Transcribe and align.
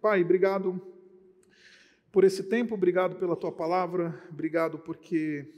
Pai, 0.00 0.22
obrigado 0.22 0.80
por 2.12 2.22
esse 2.22 2.44
tempo, 2.44 2.74
obrigado 2.74 3.16
pela 3.16 3.34
tua 3.34 3.50
palavra, 3.50 4.22
obrigado 4.30 4.78
porque 4.78 5.52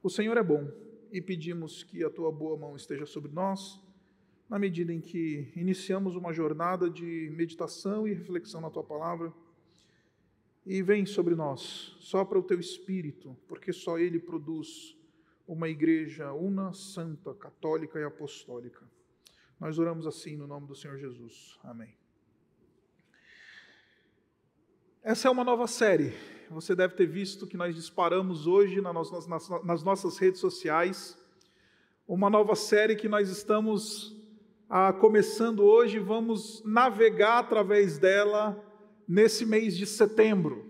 o 0.00 0.08
Senhor 0.08 0.36
é 0.36 0.42
bom 0.42 0.70
e 1.10 1.20
pedimos 1.20 1.82
que 1.82 2.04
a 2.04 2.08
tua 2.08 2.30
boa 2.30 2.56
mão 2.56 2.76
esteja 2.76 3.04
sobre 3.04 3.32
nós, 3.32 3.80
na 4.48 4.56
medida 4.56 4.92
em 4.92 5.00
que 5.00 5.52
iniciamos 5.56 6.14
uma 6.14 6.32
jornada 6.32 6.88
de 6.88 7.28
meditação 7.34 8.06
e 8.06 8.14
reflexão 8.14 8.60
na 8.60 8.70
tua 8.70 8.84
palavra. 8.84 9.32
E 10.64 10.80
vem 10.80 11.04
sobre 11.04 11.34
nós, 11.34 11.96
só 11.98 12.24
para 12.24 12.38
o 12.38 12.44
teu 12.44 12.60
espírito, 12.60 13.36
porque 13.48 13.72
só 13.72 13.98
ele 13.98 14.20
produz 14.20 14.96
uma 15.44 15.68
igreja 15.68 16.32
una, 16.32 16.72
santa, 16.72 17.34
católica 17.34 17.98
e 17.98 18.04
apostólica. 18.04 18.88
Nós 19.58 19.76
oramos 19.76 20.06
assim 20.06 20.36
no 20.36 20.46
nome 20.46 20.68
do 20.68 20.74
Senhor 20.76 20.98
Jesus. 20.98 21.58
Amém. 21.64 22.05
Essa 25.08 25.28
é 25.28 25.30
uma 25.30 25.44
nova 25.44 25.68
série. 25.68 26.12
Você 26.50 26.74
deve 26.74 26.96
ter 26.96 27.06
visto 27.06 27.46
que 27.46 27.56
nós 27.56 27.76
disparamos 27.76 28.48
hoje 28.48 28.80
nas, 28.80 29.84
nossas 29.84 30.18
redes 30.18 30.40
sociais. 30.40 31.16
Uma 32.08 32.28
nova 32.28 32.56
série 32.56 32.96
que 32.96 33.08
nós 33.08 33.28
estamos 33.28 34.20
ah, 34.68 34.92
começando 34.92 35.60
hoje. 35.60 36.00
Vamos 36.00 36.60
navegar 36.64 37.38
através 37.38 37.98
dela 37.98 38.60
nesse 39.06 39.46
mês 39.46 39.76
de 39.76 39.86
setembro. 39.86 40.66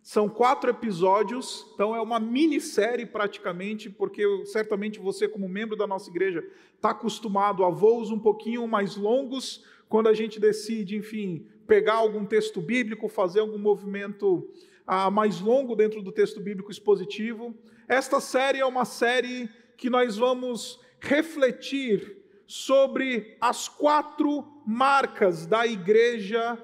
São 0.00 0.28
quatro 0.28 0.70
episódios, 0.70 1.66
então 1.74 1.92
é 1.92 2.00
uma 2.00 2.20
minissérie 2.20 3.04
praticamente, 3.04 3.90
porque 3.90 4.22
certamente 4.44 5.00
você, 5.00 5.26
como 5.26 5.48
membro 5.48 5.74
da 5.74 5.88
nossa 5.88 6.08
igreja, 6.08 6.48
está 6.76 6.90
acostumado 6.90 7.64
a 7.64 7.70
voos 7.70 8.12
um 8.12 8.18
pouquinho 8.20 8.68
mais 8.68 8.94
longos, 8.94 9.64
quando 9.88 10.08
a 10.08 10.14
gente 10.14 10.38
decide, 10.38 10.96
enfim, 10.96 11.48
pegar 11.66 11.94
algum 11.94 12.24
texto 12.24 12.60
bíblico, 12.60 13.08
fazer 13.08 13.40
algum 13.40 13.58
movimento 13.58 14.48
ah, 14.86 15.10
mais 15.10 15.40
longo 15.40 15.74
dentro 15.74 16.02
do 16.02 16.12
texto 16.12 16.40
bíblico 16.40 16.70
expositivo. 16.70 17.54
Esta 17.88 18.20
série 18.20 18.60
é 18.60 18.66
uma 18.66 18.84
série 18.84 19.48
que 19.76 19.90
nós 19.90 20.16
vamos 20.16 20.80
refletir 21.00 22.16
sobre 22.46 23.36
as 23.40 23.68
quatro 23.68 24.62
marcas 24.66 25.46
da 25.46 25.66
igreja 25.66 26.58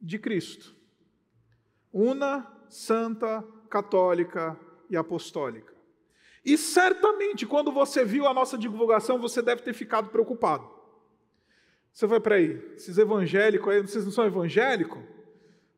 de 0.00 0.18
Cristo 0.18 0.74
una, 1.94 2.52
santa, 2.68 3.46
católica 3.70 4.58
e 4.90 4.96
apostólica. 4.96 5.72
E 6.44 6.58
certamente, 6.58 7.46
quando 7.46 7.70
você 7.70 8.04
viu 8.04 8.26
a 8.26 8.34
nossa 8.34 8.58
divulgação, 8.58 9.20
você 9.20 9.40
deve 9.40 9.62
ter 9.62 9.72
ficado 9.72 10.08
preocupado. 10.08 10.68
Você 11.94 12.08
vai 12.08 12.18
para 12.18 12.34
aí, 12.34 12.60
esses 12.74 12.98
evangélicos 12.98 13.72
aí, 13.72 13.80
vocês 13.80 14.04
não 14.04 14.10
são 14.10 14.26
evangélicos? 14.26 15.00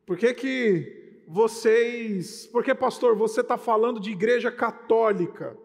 Por 0.03 0.17
que, 0.17 0.33
que 0.33 1.21
vocês. 1.27 2.47
Por 2.47 2.63
que, 2.63 2.73
pastor, 2.73 3.15
você 3.15 3.41
está 3.41 3.55
falando 3.55 3.99
de 3.99 4.09
igreja 4.09 4.49
católica? 4.49 5.55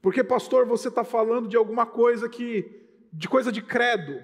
Por 0.00 0.14
que, 0.14 0.24
pastor, 0.24 0.64
você 0.64 0.88
está 0.88 1.04
falando 1.04 1.46
de 1.46 1.58
alguma 1.58 1.84
coisa 1.84 2.26
que. 2.26 2.88
de 3.12 3.28
coisa 3.28 3.52
de 3.52 3.60
credo? 3.60 4.18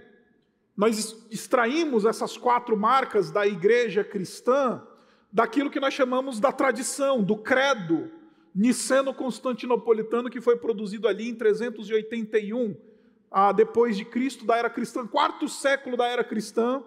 Nós 0.74 1.26
extraímos 1.30 2.06
essas 2.06 2.38
quatro 2.38 2.74
marcas 2.74 3.30
da 3.30 3.46
igreja 3.46 4.02
cristã 4.02 4.82
daquilo 5.30 5.68
que 5.70 5.80
nós 5.80 5.92
chamamos 5.92 6.40
da 6.40 6.50
tradição, 6.50 7.22
do 7.22 7.36
credo 7.36 8.10
niceno-constantinopolitano 8.54 10.30
que 10.30 10.40
foi 10.40 10.56
produzido 10.56 11.06
ali 11.06 11.28
em 11.28 11.34
381 11.34 12.88
ah, 13.30 13.52
depois 13.52 13.96
de 13.96 14.04
Cristo, 14.04 14.44
da 14.44 14.56
era 14.56 14.70
cristã, 14.70 15.06
quarto 15.06 15.48
século 15.48 15.96
da 15.96 16.06
era 16.06 16.24
cristã. 16.24 16.82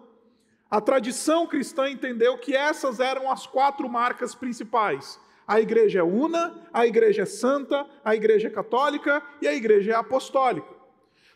A 0.69 0.79
tradição 0.79 1.45
cristã 1.45 1.89
entendeu 1.89 2.37
que 2.37 2.55
essas 2.55 2.99
eram 2.99 3.29
as 3.29 3.45
quatro 3.45 3.89
marcas 3.89 4.33
principais. 4.33 5.19
A 5.47 5.59
igreja 5.59 5.99
é 5.99 6.03
una, 6.03 6.67
a 6.71 6.87
igreja 6.87 7.23
é 7.23 7.25
santa, 7.25 7.85
a 8.05 8.15
igreja 8.15 8.47
é 8.47 8.51
católica 8.51 9.21
e 9.41 9.47
a 9.47 9.53
igreja 9.53 9.91
é 9.91 9.95
apostólica. 9.95 10.81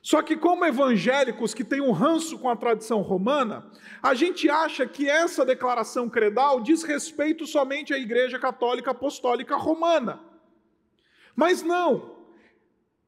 Só 0.01 0.21
que, 0.21 0.37
como 0.37 0.63
evangélicos 0.63 1.53
que 1.55 1.63
têm 1.63 1.81
um 1.81 1.91
ranço 1.91 2.37
com 2.37 2.47
a 2.47 2.55
tradição 2.55 3.01
romana, 3.01 3.71
a 4.03 4.13
gente 4.13 4.47
acha 4.47 4.85
que 4.85 5.09
essa 5.09 5.43
declaração 5.43 6.07
credal 6.07 6.61
diz 6.61 6.83
respeito 6.83 7.47
somente 7.47 7.91
à 7.91 7.97
Igreja 7.97 8.37
Católica 8.37 8.91
Apostólica 8.91 9.55
Romana. 9.55 10.21
Mas 11.35 11.63
não. 11.63 12.17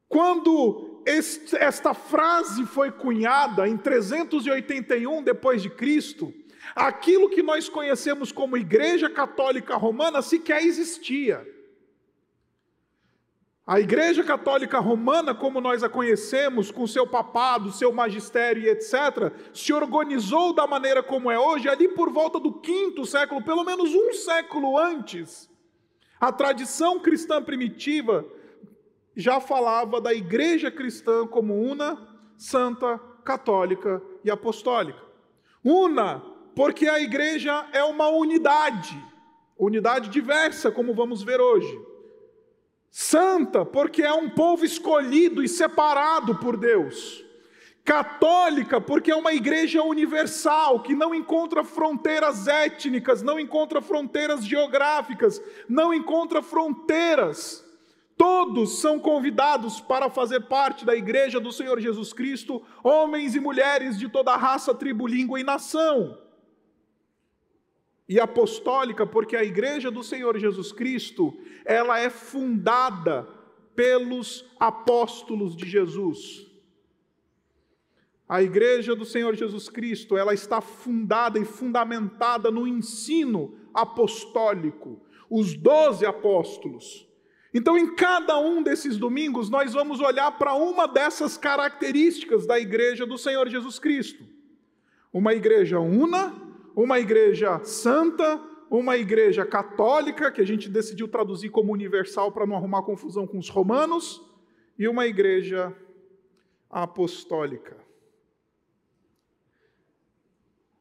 Quando 0.08 0.87
esta 1.08 1.94
frase 1.94 2.66
foi 2.66 2.90
cunhada 2.90 3.66
em 3.68 3.76
381 3.76 5.22
depois 5.22 5.62
de 5.62 5.70
Cristo, 5.70 6.32
aquilo 6.74 7.30
que 7.30 7.42
nós 7.42 7.68
conhecemos 7.68 8.30
como 8.30 8.56
Igreja 8.56 9.08
Católica 9.08 9.76
Romana 9.76 10.20
sequer 10.20 10.62
existia. 10.62 11.46
A 13.66 13.78
Igreja 13.80 14.24
Católica 14.24 14.78
Romana, 14.78 15.34
como 15.34 15.60
nós 15.60 15.82
a 15.82 15.90
conhecemos, 15.90 16.70
com 16.70 16.86
seu 16.86 17.06
papado, 17.06 17.70
seu 17.70 17.92
magistério 17.92 18.62
e 18.62 18.68
etc., 18.70 19.30
se 19.52 19.74
organizou 19.74 20.54
da 20.54 20.66
maneira 20.66 21.02
como 21.02 21.30
é 21.30 21.38
hoje, 21.38 21.68
ali 21.68 21.86
por 21.86 22.10
volta 22.10 22.40
do 22.40 22.50
quinto 22.60 23.04
século, 23.04 23.44
pelo 23.44 23.64
menos 23.64 23.94
um 23.94 24.14
século 24.14 24.78
antes. 24.78 25.50
A 26.18 26.32
tradição 26.32 26.98
cristã 26.98 27.42
primitiva 27.42 28.26
já 29.18 29.40
falava 29.40 30.00
da 30.00 30.14
Igreja 30.14 30.70
cristã 30.70 31.26
como 31.26 31.60
una, 31.60 31.98
santa, 32.36 33.00
católica 33.24 34.00
e 34.24 34.30
apostólica. 34.30 35.02
Una, 35.64 36.20
porque 36.54 36.88
a 36.88 37.00
Igreja 37.00 37.66
é 37.72 37.82
uma 37.82 38.08
unidade, 38.08 38.96
unidade 39.58 40.08
diversa, 40.08 40.70
como 40.70 40.94
vamos 40.94 41.24
ver 41.24 41.40
hoje. 41.40 41.80
Santa, 42.92 43.64
porque 43.64 44.02
é 44.02 44.12
um 44.12 44.30
povo 44.30 44.64
escolhido 44.64 45.42
e 45.42 45.48
separado 45.48 46.36
por 46.36 46.56
Deus. 46.56 47.24
Católica, 47.84 48.80
porque 48.80 49.10
é 49.10 49.16
uma 49.16 49.32
igreja 49.32 49.82
universal 49.82 50.82
que 50.82 50.94
não 50.94 51.14
encontra 51.14 51.64
fronteiras 51.64 52.46
étnicas, 52.46 53.22
não 53.22 53.40
encontra 53.40 53.80
fronteiras 53.80 54.44
geográficas, 54.44 55.42
não 55.68 55.92
encontra 55.92 56.40
fronteiras. 56.40 57.67
Todos 58.18 58.80
são 58.80 58.98
convidados 58.98 59.80
para 59.80 60.10
fazer 60.10 60.40
parte 60.40 60.84
da 60.84 60.94
igreja 60.94 61.40
do 61.40 61.52
Senhor 61.52 61.80
Jesus 61.80 62.12
Cristo, 62.12 62.62
homens 62.82 63.34
e 63.34 63.40
mulheres 63.40 63.98
de 63.98 64.08
toda 64.08 64.36
raça, 64.36 64.74
tribo, 64.74 65.06
língua 65.06 65.40
e 65.40 65.44
nação 65.44 66.18
e 68.08 68.18
apostólica, 68.18 69.06
porque 69.06 69.36
a 69.36 69.44
igreja 69.44 69.90
do 69.90 70.02
Senhor 70.02 70.38
Jesus 70.38 70.72
Cristo, 70.72 71.36
ela 71.64 72.00
é 72.00 72.08
fundada 72.08 73.28
pelos 73.74 74.44
apóstolos 74.58 75.54
de 75.54 75.68
Jesus. 75.68 76.46
A 78.26 78.42
igreja 78.42 78.96
do 78.96 79.04
Senhor 79.04 79.34
Jesus 79.34 79.68
Cristo, 79.68 80.16
ela 80.16 80.32
está 80.32 80.60
fundada 80.60 81.38
e 81.38 81.44
fundamentada 81.44 82.50
no 82.50 82.66
ensino 82.66 83.54
apostólico, 83.74 85.00
os 85.30 85.54
doze 85.54 86.06
apóstolos. 86.06 87.07
Então, 87.58 87.76
em 87.76 87.92
cada 87.92 88.38
um 88.38 88.62
desses 88.62 88.96
domingos, 88.96 89.50
nós 89.50 89.74
vamos 89.74 90.00
olhar 90.00 90.30
para 90.38 90.54
uma 90.54 90.86
dessas 90.86 91.36
características 91.36 92.46
da 92.46 92.56
igreja 92.56 93.04
do 93.04 93.18
Senhor 93.18 93.48
Jesus 93.48 93.80
Cristo. 93.80 94.24
Uma 95.12 95.34
igreja 95.34 95.80
una, 95.80 96.40
uma 96.76 97.00
igreja 97.00 97.58
santa, 97.64 98.40
uma 98.70 98.96
igreja 98.96 99.44
católica, 99.44 100.30
que 100.30 100.40
a 100.40 100.46
gente 100.46 100.68
decidiu 100.68 101.08
traduzir 101.08 101.48
como 101.48 101.72
universal 101.72 102.30
para 102.30 102.46
não 102.46 102.54
arrumar 102.54 102.82
confusão 102.82 103.26
com 103.26 103.38
os 103.38 103.48
romanos, 103.48 104.24
e 104.78 104.86
uma 104.86 105.08
igreja 105.08 105.76
apostólica. 106.70 107.76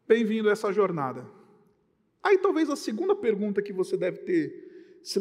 Bem-vindo 0.07 0.47
a 0.47 0.51
essa 0.51 0.71
jornada. 0.71 1.27
Aí 2.21 2.37
talvez 2.37 2.69
a 2.69 2.75
segunda 2.75 3.15
pergunta 3.15 3.63
que 3.63 3.73
você 3.73 3.97
deve 3.97 4.19
ter 4.19 4.66
se 5.03 5.19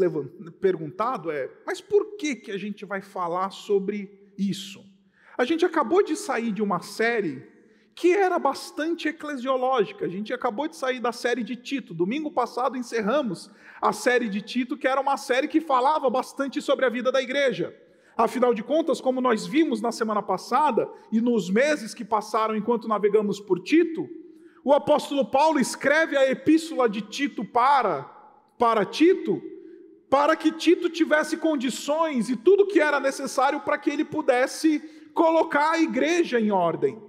perguntado 0.61 1.31
é: 1.31 1.50
mas 1.67 1.81
por 1.81 2.17
que, 2.17 2.37
que 2.37 2.50
a 2.50 2.58
gente 2.58 2.84
vai 2.84 3.00
falar 3.00 3.50
sobre 3.50 4.31
isso? 4.37 4.84
A 5.38 5.44
gente 5.44 5.64
acabou 5.64 6.02
de 6.02 6.17
sair 6.17 6.52
de 6.52 6.62
uma 6.62 6.81
série 6.81 7.46
que 7.94 8.12
era 8.12 8.38
bastante 8.38 9.08
eclesiológica. 9.08 10.05
A 10.05 10.08
gente 10.08 10.32
acabou 10.32 10.69
de 10.69 10.76
sair 10.76 11.00
da 11.00 11.12
série 11.12 11.43
de 11.43 11.56
Tito. 11.56 11.94
Domingo 11.94 12.31
passado 12.31 12.76
encerramos 12.76 13.50
a 13.81 13.93
série 13.93 14.28
de 14.28 14.43
Tito, 14.43 14.76
que 14.76 14.87
era 14.87 15.00
uma 15.00 15.17
série 15.17 15.49
que 15.49 15.62
falava 15.62 16.11
bastante 16.11 16.61
sobre 16.61 16.84
a 16.84 16.90
vida 16.90 17.11
da 17.11 17.23
igreja. 17.23 17.75
Afinal 18.14 18.52
de 18.52 18.62
contas, 18.62 19.00
como 19.00 19.20
nós 19.20 19.46
vimos 19.46 19.81
na 19.81 19.93
semana 19.93 20.23
passada 20.23 20.88
e 21.11 21.20
nos 21.20 21.50
meses 21.50 21.94
que 21.94 22.05
passaram 22.05 22.55
enquanto 22.55 22.88
navegamos 22.88 23.40
por 23.40 23.61
Tito, 23.61 24.08
o 24.64 24.75
apóstolo 24.75 25.31
Paulo 25.31 25.58
escreve 25.58 26.17
a 26.17 26.31
epístola 26.31 26.88
de 26.88 27.00
Tito 27.00 27.44
para 27.44 28.14
para 28.58 28.84
Tito, 28.87 29.40
para 30.08 30.37
que 30.37 30.53
Tito 30.53 30.88
tivesse 30.88 31.37
condições 31.37 32.29
e 32.29 32.37
tudo 32.37 32.67
que 32.67 32.81
era 32.81 33.00
necessário 33.00 33.61
para 33.61 33.79
que 33.79 33.91
ele 33.91 34.05
pudesse 34.05 34.79
colocar 35.12 35.73
a 35.73 35.81
igreja 35.81 36.38
em 36.38 36.50
ordem. 36.50 37.03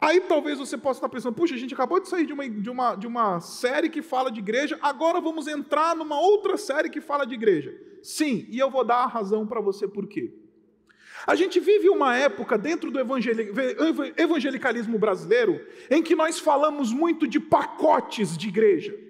Aí 0.00 0.20
talvez 0.20 0.58
você 0.58 0.78
possa 0.78 0.98
estar 0.98 1.10
pensando, 1.10 1.34
puxa, 1.34 1.54
a 1.54 1.58
gente 1.58 1.74
acabou 1.74 2.00
de 2.00 2.08
sair 2.08 2.24
de 2.24 2.32
uma, 2.32 2.48
de, 2.48 2.70
uma, 2.70 2.94
de 2.94 3.06
uma 3.06 3.38
série 3.40 3.90
que 3.90 4.00
fala 4.00 4.30
de 4.30 4.40
igreja, 4.40 4.78
agora 4.80 5.20
vamos 5.20 5.46
entrar 5.46 5.94
numa 5.94 6.18
outra 6.18 6.56
série 6.56 6.88
que 6.88 7.02
fala 7.02 7.26
de 7.26 7.34
igreja. 7.34 7.78
Sim, 8.02 8.46
e 8.48 8.58
eu 8.58 8.70
vou 8.70 8.82
dar 8.82 9.04
a 9.04 9.06
razão 9.06 9.46
para 9.46 9.60
você 9.60 9.86
por 9.86 10.08
quê. 10.08 10.32
A 11.26 11.34
gente 11.34 11.60
vive 11.60 11.90
uma 11.90 12.16
época 12.16 12.56
dentro 12.56 12.90
do 12.90 12.98
evangelicalismo 12.98 14.98
brasileiro 14.98 15.60
em 15.90 16.02
que 16.02 16.16
nós 16.16 16.38
falamos 16.38 16.94
muito 16.94 17.28
de 17.28 17.38
pacotes 17.38 18.38
de 18.38 18.48
igreja. 18.48 19.09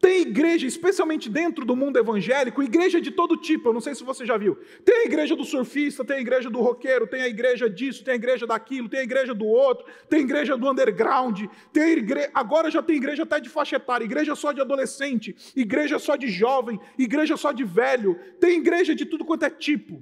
Tem 0.00 0.20
igreja, 0.22 0.64
especialmente 0.64 1.28
dentro 1.28 1.64
do 1.64 1.74
mundo 1.74 1.98
evangélico, 1.98 2.62
igreja 2.62 3.00
de 3.00 3.10
todo 3.10 3.36
tipo, 3.36 3.68
eu 3.68 3.72
não 3.72 3.80
sei 3.80 3.96
se 3.96 4.04
você 4.04 4.24
já 4.24 4.36
viu. 4.36 4.56
Tem 4.84 4.98
a 4.98 5.04
igreja 5.04 5.34
do 5.34 5.44
surfista, 5.44 6.04
tem 6.04 6.18
a 6.18 6.20
igreja 6.20 6.48
do 6.48 6.60
roqueiro, 6.60 7.06
tem 7.08 7.22
a 7.22 7.28
igreja 7.28 7.68
disso, 7.68 8.04
tem 8.04 8.12
a 8.12 8.16
igreja 8.16 8.46
daquilo, 8.46 8.88
tem 8.88 9.00
a 9.00 9.02
igreja 9.02 9.34
do 9.34 9.44
outro, 9.44 9.84
tem 10.08 10.20
a 10.20 10.22
igreja 10.22 10.56
do 10.56 10.70
underground, 10.70 11.46
tem 11.72 11.98
igre... 11.98 12.30
agora 12.32 12.70
já 12.70 12.80
tem 12.80 12.96
igreja 12.96 13.24
até 13.24 13.40
de 13.40 13.48
faixa 13.48 13.74
etária, 13.74 14.04
igreja 14.04 14.36
só 14.36 14.52
de 14.52 14.60
adolescente, 14.60 15.34
igreja 15.56 15.98
só 15.98 16.14
de 16.14 16.28
jovem, 16.28 16.78
igreja 16.96 17.36
só 17.36 17.50
de 17.50 17.64
velho, 17.64 18.16
tem 18.38 18.58
igreja 18.58 18.94
de 18.94 19.04
tudo 19.04 19.24
quanto 19.24 19.46
é 19.46 19.50
tipo. 19.50 20.00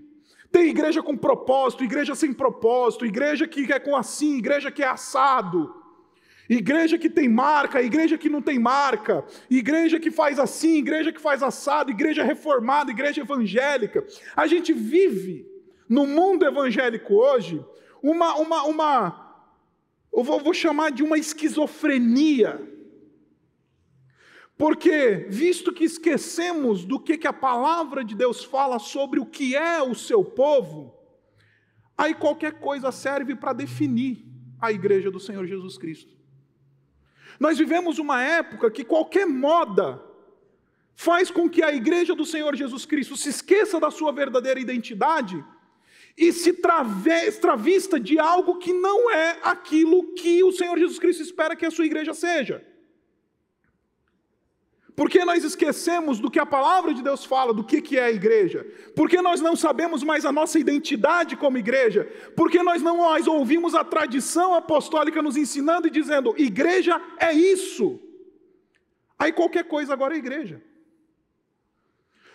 Tem 0.52 0.68
igreja 0.68 1.02
com 1.02 1.16
propósito, 1.16 1.84
igreja 1.84 2.14
sem 2.14 2.34
propósito, 2.34 3.06
igreja 3.06 3.48
que 3.48 3.72
é 3.72 3.78
com 3.78 3.96
assim, 3.96 4.36
igreja 4.36 4.70
que 4.70 4.82
é 4.82 4.88
assado. 4.88 5.85
Igreja 6.48 6.96
que 6.96 7.10
tem 7.10 7.28
marca, 7.28 7.82
igreja 7.82 8.16
que 8.16 8.28
não 8.28 8.40
tem 8.40 8.58
marca, 8.58 9.24
igreja 9.50 9.98
que 9.98 10.10
faz 10.10 10.38
assim, 10.38 10.76
igreja 10.76 11.12
que 11.12 11.20
faz 11.20 11.42
assado, 11.42 11.90
igreja 11.90 12.22
reformada, 12.22 12.90
igreja 12.90 13.22
evangélica. 13.22 14.06
A 14.36 14.46
gente 14.46 14.72
vive 14.72 15.46
no 15.88 16.06
mundo 16.06 16.44
evangélico 16.44 17.14
hoje 17.14 17.64
uma, 18.02 18.36
uma, 18.36 18.62
uma 18.64 19.26
eu 20.12 20.22
vou, 20.22 20.40
vou 20.40 20.54
chamar 20.54 20.90
de 20.92 21.02
uma 21.02 21.18
esquizofrenia. 21.18 22.58
Porque, 24.56 25.26
visto 25.28 25.70
que 25.70 25.84
esquecemos 25.84 26.86
do 26.86 26.98
que, 26.98 27.18
que 27.18 27.26
a 27.26 27.32
palavra 27.32 28.02
de 28.02 28.14
Deus 28.14 28.42
fala 28.42 28.78
sobre 28.78 29.20
o 29.20 29.26
que 29.26 29.54
é 29.54 29.82
o 29.82 29.94
seu 29.94 30.24
povo, 30.24 30.96
aí 31.98 32.14
qualquer 32.14 32.58
coisa 32.60 32.90
serve 32.90 33.36
para 33.36 33.52
definir 33.52 34.24
a 34.58 34.72
igreja 34.72 35.10
do 35.10 35.20
Senhor 35.20 35.46
Jesus 35.46 35.76
Cristo. 35.76 36.15
Nós 37.38 37.58
vivemos 37.58 37.98
uma 37.98 38.22
época 38.22 38.70
que 38.70 38.84
qualquer 38.84 39.26
moda 39.26 40.02
faz 40.94 41.30
com 41.30 41.48
que 41.48 41.62
a 41.62 41.72
igreja 41.74 42.14
do 42.14 42.24
Senhor 42.24 42.56
Jesus 42.56 42.86
Cristo 42.86 43.16
se 43.16 43.28
esqueça 43.28 43.78
da 43.78 43.90
sua 43.90 44.12
verdadeira 44.12 44.58
identidade 44.58 45.44
e 46.16 46.32
se 46.32 46.52
travesta 46.52 48.00
de 48.00 48.18
algo 48.18 48.58
que 48.58 48.72
não 48.72 49.10
é 49.10 49.38
aquilo 49.42 50.14
que 50.14 50.42
o 50.42 50.50
Senhor 50.50 50.78
Jesus 50.78 50.98
Cristo 50.98 51.22
espera 51.22 51.54
que 51.54 51.66
a 51.66 51.70
sua 51.70 51.84
igreja 51.84 52.14
seja. 52.14 52.66
Porque 54.96 55.26
nós 55.26 55.44
esquecemos 55.44 56.18
do 56.18 56.30
que 56.30 56.38
a 56.38 56.46
palavra 56.46 56.94
de 56.94 57.02
Deus 57.02 57.22
fala, 57.22 57.52
do 57.52 57.62
que, 57.62 57.82
que 57.82 57.98
é 57.98 58.04
a 58.04 58.10
igreja? 58.10 58.66
Porque 58.94 59.20
nós 59.20 59.42
não 59.42 59.54
sabemos 59.54 60.02
mais 60.02 60.24
a 60.24 60.32
nossa 60.32 60.58
identidade 60.58 61.36
como 61.36 61.58
igreja? 61.58 62.10
Porque 62.34 62.62
nós 62.62 62.80
não 62.80 62.96
mais 62.96 63.26
ouvimos 63.26 63.74
a 63.74 63.84
tradição 63.84 64.54
apostólica 64.54 65.20
nos 65.20 65.36
ensinando 65.36 65.86
e 65.86 65.90
dizendo: 65.90 66.34
igreja 66.38 66.98
é 67.18 67.30
isso. 67.30 68.00
Aí 69.18 69.32
qualquer 69.32 69.64
coisa 69.64 69.92
agora 69.92 70.14
é 70.14 70.18
igreja. 70.18 70.62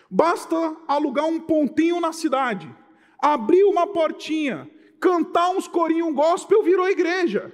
Basta 0.08 0.78
alugar 0.88 1.26
um 1.26 1.40
pontinho 1.40 2.00
na 2.00 2.14
cidade, 2.14 2.70
abrir 3.18 3.64
uma 3.64 3.88
portinha, 3.88 4.70
cantar 5.00 5.50
uns 5.50 5.68
corinhos 5.68 6.14
gospel, 6.14 6.62
virou 6.62 6.88
igreja. 6.88 7.52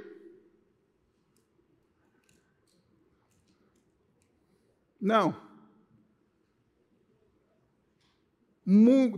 Não. 5.07 5.41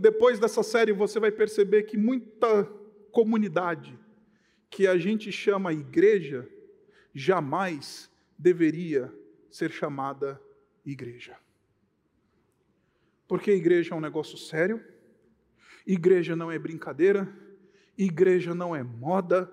Depois 0.00 0.38
dessa 0.38 0.62
série 0.62 0.92
você 0.92 1.18
vai 1.18 1.32
perceber 1.32 1.82
que 1.82 1.96
muita 1.96 2.62
comunidade 3.10 3.98
que 4.70 4.86
a 4.86 4.96
gente 4.96 5.32
chama 5.32 5.72
igreja 5.72 6.48
jamais 7.12 8.08
deveria 8.38 9.12
ser 9.50 9.72
chamada 9.72 10.40
igreja. 10.86 11.36
Porque 13.26 13.50
igreja 13.50 13.92
é 13.92 13.96
um 13.96 14.00
negócio 14.00 14.38
sério, 14.38 14.80
igreja 15.84 16.36
não 16.36 16.52
é 16.52 16.58
brincadeira, 16.58 17.28
igreja 17.98 18.54
não 18.54 18.76
é 18.76 18.84
moda, 18.84 19.52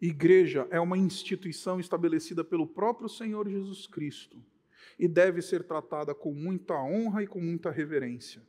igreja 0.00 0.68
é 0.70 0.78
uma 0.78 0.96
instituição 0.96 1.80
estabelecida 1.80 2.44
pelo 2.44 2.68
próprio 2.68 3.08
Senhor 3.08 3.48
Jesus 3.48 3.88
Cristo 3.88 4.40
e 4.98 5.06
deve 5.06 5.42
ser 5.42 5.64
tratada 5.64 6.14
com 6.14 6.32
muita 6.32 6.74
honra 6.74 7.22
e 7.22 7.26
com 7.26 7.40
muita 7.40 7.70
reverência. 7.70 8.42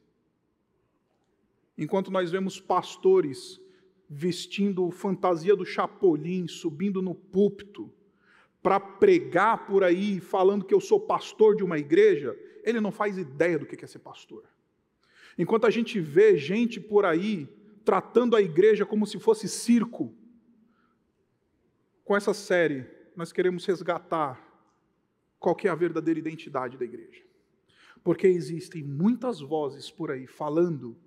Enquanto 1.77 2.09
nós 2.09 2.31
vemos 2.31 2.59
pastores 2.59 3.59
vestindo 4.09 4.89
fantasia 4.89 5.55
do 5.55 5.65
chapolim, 5.65 6.47
subindo 6.47 7.01
no 7.01 7.13
púlpito, 7.13 7.91
para 8.63 8.79
pregar 8.79 9.65
por 9.65 9.83
aí, 9.83 10.19
falando 10.19 10.65
que 10.65 10.73
eu 10.73 10.81
sou 10.81 10.99
pastor 10.99 11.55
de 11.55 11.63
uma 11.63 11.77
igreja, 11.77 12.37
ele 12.63 12.81
não 12.81 12.91
faz 12.91 13.17
ideia 13.17 13.59
do 13.59 13.65
que 13.65 13.83
é 13.83 13.87
ser 13.87 13.99
pastor. 13.99 14.43
Enquanto 15.37 15.65
a 15.65 15.69
gente 15.69 15.99
vê 15.99 16.35
gente 16.37 16.79
por 16.79 17.05
aí 17.05 17.47
tratando 17.85 18.35
a 18.35 18.41
igreja 18.41 18.85
como 18.85 19.05
se 19.05 19.19
fosse 19.19 19.47
circo, 19.47 20.13
com 22.03 22.15
essa 22.15 22.33
série, 22.33 22.85
nós 23.15 23.31
queremos 23.31 23.65
resgatar 23.65 24.46
qual 25.39 25.55
é 25.63 25.69
a 25.69 25.75
verdadeira 25.75 26.19
identidade 26.19 26.77
da 26.77 26.85
igreja. 26.85 27.23
Porque 28.03 28.27
existem 28.27 28.83
muitas 28.83 29.39
vozes 29.39 29.89
por 29.91 30.11
aí 30.11 30.27
falando 30.27 30.97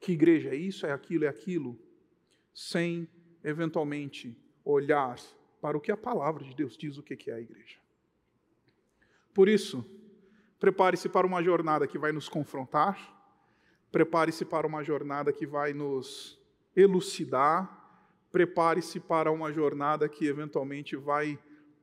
que 0.00 0.12
igreja 0.12 0.50
é 0.50 0.56
isso, 0.56 0.84
é 0.84 0.92
aquilo, 0.92 1.24
é 1.24 1.28
aquilo, 1.28 1.78
sem 2.52 3.08
eventualmente 3.44 4.36
olhar 4.64 5.16
para 5.60 5.76
o 5.76 5.80
que 5.80 5.92
a 5.92 5.96
palavra 5.96 6.44
de 6.44 6.54
Deus 6.54 6.76
diz 6.76 6.98
o 6.98 7.02
que 7.02 7.30
é 7.30 7.34
a 7.34 7.40
igreja. 7.40 7.78
Por 9.32 9.48
isso, 9.48 9.84
prepare-se 10.58 11.08
para 11.08 11.26
uma 11.26 11.42
jornada 11.42 11.86
que 11.86 11.98
vai 11.98 12.12
nos 12.12 12.28
confrontar, 12.28 12.98
prepare-se 13.90 14.44
para 14.44 14.66
uma 14.66 14.82
jornada 14.82 15.32
que 15.32 15.46
vai 15.46 15.72
nos 15.72 16.38
elucidar, 16.74 17.80
prepare-se 18.30 18.98
para 18.98 19.30
uma 19.30 19.52
jornada 19.52 20.08
que 20.08 20.26
eventualmente 20.26 20.96
vai 20.96 21.38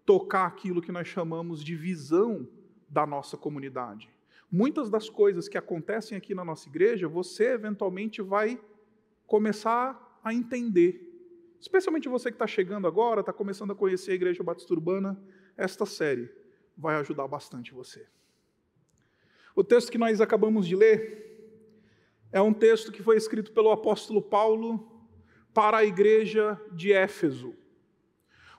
tocar 0.10 0.48
aquilo 0.48 0.82
que 0.82 0.92
nós 0.92 1.08
chamamos 1.08 1.64
de 1.64 1.76
visão 1.76 2.48
da 2.90 3.06
nossa 3.06 3.38
comunidade. 3.38 4.10
Muitas 4.52 4.90
das 4.90 5.08
coisas 5.08 5.48
que 5.48 5.56
acontecem 5.56 6.18
aqui 6.18 6.34
na 6.34 6.44
nossa 6.44 6.68
igreja, 6.68 7.08
você 7.08 7.52
eventualmente 7.52 8.20
vai 8.20 8.60
começar 9.28 10.20
a 10.24 10.34
entender. 10.34 11.00
Especialmente 11.62 12.10
você 12.10 12.32
que 12.32 12.36
está 12.38 12.48
chegando 12.48 12.88
agora, 12.88 13.20
está 13.20 13.32
começando 13.32 13.70
a 13.70 13.76
conhecer 13.76 14.10
a 14.10 14.16
Igreja 14.16 14.42
Batista 14.42 14.74
Urbana, 14.74 15.16
esta 15.56 15.86
série 15.86 16.28
vai 16.76 16.96
ajudar 16.96 17.28
bastante 17.28 17.72
você. 17.72 18.08
O 19.56 19.64
texto 19.64 19.92
que 19.92 20.00
nós 20.00 20.20
acabamos 20.20 20.68
de 20.68 20.76
ler 20.76 21.54
é 22.32 22.42
um 22.42 22.52
texto 22.52 22.92
que 22.92 23.04
foi 23.04 23.16
escrito 23.16 23.52
pelo 23.52 23.70
apóstolo 23.70 24.24
Paulo 24.24 25.08
para 25.54 25.78
a 25.78 25.86
igreja 25.86 26.60
de 26.72 26.92
Éfeso. 26.92 27.59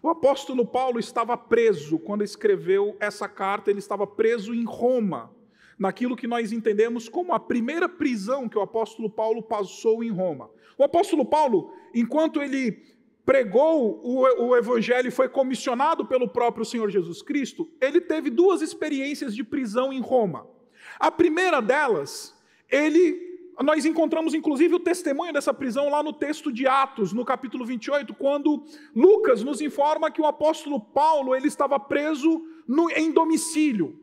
O 0.02 0.09
apóstolo 0.09 0.64
Paulo 0.64 0.99
estava 0.99 1.37
preso 1.37 1.99
quando 1.99 2.25
escreveu 2.25 2.97
essa 2.99 3.28
carta, 3.28 3.71
ele 3.71 3.80
estava 3.80 4.07
preso 4.07 4.54
em 4.54 4.64
Roma, 4.64 5.30
naquilo 5.78 6.16
que 6.16 6.26
nós 6.26 6.52
entendemos 6.52 7.09
como 7.09 7.35
a 7.35 7.40
primeira 7.40 7.88
prisão 7.88 8.49
que 8.49 8.57
o 8.57 8.62
apóstolo 8.62 9.11
Paulo 9.11 9.42
passou 9.42 10.02
em 10.02 10.11
Roma. 10.11 10.50
O 10.78 10.85
apóstolo 10.85 11.25
Paulo, 11.25 11.75
enquanto 11.95 12.40
ele 12.40 12.83
pregou 13.26 14.00
o, 14.02 14.47
o 14.47 14.57
evangelho 14.57 15.09
e 15.09 15.12
foi 15.12 15.28
comissionado 15.28 16.07
pelo 16.07 16.26
próprio 16.26 16.64
Senhor 16.64 16.88
Jesus 16.90 17.21
Cristo, 17.21 17.71
ele 17.78 18.00
teve 18.00 18.30
duas 18.30 18.62
experiências 18.62 19.35
de 19.37 19.45
prisão 19.45 19.92
em 19.92 20.00
Roma. 20.00 20.47
A 20.99 21.11
primeira 21.11 21.61
delas, 21.61 22.35
ele 22.71 23.29
nós 23.62 23.84
encontramos 23.84 24.32
inclusive 24.32 24.74
o 24.74 24.80
testemunho 24.80 25.32
dessa 25.32 25.52
prisão 25.52 25.90
lá 25.90 26.02
no 26.02 26.12
texto 26.12 26.50
de 26.50 26.66
Atos, 26.66 27.12
no 27.12 27.24
capítulo 27.24 27.64
28, 27.64 28.14
quando 28.14 28.64
Lucas 28.96 29.42
nos 29.42 29.60
informa 29.60 30.10
que 30.10 30.20
o 30.20 30.26
apóstolo 30.26 30.80
Paulo 30.80 31.34
ele 31.34 31.48
estava 31.48 31.78
preso 31.78 32.42
no, 32.66 32.90
em 32.90 33.10
domicílio. 33.10 34.00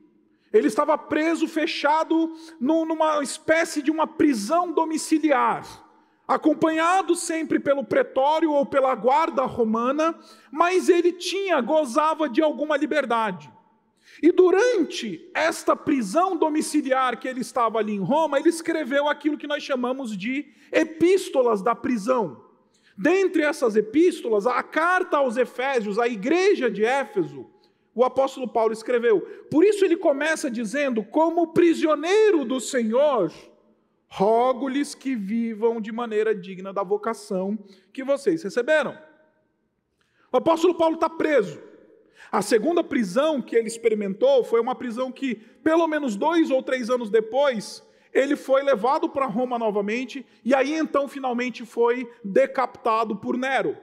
Ele 0.54 0.68
estava 0.68 0.98
preso, 0.98 1.48
fechado 1.48 2.34
no, 2.60 2.86
numa 2.86 3.22
espécie 3.22 3.82
de 3.82 3.92
uma 3.92 4.08
prisão 4.08 4.72
domiciliar, 4.72 5.66
acompanhado 6.28 7.16
sempre 7.16 7.60
pelo 7.60 7.84
pretório 7.84 8.52
ou 8.52 8.66
pela 8.66 8.94
guarda 8.96 9.44
romana, 9.44 10.18
mas 10.52 10.88
ele 10.88 11.12
tinha, 11.12 11.60
gozava 11.62 12.30
de 12.30 12.42
alguma 12.42 12.78
liberdade. 12.78 13.52
E 14.22 14.32
durante 14.32 15.30
esta 15.34 15.76
prisão 15.76 16.36
domiciliar 16.36 17.20
que 17.20 17.28
ele 17.28 17.42
estava 17.42 17.80
ali 17.80 17.94
em 17.94 18.00
Roma, 18.00 18.40
ele 18.40 18.50
escreveu 18.50 19.08
aquilo 19.08 19.38
que 19.38 19.48
nós 19.48 19.62
chamamos 19.62 20.18
de 20.18 20.48
epístolas 20.72 21.62
da 21.62 21.76
prisão. 21.76 22.44
Dentre 22.98 23.44
essas 23.44 23.76
epístolas, 23.76 24.48
a 24.48 24.64
carta 24.64 25.18
aos 25.18 25.38
Efésios, 25.38 26.00
a 26.00 26.08
igreja 26.08 26.70
de 26.70 26.84
Éfeso, 26.84 27.46
o 27.94 28.04
apóstolo 28.04 28.48
Paulo 28.48 28.74
escreveu. 28.74 29.22
Por 29.52 29.64
isso 29.64 29.86
ele 29.86 29.96
começa 29.96 30.50
dizendo: 30.50 31.04
Como 31.04 31.54
prisioneiro 31.54 32.44
do 32.44 32.60
Senhor, 32.60 33.32
rogo-lhes 34.08 34.96
que 34.96 35.16
vivam 35.16 35.80
de 35.80 35.92
maneira 35.92 36.34
digna 36.34 36.74
da 36.74 36.82
vocação 36.82 37.58
que 37.94 38.04
vocês 38.04 38.42
receberam. 38.42 38.98
O 40.32 40.38
apóstolo 40.38 40.76
Paulo 40.76 40.96
está 40.96 41.10
preso. 41.10 41.62
A 42.32 42.42
segunda 42.42 42.84
prisão 42.84 43.42
que 43.42 43.56
ele 43.56 43.68
experimentou 43.68 44.44
foi 44.44 44.60
uma 44.60 44.76
prisão 44.76 45.12
que, 45.12 45.36
pelo 45.36 45.88
menos 45.88 46.16
dois 46.16 46.52
ou 46.52 46.62
três 46.62 46.90
anos 46.90 47.10
depois, 47.10 47.86
ele 48.14 48.36
foi 48.36 48.64
levado 48.64 49.10
para 49.10 49.26
Roma 49.26 49.58
novamente, 49.58 50.26
e 50.44 50.54
aí 50.54 50.74
então 50.74 51.08
finalmente 51.08 51.66
foi 51.66 52.12
decapitado 52.24 53.16
por 53.16 53.38
Nero. 53.38 53.78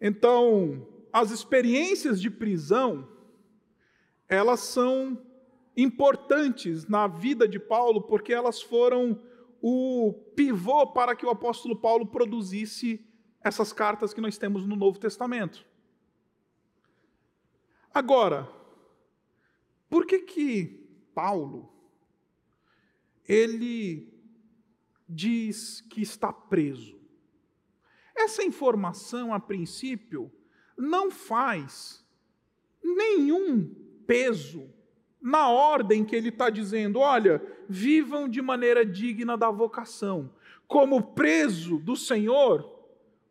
Então, 0.00 0.86
as 1.12 1.30
experiências 1.30 2.20
de 2.20 2.30
prisão, 2.30 3.06
elas 4.28 4.60
são 4.60 5.18
importantes 5.76 6.86
na 6.86 7.06
vida 7.06 7.46
de 7.46 7.58
Paulo, 7.58 8.02
porque 8.02 8.32
elas 8.32 8.60
foram 8.60 9.20
o 9.60 10.12
pivô 10.34 10.86
para 10.88 11.14
que 11.14 11.24
o 11.24 11.30
apóstolo 11.30 11.76
Paulo 11.76 12.06
produzisse 12.06 13.04
essas 13.44 13.72
cartas 13.72 14.14
que 14.14 14.20
nós 14.20 14.38
temos 14.38 14.66
no 14.66 14.76
Novo 14.76 14.98
Testamento. 14.98 15.66
Agora, 17.92 18.48
por 19.90 20.06
que 20.06 20.20
que 20.20 20.88
Paulo 21.14 21.70
ele 23.28 24.12
diz 25.08 25.80
que 25.82 26.00
está 26.00 26.32
preso? 26.32 26.98
Essa 28.14 28.42
informação, 28.42 29.34
a 29.34 29.40
princípio, 29.40 30.32
não 30.76 31.10
faz 31.10 32.04
nenhum 32.82 33.74
peso 34.06 34.70
na 35.20 35.48
ordem 35.48 36.04
que 36.04 36.16
ele 36.16 36.30
está 36.30 36.50
dizendo: 36.50 36.98
olha, 36.98 37.42
vivam 37.68 38.28
de 38.28 38.40
maneira 38.42 38.84
digna 38.84 39.36
da 39.36 39.50
vocação, 39.50 40.34
como 40.66 41.12
preso 41.14 41.78
do 41.78 41.96
Senhor, 41.96 42.81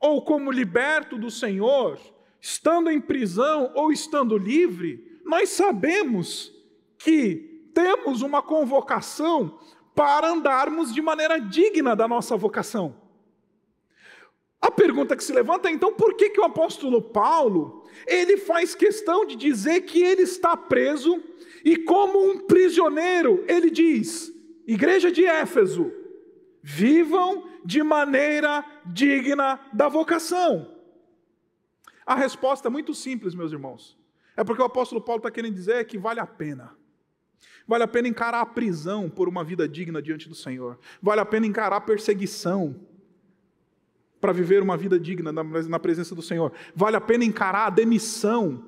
ou 0.01 0.23
como 0.23 0.51
liberto 0.51 1.17
do 1.17 1.29
Senhor, 1.29 1.99
estando 2.41 2.89
em 2.89 2.99
prisão 2.99 3.71
ou 3.75 3.91
estando 3.91 4.37
livre, 4.37 5.21
nós 5.23 5.49
sabemos 5.49 6.51
que 6.97 7.69
temos 7.73 8.21
uma 8.23 8.41
convocação 8.41 9.59
para 9.95 10.29
andarmos 10.29 10.93
de 10.93 11.01
maneira 11.01 11.39
digna 11.39 11.95
da 11.95 12.07
nossa 12.07 12.35
vocação. 12.35 12.95
A 14.59 14.69
pergunta 14.69 15.15
que 15.15 15.23
se 15.23 15.33
levanta 15.33 15.69
é 15.69 15.71
então 15.71 15.93
por 15.93 16.15
que, 16.15 16.29
que 16.29 16.39
o 16.39 16.43
apóstolo 16.43 17.01
Paulo 17.01 17.83
ele 18.05 18.37
faz 18.37 18.75
questão 18.75 19.25
de 19.25 19.35
dizer 19.35 19.81
que 19.81 20.01
ele 20.01 20.21
está 20.21 20.55
preso 20.55 21.21
e 21.63 21.77
como 21.77 22.23
um 22.23 22.39
prisioneiro 22.39 23.43
ele 23.47 23.69
diz, 23.69 24.31
igreja 24.67 25.11
de 25.11 25.25
Éfeso, 25.25 25.91
vivam 26.61 27.43
de 27.65 27.83
maneira 27.83 28.63
digna 28.85 29.59
da 29.73 29.87
vocação. 29.87 30.67
A 32.05 32.15
resposta 32.15 32.67
é 32.67 32.71
muito 32.71 32.93
simples, 32.93 33.35
meus 33.35 33.51
irmãos. 33.51 33.97
É 34.35 34.43
porque 34.43 34.61
o 34.61 34.65
apóstolo 34.65 35.01
Paulo 35.01 35.19
está 35.19 35.31
querendo 35.31 35.53
dizer 35.53 35.85
que 35.85 35.97
vale 35.97 36.19
a 36.19 36.25
pena. 36.25 36.75
Vale 37.67 37.83
a 37.83 37.87
pena 37.87 38.07
encarar 38.07 38.41
a 38.41 38.45
prisão 38.45 39.09
por 39.09 39.29
uma 39.29 39.43
vida 39.43 39.67
digna 39.67 40.01
diante 40.01 40.27
do 40.27 40.35
Senhor. 40.35 40.79
Vale 41.01 41.21
a 41.21 41.25
pena 41.25 41.45
encarar 41.45 41.77
a 41.77 41.81
perseguição 41.81 42.75
para 44.19 44.31
viver 44.31 44.61
uma 44.61 44.77
vida 44.77 44.99
digna 44.99 45.31
na 45.31 45.79
presença 45.79 46.13
do 46.13 46.21
Senhor. 46.21 46.51
Vale 46.75 46.95
a 46.97 47.01
pena 47.01 47.23
encarar 47.23 47.67
a 47.67 47.69
demissão 47.69 48.65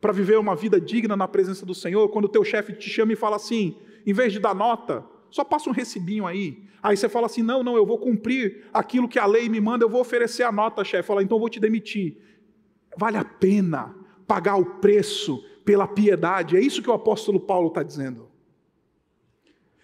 para 0.00 0.12
viver 0.12 0.38
uma 0.38 0.54
vida 0.54 0.80
digna 0.80 1.16
na 1.16 1.26
presença 1.26 1.64
do 1.64 1.74
Senhor. 1.74 2.08
Quando 2.08 2.26
o 2.26 2.28
teu 2.28 2.44
chefe 2.44 2.72
te 2.74 2.90
chama 2.90 3.12
e 3.12 3.16
fala 3.16 3.36
assim, 3.36 3.76
em 4.06 4.12
vez 4.12 4.32
de 4.32 4.38
dar 4.38 4.54
nota, 4.54 5.04
só 5.34 5.42
passa 5.42 5.68
um 5.68 5.72
recibinho 5.72 6.28
aí. 6.28 6.62
Aí 6.80 6.96
você 6.96 7.08
fala 7.08 7.26
assim: 7.26 7.42
não, 7.42 7.64
não, 7.64 7.74
eu 7.74 7.84
vou 7.84 7.98
cumprir 7.98 8.66
aquilo 8.72 9.08
que 9.08 9.18
a 9.18 9.26
lei 9.26 9.48
me 9.48 9.60
manda, 9.60 9.84
eu 9.84 9.88
vou 9.88 10.00
oferecer 10.00 10.44
a 10.44 10.52
nota, 10.52 10.84
chefe. 10.84 11.08
Fala, 11.08 11.24
então 11.24 11.34
eu 11.34 11.40
vou 11.40 11.48
te 11.48 11.58
demitir. 11.58 12.18
Vale 12.96 13.16
a 13.16 13.24
pena 13.24 13.96
pagar 14.28 14.54
o 14.54 14.64
preço 14.64 15.44
pela 15.64 15.88
piedade. 15.88 16.56
É 16.56 16.60
isso 16.60 16.80
que 16.80 16.88
o 16.88 16.92
apóstolo 16.92 17.40
Paulo 17.40 17.66
está 17.66 17.82
dizendo. 17.82 18.28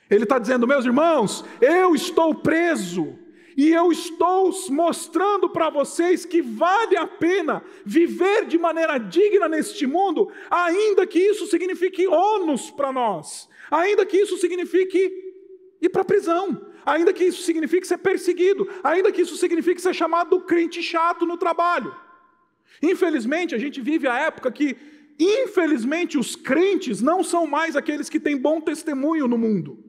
Ele 0.08 0.22
está 0.22 0.38
dizendo, 0.38 0.68
meus 0.68 0.84
irmãos, 0.84 1.44
eu 1.60 1.96
estou 1.96 2.32
preso 2.32 3.18
e 3.56 3.72
eu 3.72 3.90
estou 3.90 4.52
mostrando 4.70 5.50
para 5.50 5.68
vocês 5.68 6.24
que 6.24 6.40
vale 6.40 6.96
a 6.96 7.08
pena 7.08 7.60
viver 7.84 8.46
de 8.46 8.56
maneira 8.56 8.98
digna 8.98 9.48
neste 9.48 9.84
mundo, 9.84 10.30
ainda 10.48 11.04
que 11.08 11.18
isso 11.18 11.48
signifique 11.48 12.06
ônus 12.06 12.70
para 12.70 12.92
nós, 12.92 13.48
ainda 13.68 14.06
que 14.06 14.16
isso 14.16 14.38
signifique 14.38 15.19
ir 15.80 15.88
para 15.88 16.02
a 16.02 16.04
prisão, 16.04 16.66
ainda 16.84 17.12
que 17.12 17.24
isso 17.24 17.42
signifique 17.42 17.86
ser 17.86 17.98
perseguido, 17.98 18.68
ainda 18.82 19.10
que 19.10 19.22
isso 19.22 19.36
signifique 19.36 19.80
ser 19.80 19.94
chamado 19.94 20.40
crente 20.40 20.82
chato 20.82 21.24
no 21.24 21.36
trabalho. 21.36 21.94
Infelizmente, 22.82 23.54
a 23.54 23.58
gente 23.58 23.80
vive 23.80 24.06
a 24.06 24.18
época 24.18 24.50
que, 24.50 24.76
infelizmente, 25.18 26.18
os 26.18 26.34
crentes 26.34 27.00
não 27.00 27.22
são 27.22 27.46
mais 27.46 27.76
aqueles 27.76 28.08
que 28.08 28.20
têm 28.20 28.36
bom 28.36 28.60
testemunho 28.60 29.28
no 29.28 29.36
mundo. 29.36 29.84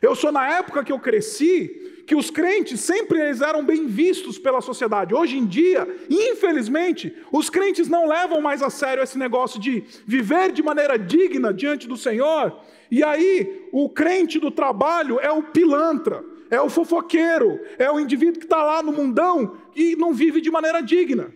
Eu 0.00 0.14
sou 0.14 0.30
na 0.30 0.46
época 0.58 0.84
que 0.84 0.92
eu 0.92 0.98
cresci, 0.98 1.85
que 2.06 2.14
os 2.14 2.30
crentes 2.30 2.80
sempre 2.80 3.20
eles 3.20 3.40
eram 3.40 3.64
bem 3.64 3.86
vistos 3.86 4.38
pela 4.38 4.60
sociedade. 4.60 5.12
Hoje 5.12 5.36
em 5.36 5.44
dia, 5.44 5.86
infelizmente, 6.08 7.12
os 7.32 7.50
crentes 7.50 7.88
não 7.88 8.06
levam 8.06 8.40
mais 8.40 8.62
a 8.62 8.70
sério 8.70 9.02
esse 9.02 9.18
negócio 9.18 9.58
de 9.60 9.82
viver 10.06 10.52
de 10.52 10.62
maneira 10.62 10.96
digna 10.96 11.52
diante 11.52 11.88
do 11.88 11.96
Senhor. 11.96 12.60
E 12.90 13.02
aí, 13.02 13.68
o 13.72 13.88
crente 13.88 14.38
do 14.38 14.52
trabalho 14.52 15.18
é 15.18 15.32
o 15.32 15.42
pilantra, 15.42 16.24
é 16.48 16.60
o 16.60 16.70
fofoqueiro, 16.70 17.58
é 17.76 17.90
o 17.90 17.98
indivíduo 17.98 18.38
que 18.38 18.46
está 18.46 18.62
lá 18.62 18.82
no 18.82 18.92
mundão 18.92 19.56
e 19.74 19.96
não 19.96 20.14
vive 20.14 20.40
de 20.40 20.50
maneira 20.50 20.80
digna. 20.80 21.34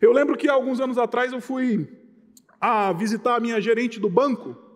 Eu 0.00 0.12
lembro 0.12 0.36
que 0.36 0.48
alguns 0.48 0.80
anos 0.80 0.96
atrás 0.96 1.32
eu 1.32 1.40
fui 1.40 1.88
a 2.60 2.92
visitar 2.92 3.34
a 3.34 3.40
minha 3.40 3.60
gerente 3.60 3.98
do 3.98 4.08
banco. 4.08 4.69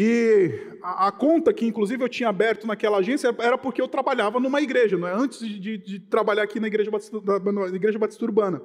E 0.00 0.76
a, 0.80 1.08
a, 1.08 1.12
conta 1.12 1.52
que, 1.52 1.66
inclusive, 1.66 2.04
eu 2.04 2.08
tinha 2.08 2.28
aberto 2.28 2.68
naquela 2.68 2.98
agência 2.98 3.34
era 3.36 3.58
porque 3.58 3.82
eu 3.82 3.88
trabalhava 3.88 4.38
numa 4.38 4.62
igreja, 4.62 4.96
não 4.96 5.08
é? 5.08 5.12
antes 5.12 5.40
de, 5.40 5.58
de, 5.58 5.76
de 5.76 5.98
trabalhar 5.98 6.44
aqui 6.44 6.60
na 6.60 6.68
igreja, 6.68 6.88
Batista, 6.88 7.20
na 7.20 7.66
igreja 7.66 7.98
Batista 7.98 8.24
Urbana. 8.24 8.62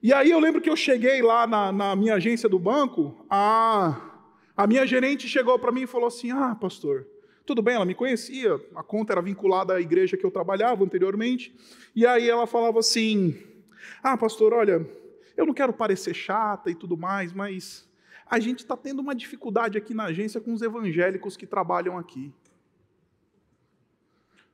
E 0.00 0.12
aí 0.12 0.30
eu 0.30 0.38
lembro 0.38 0.60
que 0.60 0.70
eu 0.70 0.76
cheguei 0.76 1.22
lá 1.22 1.44
na, 1.44 1.72
na 1.72 1.96
minha 1.96 2.14
agência 2.14 2.48
do 2.48 2.56
banco, 2.56 3.26
a, 3.28 4.00
a 4.56 4.64
minha 4.68 4.86
gerente 4.86 5.26
chegou 5.26 5.58
para 5.58 5.72
mim 5.72 5.82
e 5.82 5.86
falou 5.88 6.06
assim: 6.06 6.30
Ah, 6.30 6.54
pastor, 6.54 7.04
tudo 7.44 7.60
bem, 7.62 7.74
ela 7.74 7.84
me 7.84 7.94
conhecia, 7.96 8.54
a 8.76 8.82
conta 8.84 9.12
era 9.12 9.20
vinculada 9.20 9.74
à 9.74 9.80
igreja 9.80 10.16
que 10.16 10.24
eu 10.24 10.30
trabalhava 10.30 10.84
anteriormente. 10.84 11.52
E 11.96 12.06
aí 12.06 12.30
ela 12.30 12.46
falava 12.46 12.78
assim: 12.78 13.36
Ah, 14.04 14.16
pastor, 14.16 14.52
olha, 14.52 14.88
eu 15.36 15.44
não 15.44 15.52
quero 15.52 15.72
parecer 15.72 16.14
chata 16.14 16.70
e 16.70 16.76
tudo 16.76 16.96
mais, 16.96 17.32
mas 17.32 17.89
a 18.30 18.38
gente 18.38 18.60
está 18.60 18.76
tendo 18.76 19.00
uma 19.00 19.14
dificuldade 19.14 19.76
aqui 19.76 19.92
na 19.92 20.04
agência 20.04 20.40
com 20.40 20.54
os 20.54 20.62
evangélicos 20.62 21.36
que 21.36 21.46
trabalham 21.46 21.98
aqui. 21.98 22.32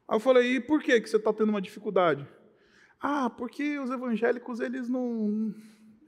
Aí 0.08 0.16
eu 0.16 0.20
falei, 0.20 0.56
e 0.56 0.60
por 0.60 0.82
que, 0.82 0.98
que 0.98 1.10
você 1.10 1.18
está 1.18 1.30
tendo 1.30 1.50
uma 1.50 1.60
dificuldade? 1.60 2.26
Ah, 2.98 3.28
porque 3.28 3.78
os 3.78 3.90
evangélicos, 3.90 4.60
eles 4.60 4.88
não. 4.88 5.54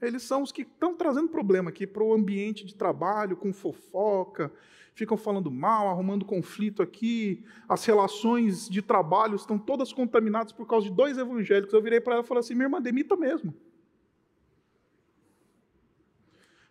Eles 0.01 0.23
são 0.23 0.41
os 0.41 0.51
que 0.51 0.63
estão 0.63 0.95
trazendo 0.95 1.29
problema 1.29 1.69
aqui 1.69 1.85
para 1.85 2.01
o 2.01 2.13
ambiente 2.13 2.65
de 2.65 2.73
trabalho, 2.73 3.37
com 3.37 3.53
fofoca, 3.53 4.51
ficam 4.95 5.17
falando 5.17 5.51
mal, 5.51 5.89
arrumando 5.89 6.25
conflito 6.25 6.81
aqui, 6.81 7.43
as 7.67 7.85
relações 7.85 8.67
de 8.67 8.81
trabalho 8.81 9.35
estão 9.35 9.59
todas 9.59 9.93
contaminadas 9.93 10.53
por 10.53 10.65
causa 10.65 10.89
de 10.89 10.95
dois 10.95 11.17
evangélicos. 11.17 11.73
Eu 11.73 11.83
virei 11.83 12.01
para 12.01 12.13
ela 12.15 12.23
e 12.23 12.27
falei 12.27 12.39
assim: 12.39 12.55
minha 12.55 12.65
irmã, 12.65 12.81
demita 12.81 13.15
mesmo. 13.15 13.53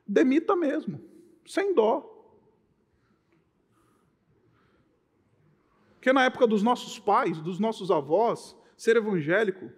Demita 0.09 0.57
mesmo, 0.57 1.01
sem 1.47 1.75
dó. 1.75 2.15
Porque 5.95 6.13
na 6.13 6.25
época 6.25 6.47
dos 6.47 6.63
nossos 6.63 6.99
pais, 6.99 7.39
dos 7.41 7.59
nossos 7.59 7.91
avós, 7.91 8.57
ser 8.77 8.97
evangélico 8.97 9.71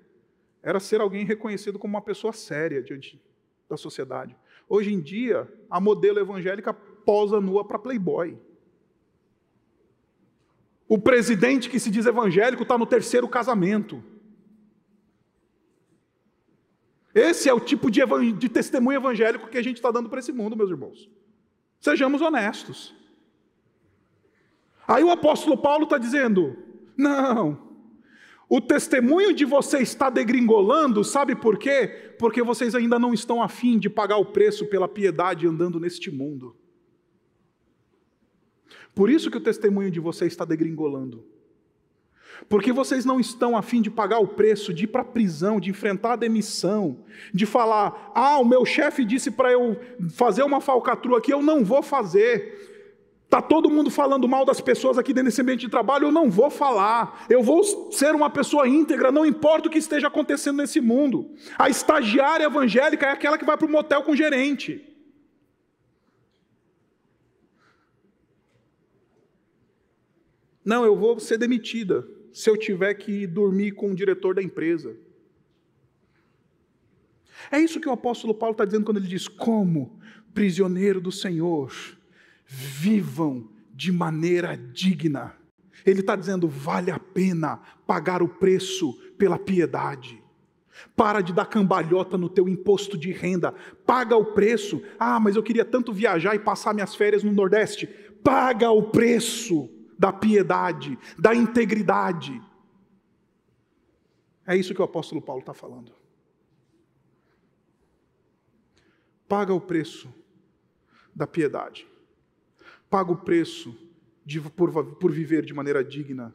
era 0.62 0.78
ser 0.78 1.00
alguém 1.00 1.25
reconhecido 1.25 1.78
como 1.78 1.94
uma 1.94 2.02
pessoa 2.02 2.32
séria 2.32 2.82
diante 2.82 3.20
da 3.68 3.76
sociedade. 3.76 4.37
Hoje 4.68 4.92
em 4.92 5.00
dia, 5.00 5.52
a 5.68 5.80
modelo 5.80 6.20
evangélica 6.20 6.72
posa 6.72 7.40
nua 7.40 7.66
para 7.66 7.78
playboy. 7.78 8.38
O 10.87 10.99
presidente 10.99 11.70
que 11.70 11.80
se 11.80 11.90
diz 11.90 12.06
evangélico 12.06 12.62
está 12.62 12.76
no 12.76 12.87
terceiro 12.87 13.28
casamento. 13.28 14.02
Esse 17.14 17.49
é 17.49 17.55
o 17.55 17.61
tipo 17.61 17.90
de, 17.90 18.00
de 18.33 18.49
testemunho 18.49 18.97
evangélico 18.97 19.49
que 19.49 19.59
a 19.59 19.62
gente 19.62 19.76
está 19.76 19.90
dando 19.90 20.09
para 20.09 20.21
esse 20.21 20.33
mundo, 20.33 20.57
meus 20.57 20.71
irmãos. 20.71 21.11
Sejamos 21.81 22.21
honestos. 22.21 22.95
Aí 24.87 25.02
o 25.02 25.11
apóstolo 25.11 25.57
Paulo 25.57 25.85
está 25.85 25.99
dizendo: 25.99 26.57
não, 26.97 27.71
o 28.49 28.61
testemunho 28.61 29.33
de 29.33 29.45
vocês 29.45 29.88
está 29.88 30.11
degringolando, 30.11 31.05
sabe 31.05 31.37
por 31.37 31.59
quê? 31.59 32.14
Porque 32.19 32.43
vocês 32.43 32.75
ainda 32.75 32.99
não 32.99 33.14
estão 33.14 33.43
afim 33.43 33.79
de 33.79 33.88
pagar 33.88 34.17
o 34.17 34.26
preço 34.26 34.67
pela 34.67 34.88
piedade 34.88 35.47
andando 35.47 35.79
neste 35.79 36.11
mundo. 36.11 36.57
Por 38.95 39.09
isso 39.09 39.31
que 39.31 39.37
o 39.37 39.43
testemunho 39.43 39.90
de 39.90 40.00
vocês 40.00 40.33
está 40.33 40.45
degringolando. 40.45 41.25
Porque 42.49 42.73
vocês 42.73 43.04
não 43.04 43.20
estão 43.20 43.56
afim 43.56 43.82
de 43.82 43.90
pagar 43.90 44.18
o 44.18 44.28
preço, 44.28 44.73
de 44.73 44.85
ir 44.85 44.87
para 44.88 45.02
a 45.02 45.04
prisão, 45.04 45.61
de 45.61 45.70
enfrentar 45.70 46.14
a 46.14 46.16
demissão, 46.16 46.99
de 47.32 47.47
falar: 47.47 48.12
ah, 48.14 48.38
o 48.38 48.44
meu 48.44 48.64
chefe 48.64 49.04
disse 49.04 49.30
para 49.30 49.52
eu 49.52 49.78
fazer 50.11 50.42
uma 50.42 50.61
falcatrua 50.61 51.18
aqui, 51.18 51.32
eu 51.32 51.42
não 51.42 51.64
vou 51.64 51.82
fazer. 51.82 52.68
Está 53.25 53.40
todo 53.40 53.70
mundo 53.70 53.92
falando 53.92 54.26
mal 54.26 54.44
das 54.44 54.61
pessoas 54.61 54.99
aqui 54.99 55.12
dentro 55.12 55.30
desse 55.30 55.40
ambiente 55.40 55.61
de 55.61 55.68
trabalho, 55.68 56.09
eu 56.09 56.12
não 56.12 56.28
vou 56.28 56.50
falar. 56.50 57.26
Eu 57.30 57.44
vou 57.44 57.62
ser 57.92 58.12
uma 58.12 58.28
pessoa 58.28 58.66
íntegra, 58.66 59.12
não 59.12 59.25
importa 59.25 59.68
o 59.68 59.70
que 59.70 59.78
esteja 59.78 60.09
acontecendo 60.09 60.56
nesse 60.56 60.80
mundo. 60.80 61.30
A 61.56 61.68
estagiária 61.68 62.47
evangélica 62.47 63.06
é 63.06 63.12
aquela 63.12 63.38
que 63.38 63.44
vai 63.44 63.56
para 63.56 63.68
o 63.68 63.70
motel 63.70 64.02
com 64.02 64.12
o 64.12 64.16
gerente. 64.16 64.85
Não, 70.64 70.85
eu 70.85 70.97
vou 70.97 71.20
ser 71.20 71.38
demitida 71.38 72.04
se 72.32 72.49
eu 72.49 72.56
tiver 72.56 72.94
que 72.94 73.26
dormir 73.26 73.72
com 73.72 73.90
o 73.90 73.94
diretor 73.94 74.34
da 74.34 74.42
empresa. 74.42 74.96
É 77.50 77.58
isso 77.58 77.80
que 77.80 77.88
o 77.88 77.92
apóstolo 77.92 78.34
Paulo 78.34 78.52
está 78.52 78.64
dizendo 78.64 78.84
quando 78.84 78.99
ele 78.99 79.08
diz: 79.08 79.28
como 79.28 79.99
prisioneiro 80.34 81.00
do 81.00 81.10
Senhor, 81.10 81.72
vivam 82.46 83.49
de 83.72 83.92
maneira 83.92 84.56
digna. 84.56 85.34
Ele 85.84 86.00
está 86.00 86.16
dizendo: 86.16 86.49
vale 86.49 86.90
a 86.90 86.99
pena 86.99 87.60
pagar 87.87 88.22
o 88.22 88.28
preço 88.28 88.92
pela 89.16 89.38
piedade. 89.38 90.20
Para 90.96 91.20
de 91.20 91.32
dar 91.32 91.46
cambalhota 91.46 92.16
no 92.16 92.28
teu 92.28 92.49
imposto 92.49 92.96
de 92.96 93.12
renda. 93.12 93.52
Paga 93.84 94.16
o 94.16 94.32
preço. 94.32 94.82
Ah, 94.99 95.20
mas 95.20 95.37
eu 95.37 95.42
queria 95.42 95.64
tanto 95.64 95.92
viajar 95.92 96.34
e 96.34 96.38
passar 96.38 96.72
minhas 96.72 96.94
férias 96.94 97.22
no 97.22 97.32
Nordeste. 97.32 97.87
Paga 98.22 98.70
o 98.70 98.84
preço 98.84 99.68
da 100.00 100.11
piedade, 100.11 100.99
da 101.19 101.35
integridade. 101.35 102.42
É 104.47 104.57
isso 104.57 104.75
que 104.75 104.80
o 104.80 104.85
apóstolo 104.85 105.21
Paulo 105.21 105.40
está 105.40 105.52
falando. 105.52 105.92
Paga 109.28 109.52
o 109.52 109.61
preço 109.61 110.09
da 111.14 111.26
piedade. 111.26 111.87
Paga 112.88 113.12
o 113.12 113.16
preço 113.16 113.76
de, 114.25 114.40
por, 114.40 114.97
por 114.97 115.12
viver 115.12 115.45
de 115.45 115.52
maneira 115.52 115.85
digna 115.85 116.35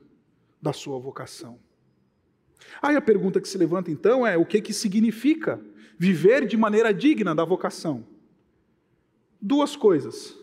da 0.62 0.72
sua 0.72 1.00
vocação. 1.00 1.60
Aí 2.80 2.96
a 2.96 3.02
pergunta 3.02 3.42
que 3.42 3.50
se 3.50 3.58
levanta 3.58 3.90
então 3.90 4.28
é: 4.28 4.38
o 4.38 4.46
que, 4.46 4.62
que 4.62 4.74
significa 4.74 5.60
viver 5.98 6.46
de 6.46 6.56
maneira 6.56 6.94
digna 6.94 7.34
da 7.34 7.44
vocação? 7.44 8.06
Duas 9.42 9.76
coisas. 9.76 10.38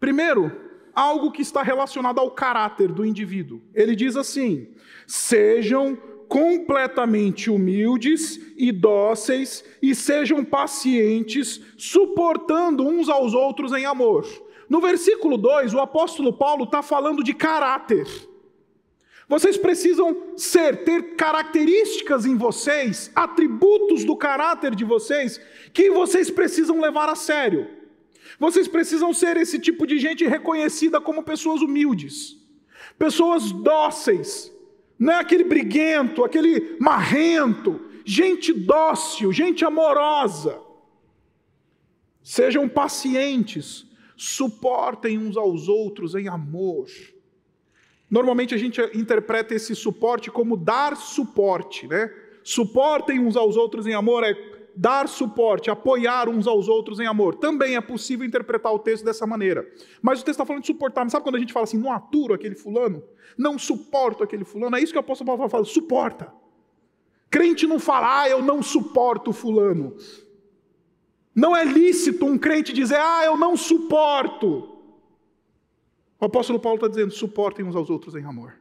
Primeiro, 0.00 0.65
algo 0.96 1.30
que 1.30 1.42
está 1.42 1.62
relacionado 1.62 2.18
ao 2.18 2.30
caráter 2.30 2.90
do 2.90 3.04
indivíduo. 3.04 3.60
Ele 3.74 3.94
diz 3.94 4.16
assim: 4.16 4.68
sejam 5.06 5.96
completamente 6.26 7.50
humildes 7.50 8.40
e 8.56 8.72
dóceis 8.72 9.62
e 9.80 9.94
sejam 9.94 10.42
pacientes, 10.42 11.60
suportando 11.76 12.84
uns 12.84 13.08
aos 13.08 13.34
outros 13.34 13.72
em 13.72 13.84
amor. 13.84 14.26
No 14.68 14.80
versículo 14.80 15.36
2, 15.36 15.74
o 15.74 15.78
apóstolo 15.78 16.32
Paulo 16.32 16.64
está 16.64 16.82
falando 16.82 17.22
de 17.22 17.32
caráter. 17.32 18.06
Vocês 19.28 19.56
precisam 19.56 20.16
ser, 20.36 20.84
ter 20.84 21.16
características 21.16 22.24
em 22.24 22.36
vocês, 22.36 23.10
atributos 23.14 24.04
do 24.04 24.16
caráter 24.16 24.74
de 24.74 24.84
vocês, 24.84 25.40
que 25.72 25.90
vocês 25.90 26.30
precisam 26.30 26.80
levar 26.80 27.08
a 27.08 27.16
sério. 27.16 27.75
Vocês 28.38 28.68
precisam 28.68 29.12
ser 29.12 29.36
esse 29.36 29.58
tipo 29.58 29.86
de 29.86 29.98
gente 29.98 30.26
reconhecida 30.26 31.00
como 31.00 31.22
pessoas 31.22 31.60
humildes, 31.60 32.36
pessoas 32.98 33.52
dóceis, 33.52 34.52
não 34.98 35.12
é 35.12 35.16
aquele 35.16 35.44
briguento, 35.44 36.24
aquele 36.24 36.76
marrento, 36.80 37.80
gente 38.04 38.52
dócil, 38.52 39.32
gente 39.32 39.64
amorosa. 39.64 40.60
Sejam 42.22 42.68
pacientes, 42.68 43.86
suportem 44.16 45.18
uns 45.18 45.36
aos 45.36 45.68
outros 45.68 46.14
em 46.14 46.28
amor. 46.28 46.86
Normalmente 48.10 48.54
a 48.54 48.58
gente 48.58 48.80
interpreta 48.94 49.54
esse 49.54 49.74
suporte 49.74 50.30
como 50.30 50.56
dar 50.56 50.96
suporte, 50.96 51.86
né? 51.86 52.10
Suportem 52.42 53.18
uns 53.18 53.36
aos 53.36 53.56
outros 53.56 53.86
em 53.86 53.94
amor 53.94 54.24
é 54.24 54.34
dar 54.76 55.08
suporte, 55.08 55.70
apoiar 55.70 56.28
uns 56.28 56.46
aos 56.46 56.68
outros 56.68 57.00
em 57.00 57.06
amor. 57.06 57.36
Também 57.36 57.76
é 57.76 57.80
possível 57.80 58.26
interpretar 58.26 58.72
o 58.72 58.78
texto 58.78 59.04
dessa 59.04 59.26
maneira. 59.26 59.66
Mas 60.02 60.20
o 60.20 60.24
texto 60.24 60.34
está 60.34 60.44
falando 60.44 60.62
de 60.62 60.66
suportar. 60.66 61.02
Mas 61.02 61.12
sabe 61.12 61.24
quando 61.24 61.36
a 61.36 61.38
gente 61.38 61.52
fala 61.52 61.64
assim, 61.64 61.78
não 61.78 61.90
aturo 61.90 62.34
aquele 62.34 62.54
fulano? 62.54 63.02
Não 63.38 63.58
suporto 63.58 64.22
aquele 64.22 64.44
fulano? 64.44 64.76
É 64.76 64.80
isso 64.80 64.92
que 64.92 64.98
o 64.98 65.00
apóstolo 65.00 65.26
Paulo 65.26 65.48
fala, 65.48 65.64
suporta. 65.64 66.32
Crente 67.30 67.66
não 67.66 67.78
fala, 67.78 68.22
ah, 68.22 68.28
eu 68.28 68.42
não 68.42 68.62
suporto 68.62 69.32
fulano. 69.32 69.96
Não 71.34 71.56
é 71.56 71.64
lícito 71.64 72.24
um 72.24 72.38
crente 72.38 72.72
dizer, 72.72 72.98
ah, 73.00 73.24
eu 73.24 73.36
não 73.36 73.56
suporto. 73.56 74.76
O 76.20 76.24
apóstolo 76.24 76.58
Paulo 76.58 76.76
está 76.76 76.88
dizendo, 76.88 77.12
suportem 77.12 77.64
uns 77.64 77.76
aos 77.76 77.90
outros 77.90 78.14
em 78.14 78.24
amor. 78.24 78.54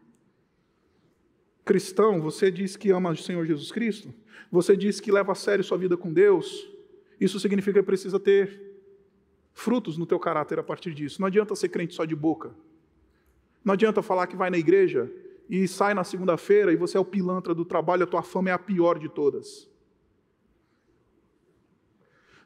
Cristão, 1.66 2.22
você 2.22 2.52
diz 2.52 2.78
que 2.78 2.92
ama 2.92 3.10
o 3.10 3.18
Senhor 3.18 3.44
Jesus 3.44 3.72
Cristo? 3.72 4.14
Você 4.52 4.78
diz 4.78 5.00
que 5.00 5.12
leva 5.12 5.32
a 5.32 5.36
sério 5.36 5.64
sua 5.64 5.80
vida 5.80 5.98
com 5.98 6.14
Deus? 6.14 6.70
Isso 7.20 7.40
significa 7.40 7.80
que 7.80 7.86
precisa 7.86 8.20
ter 8.20 8.62
frutos 9.52 9.98
no 9.98 10.06
teu 10.06 10.20
caráter 10.20 10.60
a 10.60 10.64
partir 10.64 10.94
disso. 10.94 11.20
Não 11.20 11.28
adianta 11.28 11.56
ser 11.56 11.70
crente 11.70 11.96
só 11.96 12.06
de 12.06 12.16
boca. 12.16 12.52
Não 13.64 13.74
adianta 13.74 14.04
falar 14.04 14.28
que 14.28 14.36
vai 14.36 14.52
na 14.52 14.60
igreja 14.60 15.12
e 15.50 15.68
sai 15.68 15.96
na 15.96 16.04
segunda-feira 16.04 16.72
e 16.72 16.76
você 16.76 16.98
é 16.98 17.00
o 17.00 17.06
pilantra 17.06 17.56
do 17.56 17.66
trabalho, 17.66 18.04
a 18.04 18.08
tua 18.08 18.22
fama 18.22 18.52
é 18.52 18.54
a 18.54 18.60
pior 18.60 19.00
de 19.00 19.10
todas. 19.10 19.68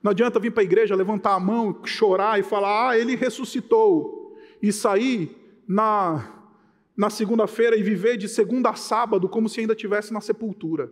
Não 0.02 0.12
adianta 0.12 0.40
vir 0.40 0.52
para 0.52 0.62
a 0.62 0.64
igreja, 0.64 0.96
levantar 0.96 1.34
a 1.34 1.40
mão, 1.42 1.82
chorar 1.84 2.40
e 2.40 2.44
falar: 2.44 2.90
"Ah, 2.90 2.98
ele 2.98 3.18
ressuscitou" 3.18 4.38
e 4.62 4.72
sair 4.72 5.62
na 5.68 6.39
na 7.00 7.10
segunda-feira 7.10 7.78
e 7.78 7.82
viver 7.82 8.18
de 8.18 8.28
segunda 8.28 8.72
a 8.72 8.76
sábado 8.76 9.30
como 9.30 9.48
se 9.48 9.62
ainda 9.62 9.72
estivesse 9.72 10.12
na 10.12 10.20
sepultura. 10.20 10.92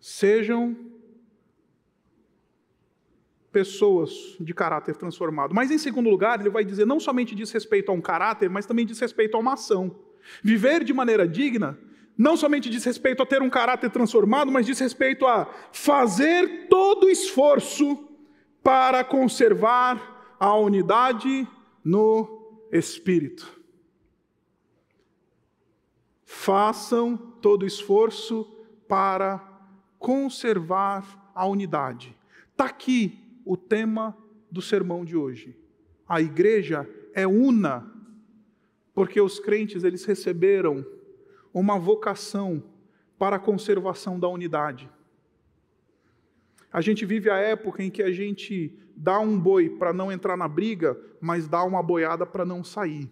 Sejam 0.00 0.74
pessoas 3.52 4.38
de 4.40 4.54
caráter 4.54 4.96
transformado. 4.96 5.54
Mas, 5.54 5.70
em 5.70 5.76
segundo 5.76 6.08
lugar, 6.08 6.40
ele 6.40 6.48
vai 6.48 6.64
dizer 6.64 6.86
não 6.86 6.98
somente 6.98 7.34
diz 7.34 7.52
respeito 7.52 7.92
a 7.92 7.94
um 7.94 8.00
caráter, 8.00 8.48
mas 8.48 8.64
também 8.64 8.86
diz 8.86 8.98
respeito 8.98 9.36
a 9.36 9.40
uma 9.40 9.52
ação. 9.52 9.94
Viver 10.42 10.82
de 10.82 10.94
maneira 10.94 11.28
digna 11.28 11.78
não 12.16 12.38
somente 12.38 12.70
diz 12.70 12.82
respeito 12.84 13.22
a 13.22 13.26
ter 13.26 13.42
um 13.42 13.50
caráter 13.50 13.90
transformado, 13.90 14.50
mas 14.50 14.64
diz 14.64 14.78
respeito 14.78 15.26
a 15.26 15.46
fazer 15.72 16.68
todo 16.70 17.04
o 17.04 17.10
esforço 17.10 18.08
para 18.62 19.04
conservar 19.04 20.36
a 20.40 20.56
unidade 20.56 21.46
no 21.84 22.66
Espírito. 22.72 23.60
Façam 26.24 27.16
todo 27.16 27.66
esforço 27.66 28.44
para 28.88 29.38
conservar 29.98 31.30
a 31.34 31.46
unidade. 31.46 32.16
Está 32.50 32.66
aqui 32.66 33.18
o 33.44 33.56
tema 33.56 34.16
do 34.50 34.62
sermão 34.62 35.04
de 35.04 35.16
hoje. 35.16 35.56
A 36.08 36.20
igreja 36.20 36.88
é 37.12 37.26
una, 37.26 37.90
porque 38.94 39.20
os 39.20 39.38
crentes 39.38 39.84
eles 39.84 40.04
receberam 40.04 40.84
uma 41.52 41.78
vocação 41.78 42.62
para 43.18 43.36
a 43.36 43.40
conservação 43.40 44.18
da 44.18 44.28
unidade. 44.28 44.90
A 46.74 46.80
gente 46.80 47.06
vive 47.06 47.30
a 47.30 47.36
época 47.36 47.84
em 47.84 47.88
que 47.88 48.02
a 48.02 48.10
gente 48.10 48.76
dá 48.96 49.20
um 49.20 49.38
boi 49.38 49.70
para 49.70 49.92
não 49.92 50.10
entrar 50.10 50.36
na 50.36 50.48
briga, 50.48 51.00
mas 51.20 51.46
dá 51.46 51.62
uma 51.62 51.80
boiada 51.80 52.26
para 52.26 52.44
não 52.44 52.64
sair. 52.64 53.08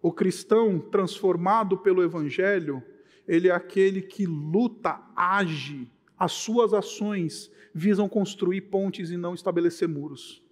O 0.00 0.10
cristão 0.10 0.78
transformado 0.78 1.76
pelo 1.76 2.02
Evangelho, 2.02 2.82
ele 3.28 3.48
é 3.48 3.50
aquele 3.50 4.00
que 4.00 4.24
luta, 4.24 5.02
age, 5.14 5.86
as 6.18 6.32
suas 6.32 6.72
ações 6.72 7.52
visam 7.74 8.08
construir 8.08 8.62
pontes 8.62 9.10
e 9.10 9.18
não 9.18 9.34
estabelecer 9.34 9.86
muros. 9.86 10.42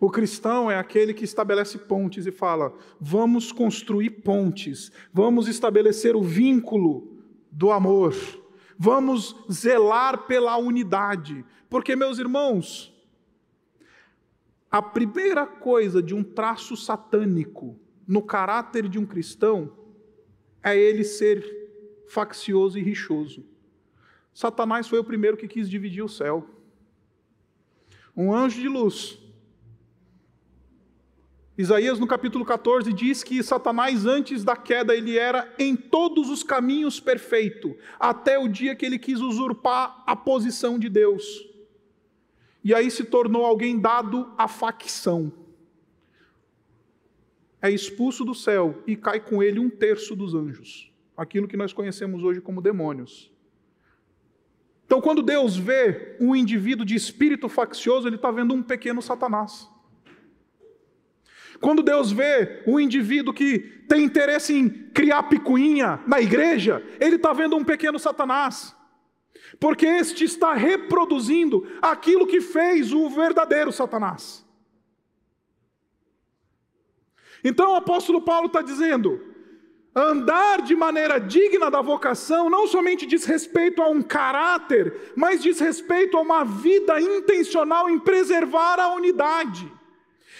O 0.00 0.10
cristão 0.10 0.68
é 0.68 0.76
aquele 0.76 1.14
que 1.14 1.24
estabelece 1.24 1.78
pontes 1.78 2.26
e 2.26 2.32
fala: 2.32 2.76
vamos 3.00 3.52
construir 3.52 4.10
pontes, 4.10 4.90
vamos 5.12 5.46
estabelecer 5.46 6.16
o 6.16 6.22
vínculo 6.24 7.22
do 7.52 7.70
amor, 7.70 8.12
vamos 8.78 9.36
zelar 9.50 10.26
pela 10.26 10.56
unidade, 10.56 11.44
porque, 11.68 11.96
meus 11.96 12.18
irmãos, 12.18 12.92
a 14.70 14.82
primeira 14.82 15.46
coisa 15.46 16.02
de 16.02 16.14
um 16.14 16.22
traço 16.22 16.76
satânico 16.76 17.78
no 18.06 18.22
caráter 18.22 18.88
de 18.88 18.98
um 18.98 19.06
cristão 19.06 19.72
é 20.62 20.76
ele 20.76 21.04
ser 21.04 22.04
faccioso 22.08 22.78
e 22.78 22.82
rixoso. 22.82 23.44
Satanás 24.32 24.86
foi 24.86 24.98
o 24.98 25.04
primeiro 25.04 25.36
que 25.36 25.48
quis 25.48 25.68
dividir 25.68 26.02
o 26.02 26.08
céu. 26.08 26.48
Um 28.16 28.34
anjo 28.34 28.60
de 28.60 28.68
luz. 28.68 29.18
Isaías 31.58 31.98
no 31.98 32.06
capítulo 32.06 32.44
14 32.44 32.92
diz 32.92 33.24
que 33.24 33.42
Satanás 33.42 34.04
antes 34.04 34.44
da 34.44 34.54
queda 34.54 34.94
ele 34.94 35.16
era 35.16 35.50
em 35.58 35.74
todos 35.74 36.28
os 36.28 36.42
caminhos 36.42 37.00
perfeito, 37.00 37.74
até 37.98 38.38
o 38.38 38.46
dia 38.46 38.76
que 38.76 38.84
ele 38.84 38.98
quis 38.98 39.20
usurpar 39.20 40.02
a 40.06 40.14
posição 40.14 40.78
de 40.78 40.90
Deus. 40.90 41.24
E 42.62 42.74
aí 42.74 42.90
se 42.90 43.04
tornou 43.04 43.46
alguém 43.46 43.78
dado 43.80 44.30
à 44.36 44.46
facção. 44.46 45.32
É 47.62 47.70
expulso 47.70 48.22
do 48.22 48.34
céu 48.34 48.82
e 48.86 48.94
cai 48.94 49.18
com 49.18 49.42
ele 49.42 49.58
um 49.58 49.70
terço 49.70 50.14
dos 50.14 50.34
anjos, 50.34 50.92
aquilo 51.16 51.48
que 51.48 51.56
nós 51.56 51.72
conhecemos 51.72 52.22
hoje 52.22 52.40
como 52.42 52.60
demônios. 52.60 53.32
Então, 54.84 55.00
quando 55.00 55.22
Deus 55.22 55.56
vê 55.56 56.16
um 56.20 56.36
indivíduo 56.36 56.84
de 56.84 56.94
espírito 56.94 57.48
faccioso, 57.48 58.06
ele 58.06 58.16
está 58.16 58.30
vendo 58.30 58.54
um 58.54 58.62
pequeno 58.62 59.00
Satanás. 59.00 59.68
Quando 61.60 61.82
Deus 61.82 62.12
vê 62.12 62.62
um 62.66 62.78
indivíduo 62.78 63.32
que 63.32 63.58
tem 63.88 64.04
interesse 64.04 64.54
em 64.54 64.68
criar 64.68 65.24
picuinha 65.24 66.00
na 66.06 66.20
igreja, 66.20 66.84
ele 67.00 67.16
está 67.16 67.32
vendo 67.32 67.56
um 67.56 67.64
pequeno 67.64 67.98
Satanás. 67.98 68.74
Porque 69.60 69.86
este 69.86 70.24
está 70.24 70.54
reproduzindo 70.54 71.66
aquilo 71.80 72.26
que 72.26 72.40
fez 72.40 72.92
o 72.92 73.08
verdadeiro 73.08 73.72
Satanás. 73.72 74.44
Então 77.44 77.72
o 77.72 77.76
apóstolo 77.76 78.22
Paulo 78.22 78.46
está 78.46 78.60
dizendo: 78.60 79.20
Andar 79.94 80.60
de 80.60 80.74
maneira 80.74 81.18
digna 81.18 81.70
da 81.70 81.80
vocação 81.80 82.50
não 82.50 82.66
somente 82.66 83.06
diz 83.06 83.24
respeito 83.24 83.80
a 83.80 83.88
um 83.88 84.02
caráter, 84.02 85.12
mas 85.16 85.42
diz 85.42 85.58
respeito 85.58 86.16
a 86.16 86.20
uma 86.20 86.44
vida 86.44 87.00
intencional 87.00 87.88
em 87.88 87.98
preservar 87.98 88.78
a 88.78 88.92
unidade. 88.94 89.72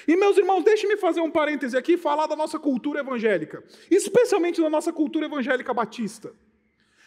E 0.06 0.16
meus 0.16 0.36
irmãos, 0.36 0.62
deixe-me 0.62 0.96
fazer 0.96 1.20
um 1.20 1.30
parêntese 1.30 1.76
aqui 1.76 1.94
e 1.94 1.98
falar 1.98 2.26
da 2.26 2.36
nossa 2.36 2.58
cultura 2.58 3.00
evangélica, 3.00 3.62
especialmente 3.90 4.60
da 4.60 4.70
nossa 4.70 4.92
cultura 4.92 5.26
evangélica 5.26 5.74
batista. 5.74 6.32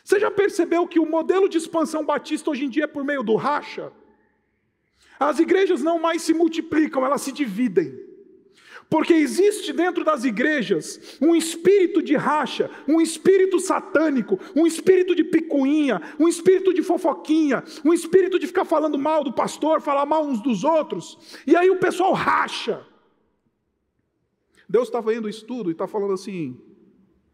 Você 0.03 0.19
já 0.19 0.31
percebeu 0.31 0.87
que 0.87 0.99
o 0.99 1.05
modelo 1.05 1.47
de 1.47 1.57
expansão 1.57 2.03
batista 2.03 2.49
hoje 2.49 2.65
em 2.65 2.69
dia 2.69 2.85
é 2.85 2.87
por 2.87 3.03
meio 3.03 3.23
do 3.23 3.35
racha? 3.35 3.91
As 5.19 5.39
igrejas 5.39 5.83
não 5.83 5.99
mais 5.99 6.21
se 6.21 6.33
multiplicam, 6.33 7.05
elas 7.05 7.21
se 7.21 7.31
dividem. 7.31 8.09
Porque 8.89 9.13
existe 9.13 9.71
dentro 9.71 10.03
das 10.03 10.23
igrejas 10.23 11.17
um 11.21 11.35
espírito 11.35 12.01
de 12.01 12.15
racha, 12.15 12.71
um 12.87 12.99
espírito 12.99 13.59
satânico, 13.59 14.39
um 14.55 14.65
espírito 14.65 15.13
de 15.13 15.23
picuinha, 15.23 16.01
um 16.19 16.27
espírito 16.27 16.73
de 16.73 16.81
fofoquinha, 16.81 17.63
um 17.85 17.93
espírito 17.93 18.39
de 18.39 18.47
ficar 18.47 18.65
falando 18.65 18.97
mal 18.97 19.23
do 19.23 19.31
pastor, 19.31 19.79
falar 19.79 20.07
mal 20.07 20.25
uns 20.25 20.41
dos 20.41 20.63
outros. 20.63 21.19
E 21.45 21.55
aí 21.55 21.69
o 21.69 21.77
pessoal 21.77 22.13
racha. 22.13 22.83
Deus 24.69 24.87
está 24.87 25.01
vendo 25.01 25.27
isso 25.27 25.45
tudo 25.45 25.69
e 25.69 25.73
está 25.73 25.87
falando 25.87 26.13
assim: 26.13 26.61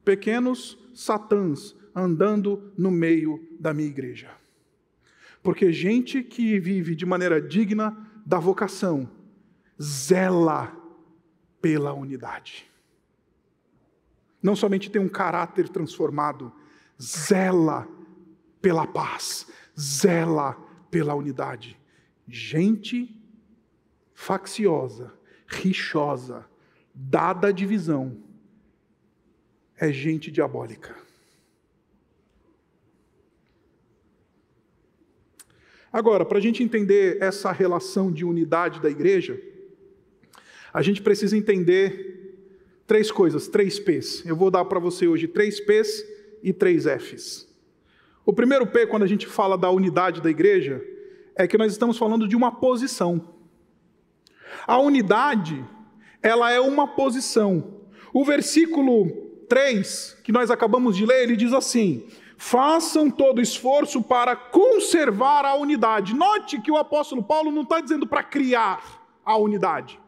pequenos 0.05 0.77
satãs 0.93 1.75
andando 1.93 2.71
no 2.77 2.89
meio 2.89 3.45
da 3.59 3.73
minha 3.73 3.89
igreja. 3.89 4.31
Porque 5.43 5.71
gente 5.73 6.23
que 6.23 6.59
vive 6.59 6.95
de 6.95 7.05
maneira 7.05 7.41
digna 7.41 7.95
da 8.25 8.39
vocação, 8.39 9.09
zela 9.81 10.75
pela 11.61 11.93
unidade. 11.93 12.65
Não 14.41 14.55
somente 14.55 14.89
tem 14.89 15.01
um 15.01 15.09
caráter 15.09 15.67
transformado, 15.69 16.51
zela 17.01 17.87
pela 18.61 18.87
paz, 18.87 19.47
zela 19.77 20.53
pela 20.89 21.13
unidade. 21.13 21.79
Gente 22.27 23.21
facciosa, 24.13 25.13
rixosa, 25.47 26.45
dada 26.95 27.49
a 27.49 27.51
divisão, 27.51 28.17
é 29.77 29.91
gente 29.91 30.31
diabólica. 30.31 30.95
Agora, 35.91 36.25
para 36.25 36.37
a 36.37 36.41
gente 36.41 36.63
entender 36.63 37.21
essa 37.21 37.51
relação 37.51 38.11
de 38.11 38.25
unidade 38.25 38.81
da 38.81 38.89
igreja, 38.89 39.41
a 40.73 40.81
gente 40.81 41.01
precisa 41.01 41.37
entender 41.37 42.35
três 42.85 43.11
coisas, 43.11 43.47
três 43.47 43.79
P's. 43.79 44.25
Eu 44.25 44.35
vou 44.35 44.51
dar 44.51 44.65
para 44.65 44.79
você 44.79 45.07
hoje 45.07 45.27
três 45.27 45.59
P's 45.59 46.05
e 46.43 46.51
três 46.51 46.85
F's. 46.85 47.47
O 48.25 48.33
primeiro 48.33 48.67
P, 48.67 48.87
quando 48.87 49.03
a 49.03 49.07
gente 49.07 49.27
fala 49.27 49.57
da 49.57 49.69
unidade 49.69 50.21
da 50.21 50.29
igreja, 50.29 50.83
é 51.35 51.47
que 51.47 51.57
nós 51.57 51.71
estamos 51.71 51.97
falando 51.97 52.27
de 52.27 52.35
uma 52.35 52.51
posição. 52.51 53.35
A 54.65 54.77
unidade, 54.79 55.63
ela 56.25 56.51
é 56.51 56.59
uma 56.59 56.87
posição. 56.87 57.81
O 58.11 58.25
versículo 58.25 59.05
3, 59.47 60.17
que 60.23 60.31
nós 60.31 60.49
acabamos 60.49 60.97
de 60.97 61.05
ler, 61.05 61.21
ele 61.21 61.35
diz 61.35 61.53
assim: 61.53 62.03
façam 62.35 63.11
todo 63.11 63.39
esforço 63.39 64.01
para 64.01 64.35
conservar 64.35 65.45
a 65.45 65.53
unidade. 65.55 66.15
Note 66.15 66.59
que 66.59 66.71
o 66.71 66.77
apóstolo 66.77 67.21
Paulo 67.21 67.51
não 67.51 67.61
está 67.61 67.79
dizendo 67.79 68.07
para 68.07 68.23
criar 68.23 69.07
a 69.23 69.37
unidade. 69.37 69.99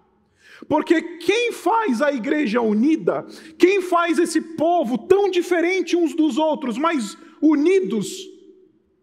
Porque 0.68 1.00
quem 1.20 1.52
faz 1.52 2.02
a 2.02 2.12
igreja 2.12 2.62
unida, 2.62 3.24
quem 3.60 3.80
faz 3.80 4.18
esse 4.18 4.42
povo 4.42 4.98
tão 4.98 5.30
diferente 5.30 5.96
uns 5.96 6.16
dos 6.16 6.36
outros, 6.40 6.80
mas 6.80 7.16
unidos, 7.40 8.28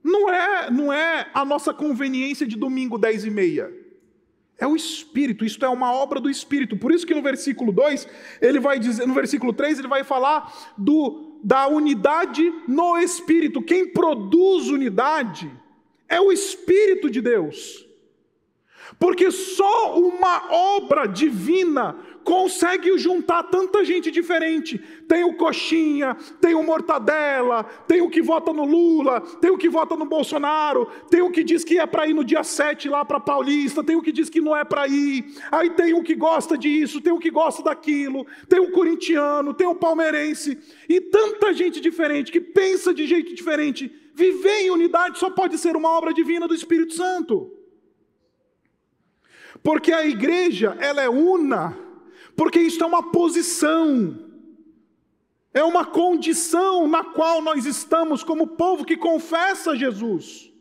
não 0.02 0.28
é, 0.28 0.68
não 0.68 0.92
é 0.92 1.30
a 1.32 1.44
nossa 1.44 1.72
conveniência 1.72 2.44
de 2.44 2.56
domingo 2.56 2.98
10 2.98 3.26
e 3.26 3.30
meia. 3.30 3.83
É 4.58 4.66
o 4.66 4.76
Espírito, 4.76 5.44
isto 5.44 5.64
é 5.64 5.68
uma 5.68 5.92
obra 5.92 6.20
do 6.20 6.30
Espírito. 6.30 6.76
Por 6.76 6.92
isso 6.92 7.06
que 7.06 7.14
no 7.14 7.22
versículo 7.22 7.72
2, 7.72 8.06
ele 8.40 8.60
vai 8.60 8.78
dizer, 8.78 9.06
no 9.06 9.14
versículo 9.14 9.52
3, 9.52 9.80
ele 9.80 9.88
vai 9.88 10.04
falar 10.04 10.72
do, 10.78 11.38
da 11.42 11.66
unidade 11.66 12.52
no 12.68 12.96
Espírito. 12.96 13.60
Quem 13.60 13.88
produz 13.88 14.68
unidade 14.68 15.50
é 16.08 16.20
o 16.20 16.30
Espírito 16.30 17.10
de 17.10 17.20
Deus. 17.20 17.84
Porque 18.98 19.30
só 19.30 19.98
uma 19.98 20.52
obra 20.52 21.06
divina 21.06 21.96
consegue 22.24 22.96
juntar 22.98 23.44
tanta 23.44 23.84
gente 23.84 24.10
diferente. 24.10 24.78
Tem 25.06 25.22
o 25.22 25.34
Coxinha, 25.34 26.16
tem 26.40 26.54
o 26.54 26.62
Mortadela, 26.62 27.64
tem 27.86 28.00
o 28.00 28.08
que 28.08 28.22
vota 28.22 28.52
no 28.52 28.64
Lula, 28.64 29.20
tem 29.20 29.50
o 29.50 29.58
que 29.58 29.68
vota 29.68 29.94
no 29.94 30.06
Bolsonaro, 30.06 30.88
tem 31.10 31.20
o 31.20 31.30
que 31.30 31.44
diz 31.44 31.62
que 31.62 31.78
é 31.78 31.86
para 31.86 32.06
ir 32.06 32.14
no 32.14 32.24
dia 32.24 32.42
7 32.42 32.88
lá 32.88 33.04
para 33.04 33.20
Paulista, 33.20 33.84
tem 33.84 33.94
o 33.94 34.02
que 34.02 34.10
diz 34.10 34.30
que 34.30 34.40
não 34.40 34.56
é 34.56 34.64
para 34.64 34.88
ir. 34.88 35.26
Aí 35.52 35.70
tem 35.70 35.94
o 35.94 36.02
que 36.02 36.14
gosta 36.14 36.56
disso, 36.56 37.00
tem 37.00 37.12
o 37.12 37.18
que 37.18 37.30
gosta 37.30 37.62
daquilo, 37.62 38.26
tem 38.48 38.58
o 38.58 38.72
corintiano, 38.72 39.52
tem 39.52 39.66
o 39.66 39.74
palmeirense 39.74 40.58
e 40.88 41.00
tanta 41.00 41.52
gente 41.52 41.80
diferente 41.80 42.32
que 42.32 42.40
pensa 42.40 42.94
de 42.94 43.06
jeito 43.06 43.34
diferente. 43.34 43.92
Viver 44.14 44.62
em 44.62 44.70
unidade 44.70 45.18
só 45.18 45.28
pode 45.28 45.58
ser 45.58 45.76
uma 45.76 45.90
obra 45.90 46.14
divina 46.14 46.48
do 46.48 46.54
Espírito 46.54 46.94
Santo. 46.94 47.52
Porque 49.62 49.92
a 49.92 50.06
igreja, 50.06 50.76
ela 50.78 51.02
é 51.02 51.08
una, 51.08 51.83
porque 52.36 52.60
isso 52.60 52.82
é 52.82 52.86
uma 52.86 53.10
posição, 53.10 54.18
é 55.52 55.62
uma 55.62 55.84
condição 55.84 56.88
na 56.88 57.04
qual 57.04 57.40
nós 57.40 57.64
estamos 57.64 58.24
como 58.24 58.48
povo 58.48 58.84
que 58.84 58.96
confessa 58.96 59.76
Jesus. 59.76 60.52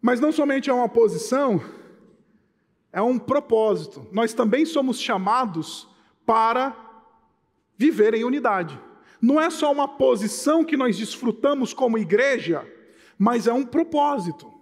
Mas 0.00 0.20
não 0.20 0.32
somente 0.32 0.70
é 0.70 0.72
uma 0.72 0.88
posição, 0.88 1.60
é 2.92 3.02
um 3.02 3.18
propósito. 3.18 4.06
Nós 4.12 4.32
também 4.32 4.64
somos 4.64 5.00
chamados 5.00 5.88
para 6.26 6.76
viver 7.76 8.14
em 8.14 8.24
unidade. 8.24 8.80
Não 9.20 9.40
é 9.40 9.50
só 9.50 9.70
uma 9.70 9.88
posição 9.88 10.64
que 10.64 10.76
nós 10.76 10.96
desfrutamos 10.96 11.72
como 11.72 11.98
igreja, 11.98 12.66
mas 13.16 13.46
é 13.46 13.52
um 13.52 13.64
propósito. 13.64 14.57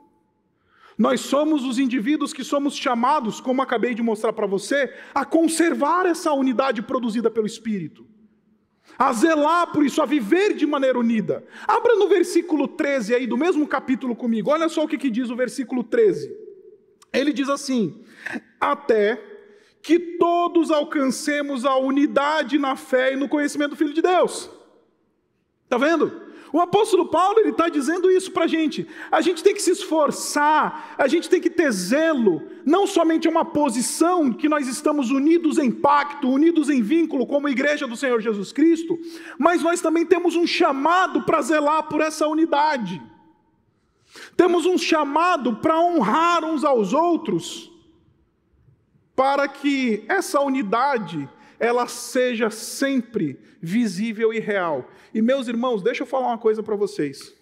Nós 0.99 1.21
somos 1.21 1.65
os 1.65 1.79
indivíduos 1.79 2.33
que 2.33 2.43
somos 2.43 2.75
chamados, 2.75 3.41
como 3.41 3.61
acabei 3.61 3.95
de 3.95 4.03
mostrar 4.03 4.33
para 4.33 4.47
você, 4.47 4.93
a 5.15 5.25
conservar 5.25 6.07
essa 6.07 6.33
unidade 6.33 6.81
produzida 6.81 7.31
pelo 7.31 7.47
Espírito, 7.47 8.07
a 8.99 9.13
zelar 9.13 9.73
por 9.73 9.85
isso, 9.85 10.01
a 10.01 10.07
viver 10.07 10.55
de 10.55 10.67
maneira 10.67 10.99
unida. 10.99 11.45
Abra 11.67 11.97
no 11.97 12.09
versículo 12.09 12.67
13 12.67 13.15
aí 13.15 13.27
do 13.27 13.37
mesmo 13.37 13.67
capítulo 13.67 14.17
comigo, 14.17 14.51
olha 14.51 14.69
só 14.69 14.85
o 14.85 14.89
que, 14.89 14.97
que 14.97 15.11
diz 15.11 15.29
o 15.29 15.37
versículo 15.37 15.85
13. 15.85 16.35
Ele 17.13 17.33
diz 17.33 17.49
assim: 17.51 18.03
Até 18.59 19.23
que 19.83 19.99
todos 19.99 20.71
alcancemos 20.71 21.65
a 21.65 21.77
unidade 21.77 22.59
na 22.59 22.75
fé 22.75 23.13
e 23.13 23.17
no 23.17 23.29
conhecimento 23.29 23.71
do 23.71 23.77
Filho 23.77 23.93
de 23.93 24.03
Deus. 24.03 24.51
Está 25.65 25.79
vendo? 25.79 26.26
O 26.57 26.61
apóstolo 26.63 27.05
Paulo 27.05 27.39
ele 27.39 27.51
está 27.51 27.69
dizendo 27.69 28.11
isso 28.11 28.33
para 28.33 28.45
a 28.45 28.47
gente. 28.47 28.89
A 29.13 29.21
gente 29.21 29.43
tem 29.43 29.53
que 29.53 29.61
se 29.61 29.73
esforçar, 29.73 30.95
a 30.97 31.07
gente 31.07 31.29
tem 31.29 31.39
que 31.39 31.51
ter 31.51 31.71
zelo, 31.71 32.41
não 32.65 32.87
somente 32.87 33.29
uma 33.29 33.45
posição 33.45 34.33
que 34.33 34.49
nós 34.49 34.67
estamos 34.67 35.11
unidos 35.11 35.59
em 35.59 35.71
pacto, 35.71 36.31
unidos 36.31 36.71
em 36.71 36.81
vínculo 36.81 37.27
como 37.27 37.47
igreja 37.47 37.87
do 37.87 37.95
Senhor 37.95 38.23
Jesus 38.23 38.53
Cristo, 38.53 38.99
mas 39.39 39.61
nós 39.61 39.83
também 39.83 40.07
temos 40.07 40.35
um 40.35 40.47
chamado 40.47 41.25
para 41.25 41.43
zelar 41.43 41.91
por 41.91 42.01
essa 42.01 42.27
unidade. 42.27 43.03
Temos 44.35 44.65
um 44.65 44.79
chamado 44.79 45.57
para 45.57 45.79
honrar 45.79 46.43
uns 46.43 46.65
aos 46.65 46.95
outros, 46.95 47.71
para 49.15 49.47
que 49.47 50.07
essa 50.09 50.41
unidade 50.41 51.29
ela 51.61 51.87
seja 51.87 52.49
sempre 52.49 53.39
visível 53.61 54.33
e 54.33 54.39
real. 54.39 54.89
E 55.17 55.23
meus 55.23 55.49
irmãos, 55.49 55.83
deixa 55.83 56.03
eu 56.03 56.07
falar 56.07 56.27
uma 56.27 56.37
coisa 56.37 56.63
para 56.63 56.77
vocês. 56.77 57.35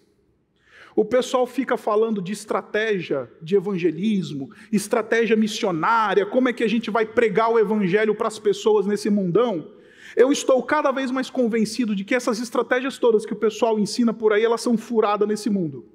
O 0.95 1.03
pessoal 1.03 1.45
fica 1.45 1.75
falando 1.75 2.21
de 2.21 2.31
estratégia 2.31 3.29
de 3.41 3.53
evangelismo, 3.57 4.49
estratégia 4.71 5.35
missionária, 5.35 6.25
como 6.25 6.47
é 6.47 6.53
que 6.53 6.63
a 6.63 6.69
gente 6.69 6.89
vai 6.89 7.05
pregar 7.05 7.51
o 7.51 7.59
evangelho 7.59 8.15
para 8.15 8.29
as 8.29 8.39
pessoas 8.39 8.85
nesse 8.85 9.09
mundão. 9.09 9.73
Eu 10.15 10.31
estou 10.31 10.63
cada 10.63 10.89
vez 10.93 11.11
mais 11.11 11.29
convencido 11.29 11.93
de 11.93 12.05
que 12.05 12.15
essas 12.15 12.39
estratégias 12.39 12.97
todas 12.97 13.25
que 13.25 13.33
o 13.33 13.35
pessoal 13.35 13.77
ensina 13.77 14.13
por 14.13 14.31
aí, 14.31 14.45
elas 14.45 14.61
são 14.61 14.77
furadas 14.77 15.27
nesse 15.27 15.49
mundo. 15.49 15.85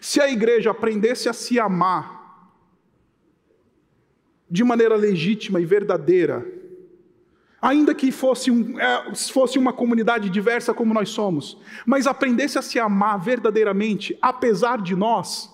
Se 0.00 0.18
a 0.18 0.30
igreja 0.30 0.70
aprendesse 0.70 1.28
a 1.28 1.34
se 1.34 1.60
amar 1.60 2.54
de 4.50 4.64
maneira 4.64 4.96
legítima 4.96 5.60
e 5.60 5.66
verdadeira, 5.66 6.59
ainda 7.60 7.94
que 7.94 8.10
fosse, 8.10 8.50
um, 8.50 8.78
é, 8.78 9.14
fosse 9.14 9.58
uma 9.58 9.72
comunidade 9.72 10.30
diversa 10.30 10.72
como 10.72 10.94
nós 10.94 11.10
somos, 11.10 11.58
mas 11.84 12.06
aprendesse 12.06 12.58
a 12.58 12.62
se 12.62 12.78
amar 12.78 13.18
verdadeiramente, 13.18 14.16
apesar 14.22 14.80
de 14.80 14.96
nós, 14.96 15.50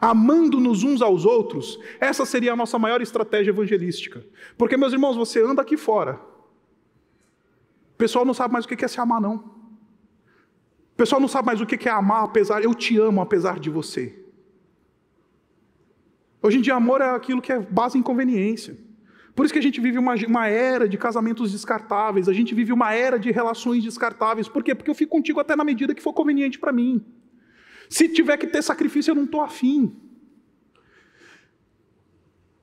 amando-nos 0.00 0.82
uns 0.82 1.00
aos 1.00 1.24
outros, 1.24 1.78
essa 2.00 2.26
seria 2.26 2.52
a 2.52 2.56
nossa 2.56 2.78
maior 2.78 3.00
estratégia 3.00 3.50
evangelística. 3.50 4.24
Porque, 4.58 4.76
meus 4.76 4.92
irmãos, 4.92 5.16
você 5.16 5.40
anda 5.42 5.62
aqui 5.62 5.76
fora, 5.76 6.20
o 7.94 7.96
pessoal 7.96 8.24
não 8.24 8.34
sabe 8.34 8.52
mais 8.52 8.64
o 8.64 8.68
que 8.68 8.84
é 8.84 8.88
se 8.88 9.00
amar, 9.00 9.20
não. 9.20 9.36
O 9.36 10.96
pessoal 10.96 11.20
não 11.20 11.28
sabe 11.28 11.46
mais 11.46 11.60
o 11.60 11.66
que 11.66 11.88
é 11.88 11.92
amar, 11.92 12.24
apesar, 12.24 12.62
eu 12.62 12.74
te 12.74 12.98
amo 12.98 13.20
apesar 13.20 13.58
de 13.58 13.70
você. 13.70 14.20
Hoje 16.42 16.58
em 16.58 16.60
dia, 16.60 16.74
amor 16.74 17.00
é 17.00 17.10
aquilo 17.10 17.40
que 17.40 17.52
é 17.52 17.58
base 17.58 17.96
em 17.96 18.02
conveniência. 18.02 18.76
Por 19.34 19.44
isso 19.44 19.52
que 19.52 19.58
a 19.58 19.62
gente 19.62 19.80
vive 19.80 19.98
uma, 19.98 20.14
uma 20.28 20.46
era 20.46 20.88
de 20.88 20.96
casamentos 20.96 21.50
descartáveis, 21.50 22.28
a 22.28 22.32
gente 22.32 22.54
vive 22.54 22.72
uma 22.72 22.94
era 22.94 23.18
de 23.18 23.32
relações 23.32 23.82
descartáveis. 23.82 24.48
Por 24.48 24.62
quê? 24.62 24.74
Porque 24.74 24.90
eu 24.90 24.94
fico 24.94 25.10
contigo 25.10 25.40
até 25.40 25.56
na 25.56 25.64
medida 25.64 25.94
que 25.94 26.02
for 26.02 26.12
conveniente 26.12 26.58
para 26.58 26.72
mim. 26.72 27.04
Se 27.88 28.08
tiver 28.08 28.36
que 28.36 28.46
ter 28.46 28.62
sacrifício, 28.62 29.10
eu 29.10 29.14
não 29.16 29.24
estou 29.24 29.40
afim. 29.40 29.94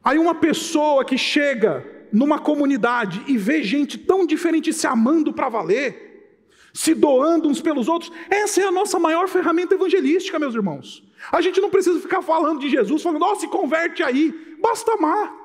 Aí 0.04 0.18
uma 0.18 0.34
pessoa 0.34 1.04
que 1.04 1.18
chega 1.18 1.86
numa 2.12 2.40
comunidade 2.40 3.22
e 3.28 3.38
vê 3.38 3.62
gente 3.64 3.98
tão 3.98 4.26
diferente 4.26 4.74
se 4.74 4.88
amando 4.88 5.34
para 5.34 5.50
valer, 5.50 6.40
se 6.74 6.94
doando 6.94 7.50
uns 7.50 7.62
pelos 7.62 7.88
outros, 7.88 8.12
essa 8.30 8.62
é 8.62 8.66
a 8.66 8.72
nossa 8.72 8.98
maior 8.98 9.28
ferramenta 9.28 9.76
evangelística, 9.76 10.40
meus 10.40 10.56
irmãos. 10.56 11.04
A 11.32 11.42
gente 11.42 11.60
não 11.60 11.70
precisa 11.70 12.00
ficar 12.00 12.22
falando 12.22 12.60
de 12.60 12.70
Jesus, 12.70 13.04
falando, 13.04 13.24
ó, 13.24 13.34
oh, 13.34 13.36
se 13.36 13.48
converte 13.48 14.02
aí, 14.02 14.34
basta 14.60 14.94
amar. 14.94 15.41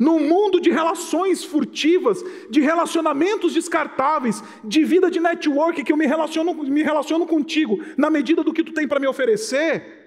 Num 0.00 0.18
mundo 0.18 0.58
de 0.58 0.70
relações 0.70 1.44
furtivas, 1.44 2.24
de 2.48 2.58
relacionamentos 2.60 3.52
descartáveis, 3.52 4.42
de 4.64 4.82
vida 4.82 5.10
de 5.10 5.20
network 5.20 5.84
que 5.84 5.92
eu 5.92 5.96
me 5.96 6.06
relaciono, 6.06 6.54
me 6.54 6.82
relaciono 6.82 7.26
contigo 7.26 7.78
na 7.98 8.08
medida 8.08 8.42
do 8.42 8.52
que 8.52 8.64
tu 8.64 8.72
tem 8.72 8.88
para 8.88 8.98
me 8.98 9.06
oferecer, 9.06 10.00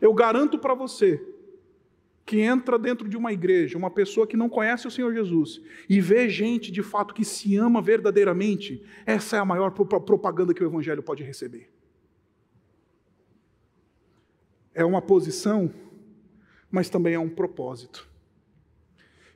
eu 0.00 0.14
garanto 0.14 0.56
para 0.56 0.72
você 0.72 1.20
que 2.24 2.40
entra 2.40 2.78
dentro 2.78 3.08
de 3.08 3.16
uma 3.16 3.32
igreja, 3.32 3.76
uma 3.76 3.90
pessoa 3.90 4.26
que 4.26 4.36
não 4.36 4.48
conhece 4.48 4.86
o 4.86 4.90
Senhor 4.90 5.12
Jesus 5.12 5.60
e 5.88 6.00
vê 6.00 6.28
gente 6.28 6.70
de 6.70 6.82
fato 6.82 7.14
que 7.14 7.24
se 7.24 7.56
ama 7.56 7.82
verdadeiramente, 7.82 8.84
essa 9.04 9.36
é 9.36 9.40
a 9.40 9.44
maior 9.44 9.70
propaganda 9.70 10.54
que 10.54 10.62
o 10.62 10.66
Evangelho 10.66 11.02
pode 11.02 11.24
receber. 11.24 11.68
É 14.72 14.84
uma 14.84 15.02
posição, 15.02 15.74
mas 16.70 16.88
também 16.88 17.14
é 17.14 17.18
um 17.18 17.30
propósito. 17.30 18.07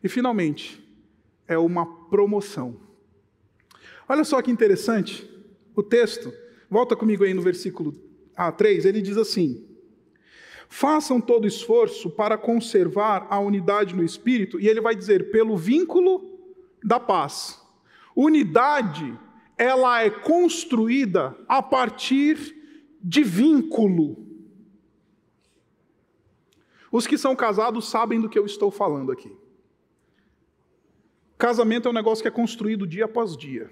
E, 0.02 0.08
finalmente, 0.08 0.82
é 1.46 1.56
uma 1.56 1.86
promoção. 2.08 2.80
Olha 4.08 4.24
só 4.24 4.42
que 4.42 4.50
interessante, 4.50 5.28
o 5.74 5.82
texto, 5.82 6.32
volta 6.68 6.96
comigo 6.96 7.24
aí 7.24 7.32
no 7.32 7.42
versículo 7.42 7.94
A3, 8.36 8.84
ele 8.84 9.00
diz 9.00 9.16
assim: 9.16 9.66
Façam 10.68 11.20
todo 11.20 11.46
esforço 11.46 12.10
para 12.10 12.38
conservar 12.38 13.26
a 13.30 13.38
unidade 13.38 13.94
no 13.94 14.02
espírito, 14.02 14.58
e 14.58 14.68
ele 14.68 14.80
vai 14.80 14.94
dizer, 14.94 15.30
pelo 15.30 15.56
vínculo 15.56 16.40
da 16.82 16.98
paz. 16.98 17.60
Unidade, 18.16 19.18
ela 19.56 20.02
é 20.02 20.10
construída 20.10 21.36
a 21.48 21.62
partir 21.62 22.56
de 23.02 23.22
vínculo. 23.22 24.26
Os 26.90 27.06
que 27.06 27.16
são 27.16 27.34
casados 27.34 27.88
sabem 27.88 28.20
do 28.20 28.28
que 28.28 28.38
eu 28.38 28.44
estou 28.44 28.70
falando 28.70 29.12
aqui. 29.12 29.41
Casamento 31.42 31.88
é 31.88 31.90
um 31.90 31.94
negócio 31.94 32.22
que 32.22 32.28
é 32.28 32.30
construído 32.30 32.86
dia 32.86 33.04
após 33.04 33.36
dia. 33.36 33.68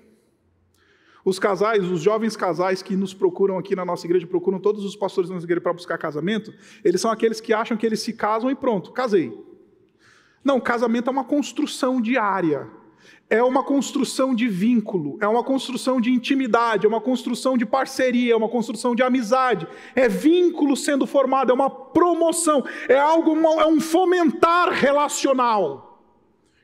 Os 1.25 1.39
casais, 1.39 1.85
os 1.85 2.03
jovens 2.03 2.37
casais 2.37 2.83
que 2.83 2.97
nos 2.97 3.15
procuram 3.15 3.57
aqui 3.59 3.77
na 3.77 3.85
nossa 3.85 4.05
igreja, 4.09 4.27
procuram 4.27 4.59
todos 4.59 4.85
os 4.85 4.97
pastores 4.97 5.31
da 5.31 5.35
nossa 5.35 5.47
igreja 5.47 5.61
para 5.61 5.73
buscar 5.73 5.97
casamento, 5.97 6.53
eles 6.85 7.01
são 7.01 7.13
aqueles 7.13 7.41
que 7.41 7.53
acham 7.53 7.77
que 7.77 7.87
eles 7.87 8.01
se 8.01 8.13
casam 8.13 8.51
e 8.51 8.57
pronto, 8.57 8.91
casei. 8.91 9.33
Não, 10.43 10.59
casamento 10.59 11.07
é 11.07 11.13
uma 11.13 11.23
construção 11.23 12.01
diária. 12.01 12.69
É 13.31 13.41
uma 13.41 13.63
construção 13.63 14.35
de 14.35 14.49
vínculo, 14.49 15.17
é 15.21 15.29
uma 15.29 15.45
construção 15.45 16.01
de 16.01 16.11
intimidade, 16.11 16.87
é 16.87 16.89
uma 16.89 17.01
construção 17.01 17.57
de 17.57 17.65
parceria, 17.65 18.33
é 18.33 18.37
uma 18.37 18.49
construção 18.49 18.97
de 18.97 19.03
amizade, 19.05 19.69
é 19.95 20.09
vínculo 20.09 20.77
sendo 20.77 21.07
formado, 21.07 21.53
é 21.53 21.55
uma 21.55 21.71
promoção, 21.71 22.65
é 22.89 22.99
algo, 22.99 23.31
é 23.61 23.67
um 23.67 23.81
fomentar 23.81 24.71
relacional 24.71 25.90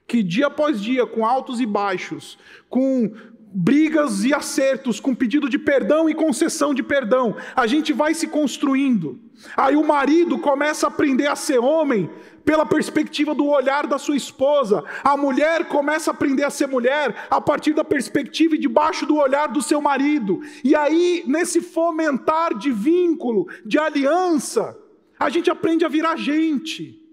que 0.07 0.23
dia 0.23 0.47
após 0.47 0.81
dia, 0.81 1.07
com 1.07 1.27
altos 1.27 1.61
e 1.61 1.67
baixos, 1.67 2.39
com 2.69 3.13
brigas 3.59 4.23
e 4.25 4.35
acertos, 4.35 5.01
com 5.01 5.15
pedido 5.15 5.49
de 5.49 5.59
perdão 5.59 6.11
e 6.11 6.15
concessão 6.15 6.75
de 6.75 6.83
perdão, 6.83 7.35
a 7.55 7.67
gente 7.67 7.93
vai 7.93 8.13
se 8.13 8.27
construindo. 8.27 9.19
Aí 9.57 9.77
o 9.77 9.85
marido 9.85 10.39
começa 10.39 10.87
a 10.87 10.91
aprender 10.91 11.27
a 11.27 11.35
ser 11.35 11.59
homem 11.59 12.11
pela 12.45 12.67
perspectiva 12.67 13.35
do 13.35 13.47
olhar 13.47 13.87
da 13.87 13.99
sua 13.99 14.15
esposa. 14.17 14.85
A 15.03 15.17
mulher 15.17 15.67
começa 15.69 16.11
a 16.11 16.15
aprender 16.15 16.45
a 16.45 16.51
ser 16.51 16.69
mulher 16.69 17.27
a 17.31 17.41
partir 17.41 17.73
da 17.73 17.83
perspectiva 17.83 18.55
e 18.55 18.59
debaixo 18.59 19.07
do 19.07 19.17
olhar 19.17 19.49
do 19.49 19.63
seu 19.63 19.81
marido. 19.81 20.41
E 20.63 20.75
aí, 20.77 21.25
nesse 21.27 21.61
fomentar 21.63 22.57
de 22.57 22.71
vínculo, 22.71 23.49
de 23.65 23.79
aliança, 23.79 24.79
a 25.19 25.31
gente 25.31 25.51
aprende 25.51 25.85
a 25.85 25.89
virar 25.89 26.17
gente. 26.17 27.06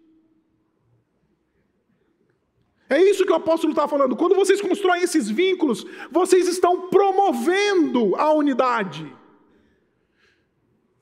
É 2.93 3.01
isso 3.10 3.25
que 3.25 3.32
o 3.32 3.36
apóstolo 3.36 3.73
está 3.73 3.88
falando. 3.88 4.15
Quando 4.15 4.36
vocês 4.36 4.62
constroem 4.62 5.01
esses 5.01 5.27
vínculos, 5.27 5.84
vocês 6.12 6.47
estão 6.47 6.89
promovendo 6.89 8.15
a 8.15 8.32
unidade. 8.32 9.12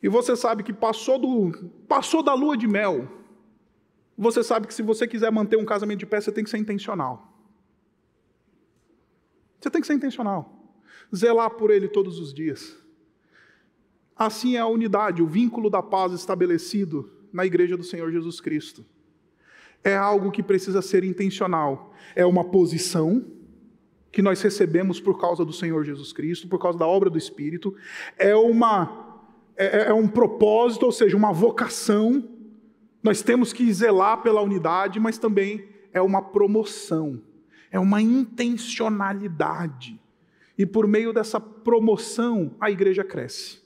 E 0.01 0.07
você 0.07 0.37
sabe 0.37 0.63
que 0.63 0.71
passou, 0.71 1.19
do, 1.19 1.69
passou 1.89 2.23
da 2.23 2.33
lua 2.33 2.55
de 2.55 2.65
mel. 2.65 3.11
Você 4.17 4.41
sabe 4.41 4.67
que 4.67 4.73
se 4.73 4.81
você 4.81 5.05
quiser 5.05 5.29
manter 5.33 5.57
um 5.57 5.65
casamento 5.65 5.99
de 5.99 6.05
pé, 6.05 6.21
você 6.21 6.31
tem 6.31 6.45
que 6.45 6.49
ser 6.49 6.59
intencional. 6.59 7.27
Você 9.59 9.69
tem 9.69 9.81
que 9.81 9.87
ser 9.87 9.95
intencional. 9.95 10.73
Zelar 11.13 11.49
por 11.49 11.71
ele 11.71 11.89
todos 11.89 12.19
os 12.19 12.33
dias. 12.33 12.77
Assim 14.15 14.55
é 14.55 14.59
a 14.59 14.67
unidade, 14.67 15.21
o 15.21 15.27
vínculo 15.27 15.69
da 15.69 15.83
paz 15.83 16.13
estabelecido 16.13 17.11
na 17.33 17.45
igreja 17.45 17.75
do 17.75 17.83
Senhor 17.83 18.09
Jesus 18.13 18.39
Cristo 18.39 18.85
é 19.83 19.95
algo 19.95 20.31
que 20.31 20.43
precisa 20.43 20.81
ser 20.81 21.03
intencional. 21.03 21.93
É 22.15 22.25
uma 22.25 22.43
posição 22.43 23.25
que 24.11 24.21
nós 24.21 24.41
recebemos 24.41 24.99
por 24.99 25.19
causa 25.19 25.45
do 25.45 25.53
Senhor 25.53 25.83
Jesus 25.85 26.11
Cristo, 26.11 26.47
por 26.47 26.59
causa 26.59 26.77
da 26.77 26.85
obra 26.85 27.09
do 27.09 27.17
Espírito. 27.17 27.73
É 28.17 28.35
uma 28.35 29.11
é, 29.55 29.83
é, 29.83 29.87
é 29.89 29.93
um 29.93 30.07
propósito, 30.07 30.85
ou 30.85 30.91
seja, 30.91 31.15
uma 31.15 31.31
vocação. 31.31 32.27
Nós 33.03 33.21
temos 33.21 33.53
que 33.53 33.71
zelar 33.71 34.21
pela 34.21 34.41
unidade, 34.41 34.99
mas 34.99 35.17
também 35.17 35.69
é 35.93 36.01
uma 36.01 36.21
promoção, 36.21 37.21
é 37.69 37.79
uma 37.79 38.01
intencionalidade. 38.01 39.99
E 40.57 40.65
por 40.65 40.87
meio 40.87 41.13
dessa 41.13 41.39
promoção, 41.39 42.55
a 42.59 42.71
igreja 42.71 43.03
cresce. 43.03 43.61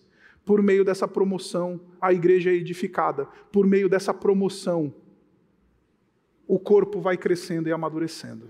Por 0.45 0.61
meio 0.61 0.85
dessa 0.85 1.07
promoção, 1.07 1.81
a 1.99 2.13
igreja 2.13 2.51
é 2.51 2.53
edificada. 2.53 3.25
Por 3.51 3.65
meio 3.65 3.89
dessa 3.89 4.13
promoção, 4.13 4.93
o 6.47 6.59
corpo 6.59 6.99
vai 6.99 7.17
crescendo 7.17 7.67
e 7.67 7.71
amadurecendo. 7.71 8.47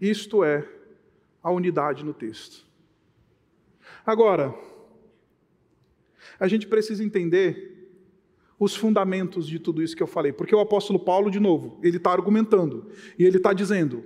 Isto 0.00 0.44
é 0.44 0.68
a 1.42 1.50
unidade 1.50 2.04
no 2.04 2.12
texto. 2.12 2.66
Agora, 4.04 4.54
a 6.38 6.46
gente 6.46 6.66
precisa 6.66 7.02
entender 7.02 7.72
os 8.58 8.76
fundamentos 8.76 9.46
de 9.46 9.58
tudo 9.58 9.82
isso 9.82 9.96
que 9.96 10.02
eu 10.02 10.06
falei, 10.06 10.32
porque 10.32 10.54
o 10.54 10.60
apóstolo 10.60 10.98
Paulo, 10.98 11.30
de 11.30 11.40
novo, 11.40 11.78
ele 11.82 11.96
está 11.96 12.12
argumentando 12.12 12.90
e 13.18 13.24
ele 13.24 13.38
está 13.38 13.52
dizendo, 13.52 14.04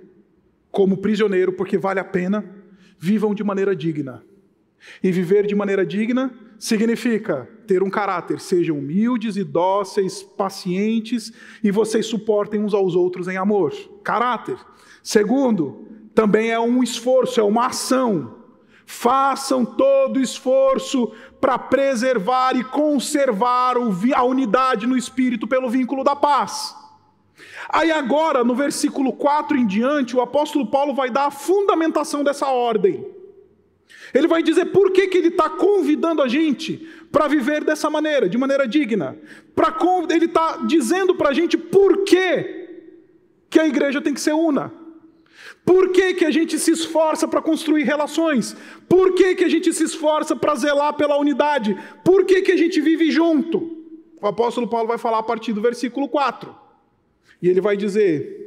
como 0.71 0.97
prisioneiro, 0.97 1.53
porque 1.53 1.77
vale 1.77 1.99
a 1.99 2.03
pena, 2.03 2.49
vivam 2.97 3.33
de 3.33 3.43
maneira 3.43 3.75
digna. 3.75 4.23
E 5.03 5.11
viver 5.11 5.45
de 5.45 5.55
maneira 5.55 5.85
digna 5.85 6.33
significa 6.59 7.49
ter 7.65 7.81
um 7.81 7.89
caráter, 7.89 8.41
sejam 8.41 8.77
humildes 8.77 9.37
e 9.37 9.43
dóceis, 9.43 10.21
pacientes 10.21 11.31
e 11.63 11.71
vocês 11.71 12.05
suportem 12.05 12.61
uns 12.61 12.73
aos 12.73 12.95
outros 12.95 13.29
em 13.29 13.37
amor. 13.37 13.73
Caráter. 14.03 14.57
Segundo, 15.01 15.87
também 16.13 16.51
é 16.51 16.59
um 16.59 16.83
esforço, 16.83 17.39
é 17.39 17.43
uma 17.43 17.67
ação. 17.67 18.35
Façam 18.85 19.63
todo 19.63 20.19
esforço 20.19 21.13
para 21.39 21.57
preservar 21.57 22.55
e 22.57 22.63
conservar 22.63 23.75
a 23.77 24.23
unidade 24.23 24.85
no 24.85 24.97
espírito 24.97 25.47
pelo 25.47 25.69
vínculo 25.69 26.03
da 26.03 26.15
paz. 26.15 26.75
Aí 27.69 27.91
agora, 27.91 28.43
no 28.43 28.55
versículo 28.55 29.13
4 29.13 29.55
em 29.55 29.65
diante, 29.65 30.15
o 30.15 30.21
apóstolo 30.21 30.65
Paulo 30.65 30.93
vai 30.93 31.09
dar 31.09 31.27
a 31.27 31.31
fundamentação 31.31 32.23
dessa 32.23 32.47
ordem. 32.47 33.18
Ele 34.13 34.27
vai 34.27 34.41
dizer 34.41 34.65
por 34.65 34.91
que, 34.91 35.07
que 35.07 35.17
ele 35.17 35.27
está 35.27 35.49
convidando 35.49 36.21
a 36.21 36.27
gente 36.27 36.87
para 37.11 37.27
viver 37.27 37.63
dessa 37.63 37.89
maneira, 37.89 38.27
de 38.27 38.37
maneira 38.37 38.67
digna. 38.67 39.17
Ele 40.09 40.25
está 40.25 40.57
dizendo 40.65 41.15
para 41.15 41.29
a 41.29 41.33
gente 41.33 41.57
por 41.57 42.03
que, 42.03 42.67
que 43.49 43.59
a 43.59 43.67
igreja 43.67 44.01
tem 44.01 44.13
que 44.13 44.21
ser 44.21 44.33
una. 44.33 44.73
Por 45.65 45.91
que, 45.91 46.13
que 46.15 46.25
a 46.25 46.31
gente 46.31 46.57
se 46.57 46.71
esforça 46.71 47.27
para 47.27 47.41
construir 47.41 47.83
relações? 47.83 48.55
Por 48.87 49.13
que, 49.13 49.35
que 49.35 49.43
a 49.43 49.49
gente 49.49 49.71
se 49.73 49.83
esforça 49.83 50.35
para 50.35 50.55
zelar 50.55 50.93
pela 50.93 51.17
unidade? 51.17 51.77
Por 52.03 52.25
que, 52.25 52.41
que 52.41 52.51
a 52.51 52.57
gente 52.57 52.81
vive 52.81 53.11
junto? 53.11 53.77
O 54.21 54.27
apóstolo 54.27 54.67
Paulo 54.67 54.87
vai 54.87 54.97
falar 54.97 55.19
a 55.19 55.23
partir 55.23 55.53
do 55.53 55.61
versículo 55.61 56.09
4. 56.09 56.55
E 57.41 57.47
ele 57.47 57.61
vai 57.61 57.77
dizer: 57.77 58.39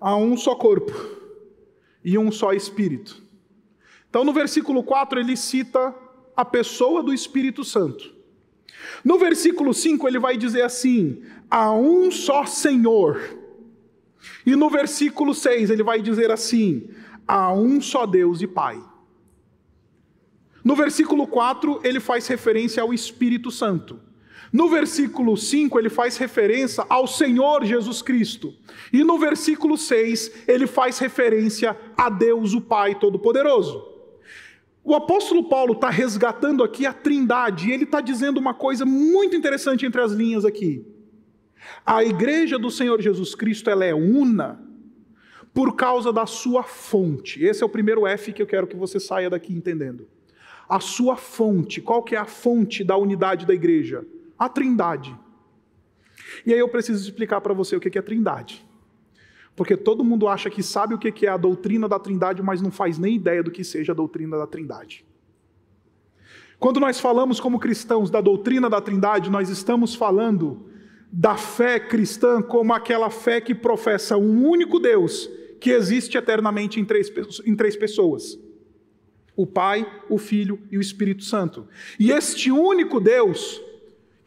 há 0.00 0.16
um 0.16 0.36
só 0.36 0.54
corpo 0.54 0.92
e 2.04 2.18
um 2.18 2.30
só 2.30 2.52
espírito. 2.52 3.27
Então, 4.08 4.24
no 4.24 4.32
versículo 4.32 4.82
4, 4.82 5.20
ele 5.20 5.36
cita 5.36 5.94
a 6.36 6.44
pessoa 6.44 7.02
do 7.02 7.12
Espírito 7.12 7.64
Santo. 7.64 8.14
No 9.04 9.18
versículo 9.18 9.74
5, 9.74 10.06
ele 10.08 10.18
vai 10.18 10.36
dizer 10.36 10.62
assim: 10.62 11.22
há 11.50 11.72
um 11.72 12.10
só 12.10 12.46
Senhor. 12.46 13.20
E 14.46 14.56
no 14.56 14.70
versículo 14.70 15.34
6, 15.34 15.70
ele 15.70 15.82
vai 15.82 16.00
dizer 16.00 16.30
assim: 16.30 16.88
há 17.26 17.52
um 17.52 17.80
só 17.80 18.06
Deus 18.06 18.40
e 18.40 18.46
Pai. 18.46 18.82
No 20.64 20.74
versículo 20.74 21.26
4, 21.26 21.80
ele 21.84 22.00
faz 22.00 22.26
referência 22.26 22.82
ao 22.82 22.92
Espírito 22.92 23.50
Santo. 23.50 24.00
No 24.52 24.68
versículo 24.68 25.36
5, 25.36 25.78
ele 25.78 25.90
faz 25.90 26.16
referência 26.16 26.84
ao 26.88 27.06
Senhor 27.06 27.64
Jesus 27.64 28.00
Cristo. 28.00 28.54
E 28.92 29.04
no 29.04 29.18
versículo 29.18 29.76
6, 29.76 30.44
ele 30.48 30.66
faz 30.66 30.98
referência 30.98 31.76
a 31.96 32.08
Deus, 32.08 32.54
o 32.54 32.60
Pai 32.60 32.94
Todo-Poderoso. 32.94 33.87
O 34.82 34.94
apóstolo 34.94 35.48
Paulo 35.48 35.74
está 35.74 35.90
resgatando 35.90 36.62
aqui 36.64 36.86
a 36.86 36.92
trindade, 36.92 37.68
e 37.68 37.72
ele 37.72 37.84
está 37.84 38.00
dizendo 38.00 38.38
uma 38.38 38.54
coisa 38.54 38.86
muito 38.86 39.36
interessante 39.36 39.84
entre 39.84 40.00
as 40.00 40.12
linhas 40.12 40.44
aqui. 40.44 40.84
A 41.84 42.02
igreja 42.04 42.58
do 42.58 42.70
Senhor 42.70 43.00
Jesus 43.00 43.34
Cristo 43.34 43.68
ela 43.68 43.84
é 43.84 43.94
una 43.94 44.60
por 45.52 45.74
causa 45.74 46.12
da 46.12 46.24
sua 46.24 46.62
fonte. 46.62 47.44
Esse 47.44 47.62
é 47.62 47.66
o 47.66 47.68
primeiro 47.68 48.06
F 48.06 48.32
que 48.32 48.40
eu 48.40 48.46
quero 48.46 48.66
que 48.66 48.76
você 48.76 49.00
saia 49.00 49.28
daqui 49.28 49.52
entendendo. 49.52 50.08
A 50.68 50.80
sua 50.80 51.16
fonte. 51.16 51.80
Qual 51.80 52.02
que 52.02 52.14
é 52.14 52.18
a 52.18 52.24
fonte 52.24 52.84
da 52.84 52.96
unidade 52.96 53.46
da 53.46 53.54
igreja? 53.54 54.06
A 54.38 54.48
Trindade. 54.48 55.16
E 56.46 56.52
aí 56.52 56.58
eu 56.60 56.68
preciso 56.68 57.02
explicar 57.02 57.40
para 57.40 57.54
você 57.54 57.74
o 57.74 57.80
que 57.80 57.98
é 57.98 58.00
a 58.00 58.04
Trindade. 58.04 58.67
Porque 59.58 59.76
todo 59.76 60.04
mundo 60.04 60.28
acha 60.28 60.48
que 60.48 60.62
sabe 60.62 60.94
o 60.94 60.98
que 60.98 61.26
é 61.26 61.28
a 61.28 61.36
doutrina 61.36 61.88
da 61.88 61.98
Trindade, 61.98 62.40
mas 62.40 62.62
não 62.62 62.70
faz 62.70 62.96
nem 62.96 63.16
ideia 63.16 63.42
do 63.42 63.50
que 63.50 63.64
seja 63.64 63.90
a 63.90 63.94
doutrina 63.94 64.38
da 64.38 64.46
Trindade. 64.46 65.04
Quando 66.60 66.78
nós 66.78 67.00
falamos 67.00 67.40
como 67.40 67.58
cristãos 67.58 68.08
da 68.08 68.20
doutrina 68.20 68.70
da 68.70 68.80
Trindade, 68.80 69.28
nós 69.28 69.48
estamos 69.48 69.96
falando 69.96 70.70
da 71.10 71.36
fé 71.36 71.80
cristã 71.80 72.40
como 72.40 72.72
aquela 72.72 73.10
fé 73.10 73.40
que 73.40 73.52
professa 73.52 74.16
um 74.16 74.46
único 74.46 74.78
Deus 74.78 75.28
que 75.60 75.70
existe 75.70 76.16
eternamente 76.16 76.78
em 76.78 76.84
três, 76.84 77.10
em 77.44 77.56
três 77.56 77.74
pessoas: 77.74 78.38
o 79.34 79.44
Pai, 79.44 79.84
o 80.08 80.18
Filho 80.18 80.60
e 80.70 80.78
o 80.78 80.80
Espírito 80.80 81.24
Santo. 81.24 81.66
E 81.98 82.12
este 82.12 82.52
único 82.52 83.00
Deus 83.00 83.60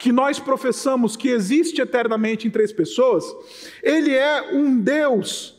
que 0.01 0.11
nós 0.11 0.39
professamos 0.39 1.15
que 1.15 1.29
existe 1.29 1.79
eternamente 1.79 2.47
em 2.47 2.49
três 2.49 2.73
pessoas, 2.73 3.23
ele 3.83 4.11
é 4.11 4.51
um 4.51 4.79
Deus 4.79 5.55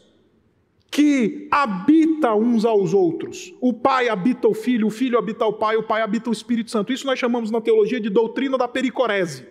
que 0.91 1.47
habita 1.49 2.35
uns 2.35 2.65
aos 2.65 2.93
outros. 2.93 3.55
O 3.61 3.73
Pai 3.73 4.09
habita 4.09 4.49
o 4.49 4.53
Filho, 4.53 4.89
o 4.89 4.91
Filho 4.91 5.17
habita 5.17 5.47
o 5.47 5.53
Pai, 5.53 5.77
o 5.77 5.85
Pai 5.85 6.03
habita 6.03 6.29
o 6.29 6.33
Espírito 6.33 6.73
Santo. 6.73 6.93
Isso 6.93 7.07
nós 7.07 7.21
chamamos 7.21 7.53
na 7.53 7.61
teologia 7.61 8.01
de 8.01 8.11
doutrina 8.11 8.59
da 8.59 8.67
pericorese. 8.67 9.47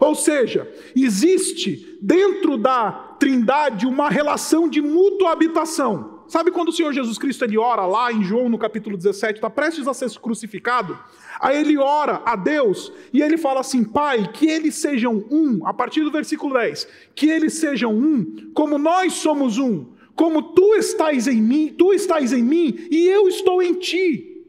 Ou 0.00 0.14
seja, 0.14 0.66
existe 0.96 1.98
dentro 2.00 2.56
da 2.56 2.92
Trindade 3.20 3.86
uma 3.86 4.08
relação 4.08 4.70
de 4.70 4.80
mútua 4.80 5.32
habitação. 5.32 6.19
Sabe 6.30 6.52
quando 6.52 6.68
o 6.68 6.72
Senhor 6.72 6.92
Jesus 6.92 7.18
Cristo 7.18 7.44
ele 7.44 7.58
ora 7.58 7.84
lá 7.84 8.12
em 8.12 8.22
João 8.22 8.48
no 8.48 8.56
capítulo 8.56 8.96
17, 8.96 9.38
está 9.38 9.50
prestes 9.50 9.88
a 9.88 9.92
ser 9.92 10.08
crucificado? 10.12 10.96
Aí 11.40 11.58
ele 11.58 11.76
ora 11.76 12.22
a 12.24 12.36
Deus 12.36 12.92
e 13.12 13.20
ele 13.20 13.36
fala 13.36 13.58
assim: 13.58 13.82
Pai, 13.82 14.30
que 14.32 14.46
eles 14.46 14.76
sejam 14.76 15.26
um, 15.28 15.66
a 15.66 15.74
partir 15.74 16.04
do 16.04 16.10
versículo 16.12 16.54
10, 16.54 16.86
que 17.16 17.28
eles 17.28 17.54
sejam 17.54 17.92
um, 17.92 18.52
como 18.54 18.78
nós 18.78 19.14
somos 19.14 19.58
um, 19.58 19.86
como 20.14 20.54
tu 20.54 20.76
estás 20.76 21.26
em 21.26 21.42
mim, 21.42 21.74
tu 21.76 21.92
estás 21.92 22.32
em 22.32 22.44
mim 22.44 22.78
e 22.92 23.08
eu 23.08 23.26
estou 23.26 23.60
em 23.60 23.74
ti. 23.74 24.46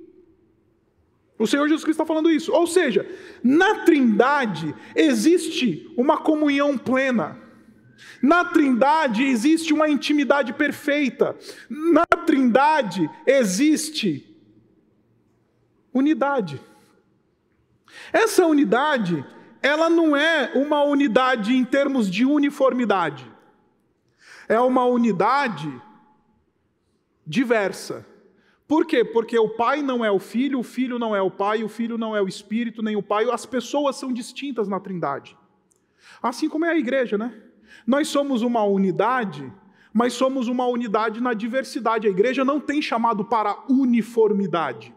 O 1.40 1.48
Senhor 1.48 1.68
Jesus 1.68 1.84
Cristo 1.84 2.04
está 2.04 2.06
falando 2.06 2.30
isso. 2.30 2.54
Ou 2.54 2.68
seja, 2.68 3.10
na 3.44 3.84
Trindade 3.86 4.76
existe 4.96 5.92
uma 5.98 6.20
comunhão 6.20 6.78
plena. 6.78 7.41
Na 8.22 8.46
Trindade 8.46 9.24
existe 9.24 9.74
uma 9.74 9.90
intimidade 9.90 10.54
perfeita. 10.54 11.36
Na 11.70 12.06
Trindade 12.06 13.10
existe 13.26 14.28
unidade. 15.94 16.62
Essa 18.14 18.46
unidade, 18.46 19.26
ela 19.62 19.90
não 19.90 20.16
é 20.16 20.52
uma 20.56 20.84
unidade 20.84 21.54
em 21.54 21.66
termos 21.66 22.10
de 22.10 22.26
uniformidade. 22.26 23.30
É 24.48 24.60
uma 24.60 24.86
unidade 24.86 25.72
diversa. 27.26 28.06
Por 28.68 28.86
quê? 28.86 29.04
Porque 29.04 29.38
o 29.38 29.50
pai 29.50 29.82
não 29.82 30.04
é 30.04 30.10
o 30.10 30.20
filho, 30.20 30.60
o 30.60 30.64
filho 30.64 30.98
não 30.98 31.16
é 31.16 31.22
o 31.22 31.30
pai, 31.30 31.64
o 31.64 31.70
filho 31.70 31.98
não 31.98 32.16
é 32.16 32.22
o 32.22 32.28
espírito, 32.28 32.82
nem 32.82 32.96
o 32.96 33.04
pai. 33.04 33.30
As 33.30 33.46
pessoas 33.46 33.98
são 33.98 34.14
distintas 34.14 34.68
na 34.68 34.80
Trindade. 34.80 35.38
Assim 36.22 36.48
como 36.48 36.66
é 36.66 36.70
a 36.70 36.78
igreja, 36.78 37.18
né? 37.18 37.34
Nós 37.86 38.08
somos 38.08 38.42
uma 38.42 38.64
unidade, 38.64 39.52
mas 39.94 40.14
somos 40.14 40.48
uma 40.48 40.66
unidade 40.66 41.22
na 41.22 41.34
diversidade. 41.34 42.08
A 42.08 42.12
igreja 42.12 42.46
não 42.46 42.60
tem 42.60 42.82
chamado 42.82 43.26
para 43.26 43.58
uniformidade. 43.70 44.94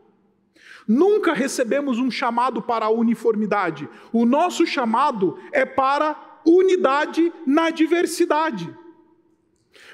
Nunca 0.86 1.32
recebemos 1.32 1.98
um 1.98 2.10
chamado 2.10 2.60
para 2.60 2.88
uniformidade. 2.90 3.88
O 4.12 4.26
nosso 4.26 4.66
chamado 4.66 5.38
é 5.52 5.64
para 5.64 6.40
unidade 6.44 7.32
na 7.46 7.70
diversidade. 7.70 8.72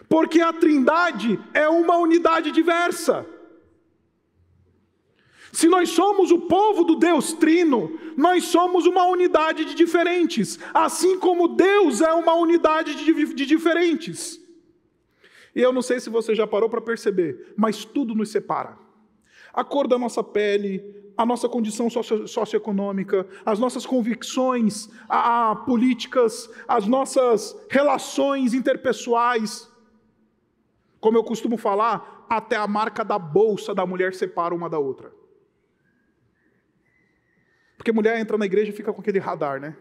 Porque 0.08 0.40
a 0.40 0.52
Trindade 0.52 1.38
é 1.54 1.68
uma 1.68 1.96
unidade 1.96 2.50
diversa. 2.50 3.24
Se 5.52 5.68
nós 5.68 5.90
somos 5.90 6.30
o 6.30 6.40
povo 6.42 6.84
do 6.84 6.94
Deus 6.94 7.32
Trino, 7.32 7.98
nós 8.16 8.44
somos 8.44 8.86
uma 8.86 9.04
unidade 9.06 9.64
de 9.64 9.74
diferentes, 9.74 10.58
assim 10.72 11.18
como 11.18 11.48
Deus 11.48 12.00
é 12.00 12.12
uma 12.12 12.34
unidade 12.34 12.94
de, 12.94 13.34
de 13.34 13.46
diferentes. 13.46 14.40
E 15.54 15.60
eu 15.60 15.72
não 15.72 15.82
sei 15.82 15.98
se 15.98 16.08
você 16.08 16.34
já 16.34 16.46
parou 16.46 16.68
para 16.68 16.80
perceber, 16.80 17.52
mas 17.56 17.84
tudo 17.84 18.14
nos 18.14 18.30
separa. 18.30 18.78
A 19.52 19.64
cor 19.64 19.88
da 19.88 19.98
nossa 19.98 20.22
pele, 20.22 20.84
a 21.16 21.26
nossa 21.26 21.48
condição 21.48 21.90
socio 21.90 22.28
socioeconômica, 22.28 23.26
as 23.44 23.58
nossas 23.58 23.84
convicções 23.84 24.88
a, 25.08 25.50
a 25.50 25.56
políticas, 25.56 26.48
as 26.68 26.86
nossas 26.86 27.56
relações 27.68 28.54
interpessoais. 28.54 29.68
Como 31.00 31.18
eu 31.18 31.24
costumo 31.24 31.56
falar, 31.56 32.24
até 32.30 32.54
a 32.54 32.68
marca 32.68 33.04
da 33.04 33.18
bolsa 33.18 33.74
da 33.74 33.84
mulher 33.84 34.14
separa 34.14 34.54
uma 34.54 34.70
da 34.70 34.78
outra. 34.78 35.19
Porque 37.80 37.92
mulher 37.92 38.20
entra 38.20 38.36
na 38.36 38.44
igreja 38.44 38.70
e 38.70 38.74
fica 38.74 38.92
com 38.92 39.00
aquele 39.00 39.18
radar, 39.18 39.58
né? 39.58 39.74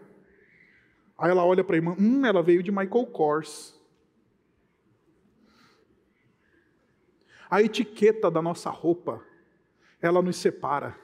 Aí 1.18 1.30
ela 1.30 1.44
olha 1.44 1.62
para 1.62 1.76
a 1.76 1.80
irmã, 1.80 1.94
hum, 2.00 2.24
ela 2.24 2.42
veio 2.42 2.62
de 2.62 2.70
Michael 2.70 3.04
Kors. 3.08 3.78
A 7.50 7.60
etiqueta 7.60 8.30
da 8.30 8.40
nossa 8.40 8.70
roupa, 8.70 9.22
ela 10.00 10.22
nos 10.22 10.36
separa. 10.36 10.96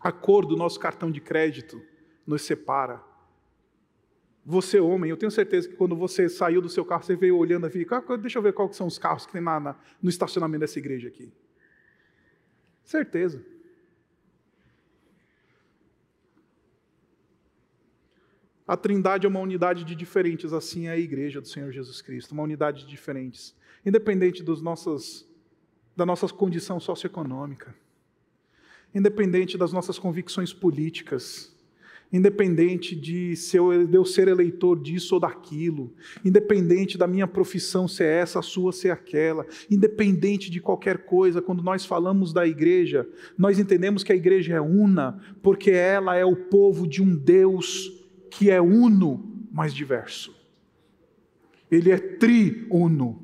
A 0.00 0.10
cor 0.10 0.46
do 0.46 0.56
nosso 0.56 0.80
cartão 0.80 1.10
de 1.10 1.20
crédito 1.20 1.82
nos 2.26 2.40
separa. 2.40 2.98
Você, 4.46 4.80
homem, 4.80 5.10
eu 5.10 5.16
tenho 5.18 5.30
certeza 5.30 5.68
que 5.68 5.76
quando 5.76 5.94
você 5.94 6.26
saiu 6.26 6.62
do 6.62 6.70
seu 6.70 6.86
carro, 6.86 7.02
você 7.02 7.14
veio 7.14 7.36
olhando 7.36 7.66
e 7.66 7.86
ah, 7.90 8.16
deixa 8.16 8.38
eu 8.38 8.42
ver 8.42 8.54
quais 8.54 8.74
são 8.74 8.86
os 8.86 8.96
carros 8.96 9.26
que 9.26 9.32
tem 9.32 9.42
na, 9.42 9.60
na, 9.60 9.76
no 10.02 10.08
estacionamento 10.08 10.60
dessa 10.60 10.78
igreja 10.78 11.08
aqui. 11.08 11.30
Certeza. 12.82 13.51
A 18.72 18.76
Trindade 18.78 19.26
é 19.26 19.28
uma 19.28 19.38
unidade 19.38 19.84
de 19.84 19.94
diferentes, 19.94 20.50
assim 20.50 20.86
é 20.86 20.92
a 20.92 20.98
igreja 20.98 21.42
do 21.42 21.46
Senhor 21.46 21.70
Jesus 21.70 22.00
Cristo, 22.00 22.32
uma 22.32 22.42
unidade 22.42 22.86
de 22.86 22.88
diferentes, 22.88 23.54
independente 23.84 24.42
dos 24.42 24.62
nossos, 24.62 25.28
da 25.94 26.06
nossa 26.06 26.26
condição 26.28 26.80
socioeconômica, 26.80 27.74
independente 28.94 29.58
das 29.58 29.74
nossas 29.74 29.98
convicções 29.98 30.54
políticas, 30.54 31.54
independente 32.10 32.96
de, 32.96 33.36
se 33.36 33.58
eu, 33.58 33.86
de 33.86 33.94
eu 33.94 34.06
ser 34.06 34.26
eleitor 34.26 34.80
disso 34.80 35.16
ou 35.16 35.20
daquilo, 35.20 35.92
independente 36.24 36.96
da 36.96 37.06
minha 37.06 37.26
profissão 37.26 37.86
ser 37.86 38.06
essa, 38.06 38.38
a 38.38 38.42
sua 38.42 38.72
ser 38.72 38.88
aquela, 38.88 39.46
independente 39.70 40.50
de 40.50 40.62
qualquer 40.62 41.04
coisa, 41.04 41.42
quando 41.42 41.62
nós 41.62 41.84
falamos 41.84 42.32
da 42.32 42.46
igreja, 42.46 43.06
nós 43.36 43.58
entendemos 43.58 44.02
que 44.02 44.12
a 44.14 44.16
igreja 44.16 44.54
é 44.54 44.60
una, 44.62 45.20
porque 45.42 45.70
ela 45.70 46.16
é 46.16 46.24
o 46.24 46.34
povo 46.34 46.88
de 46.88 47.02
um 47.02 47.14
Deus 47.14 48.00
que 48.32 48.50
é 48.50 48.60
uno, 48.60 49.46
mas 49.52 49.74
diverso. 49.74 50.34
Ele 51.70 51.92
é 51.92 51.98
triuno. 51.98 53.22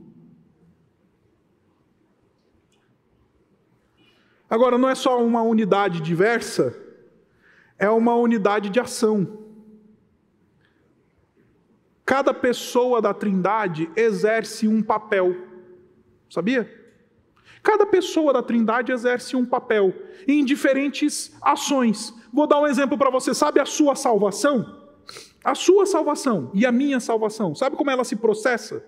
Agora, 4.51 4.77
não 4.77 4.89
é 4.89 4.95
só 4.95 5.23
uma 5.25 5.43
unidade 5.43 6.01
diversa, 6.01 6.77
é 7.79 7.89
uma 7.89 8.15
unidade 8.17 8.69
de 8.69 8.79
ação. 8.79 9.45
Cada 12.05 12.35
pessoa 12.35 13.01
da 13.01 13.15
Trindade 13.15 13.91
exerce 13.97 14.69
um 14.69 14.83
papel, 14.83 15.35
sabia? 16.29 16.71
Cada 17.63 17.87
pessoa 17.87 18.33
da 18.33 18.43
Trindade 18.43 18.93
exerce 18.93 19.35
um 19.37 19.45
papel 19.45 19.95
em 20.27 20.45
diferentes 20.45 21.35
ações. 21.41 22.15
Vou 22.31 22.47
dar 22.47 22.61
um 22.61 22.67
exemplo 22.67 22.97
para 22.97 23.11
você. 23.11 23.35
Sabe 23.35 23.59
a 23.59 23.67
sua 23.67 23.95
salvação? 23.95 24.78
A 25.49 25.55
sua 25.55 25.87
salvação 25.87 26.51
e 26.53 26.67
a 26.67 26.71
minha 26.71 27.01
salvação. 27.01 27.55
Sabe 27.55 27.75
como 27.75 27.91
ela 27.91 28.05
se 28.05 28.17
processa? 28.17 28.85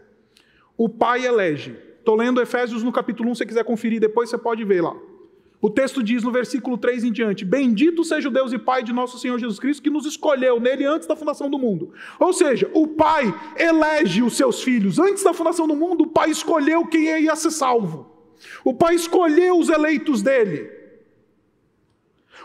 O 0.76 0.90
Pai 0.90 1.24
elege. 1.24 1.74
Estou 1.98 2.14
lendo 2.14 2.38
Efésios 2.38 2.82
no 2.82 2.92
capítulo 2.92 3.30
1, 3.30 3.34
se 3.34 3.38
você 3.38 3.46
quiser 3.46 3.64
conferir 3.64 3.98
depois, 3.98 4.28
você 4.28 4.36
pode 4.36 4.62
ver 4.62 4.82
lá. 4.82 4.94
O 5.58 5.70
texto 5.70 6.02
diz 6.02 6.22
no 6.22 6.30
versículo 6.30 6.76
3 6.76 7.04
em 7.04 7.12
diante: 7.12 7.46
Bendito 7.46 8.04
seja 8.04 8.28
o 8.28 8.30
Deus 8.30 8.52
e 8.52 8.58
Pai 8.58 8.82
de 8.82 8.92
nosso 8.92 9.18
Senhor 9.18 9.38
Jesus 9.38 9.58
Cristo, 9.58 9.82
que 9.82 9.88
nos 9.88 10.04
escolheu 10.04 10.60
nele 10.60 10.84
antes 10.84 11.08
da 11.08 11.16
fundação 11.16 11.48
do 11.48 11.58
mundo. 11.58 11.94
Ou 12.18 12.34
seja, 12.34 12.70
o 12.74 12.86
Pai 12.86 13.34
elege 13.56 14.22
os 14.22 14.36
seus 14.36 14.62
filhos. 14.62 14.98
Antes 14.98 15.24
da 15.24 15.32
fundação 15.32 15.66
do 15.66 15.74
mundo, 15.74 16.02
o 16.02 16.08
Pai 16.08 16.28
escolheu 16.28 16.86
quem 16.86 17.22
ia 17.22 17.36
ser 17.36 17.52
salvo. 17.52 18.06
O 18.62 18.74
Pai 18.74 18.94
escolheu 18.96 19.58
os 19.58 19.70
eleitos 19.70 20.20
dele. 20.20 20.79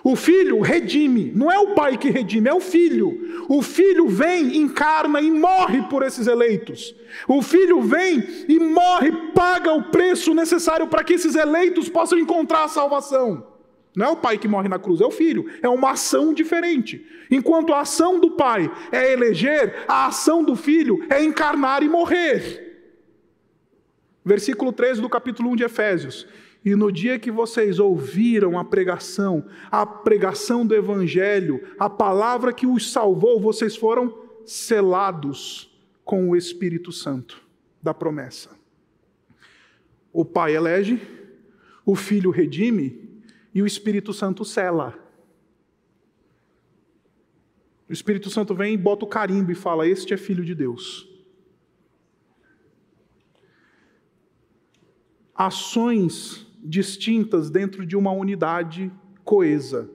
O 0.08 0.16
filho 0.16 0.60
redime, 0.60 1.32
não 1.34 1.52
é 1.52 1.58
o 1.58 1.74
pai 1.74 1.98
que 1.98 2.12
redime, 2.12 2.48
é 2.48 2.54
o 2.54 2.60
filho. 2.60 3.44
O 3.50 3.64
filho 3.64 4.08
vem, 4.08 4.56
encarna 4.56 5.20
e 5.20 5.32
morre 5.32 5.82
por 5.90 6.04
esses 6.04 6.28
eleitos. 6.28 6.96
O 7.28 7.42
filho 7.42 7.82
vem 7.82 8.24
e 8.48 8.60
morre, 8.60 9.12
paga 9.34 9.74
o 9.74 9.86
preço 9.86 10.32
necessário 10.36 10.86
para 10.86 11.04
que 11.04 11.14
esses 11.14 11.34
eleitos 11.34 11.90
possam 11.90 12.20
encontrar 12.20 12.66
a 12.66 12.68
salvação. 12.68 13.48
Não 13.96 14.06
é 14.06 14.10
o 14.10 14.16
pai 14.16 14.38
que 14.38 14.48
morre 14.48 14.70
na 14.70 14.78
cruz, 14.78 15.02
é 15.02 15.06
o 15.08 15.10
filho. 15.10 15.50
É 15.60 15.68
uma 15.68 15.94
ação 15.94 16.36
diferente. 16.36 17.04
Enquanto 17.32 17.74
a 17.74 17.80
ação 17.80 18.20
do 18.20 18.30
pai 18.30 18.72
é 18.92 19.12
eleger, 19.12 19.86
a 19.88 20.06
ação 20.06 20.44
do 20.44 20.56
filho 20.56 21.04
é 21.10 21.24
encarnar 21.24 21.82
e 21.82 21.90
morrer. 21.90 22.78
Versículo 24.24 24.72
13 24.72 25.02
do 25.02 25.10
capítulo 25.10 25.50
1 25.50 25.56
de 25.56 25.64
Efésios. 25.64 26.28
E 26.66 26.76
no 26.76 26.92
dia 26.92 27.20
que 27.20 27.30
vocês 27.30 27.78
ouviram 27.78 28.58
a 28.58 28.66
pregação, 28.66 29.46
a 29.70 29.86
pregação 29.86 30.66
do 30.66 30.74
Evangelho, 30.74 31.62
a 31.78 31.88
palavra 31.88 32.52
que 32.52 32.66
os 32.66 32.92
salvou, 32.92 33.40
vocês 33.40 33.76
foram 33.76 34.18
selados 34.44 35.72
com 36.04 36.28
o 36.28 36.36
Espírito 36.36 36.92
Santo 36.92 37.40
da 37.84 37.94
promessa. 37.94 38.50
O 40.12 40.26
Pai 40.26 40.56
elege, 40.56 41.00
o 41.86 41.96
Filho 41.96 42.32
redime 42.32 43.22
e 43.54 43.62
o 43.62 43.68
Espírito 43.68 44.12
Santo 44.12 44.44
sela. 44.44 44.98
O 47.88 47.94
Espírito 47.94 48.32
Santo 48.32 48.56
vem 48.56 48.74
e 48.74 48.78
bota 48.78 49.06
o 49.06 49.08
carimbo 49.08 49.52
e 49.52 49.56
fala: 49.56 49.88
Este 49.88 50.16
é 50.16 50.18
filho 50.18 50.44
de 50.44 50.56
Deus. 50.56 51.08
Ações 55.36 56.45
distintas 56.66 57.50
dentro 57.50 57.86
de 57.86 57.96
uma 57.96 58.12
unidade 58.12 58.92
coesa. 59.24 59.90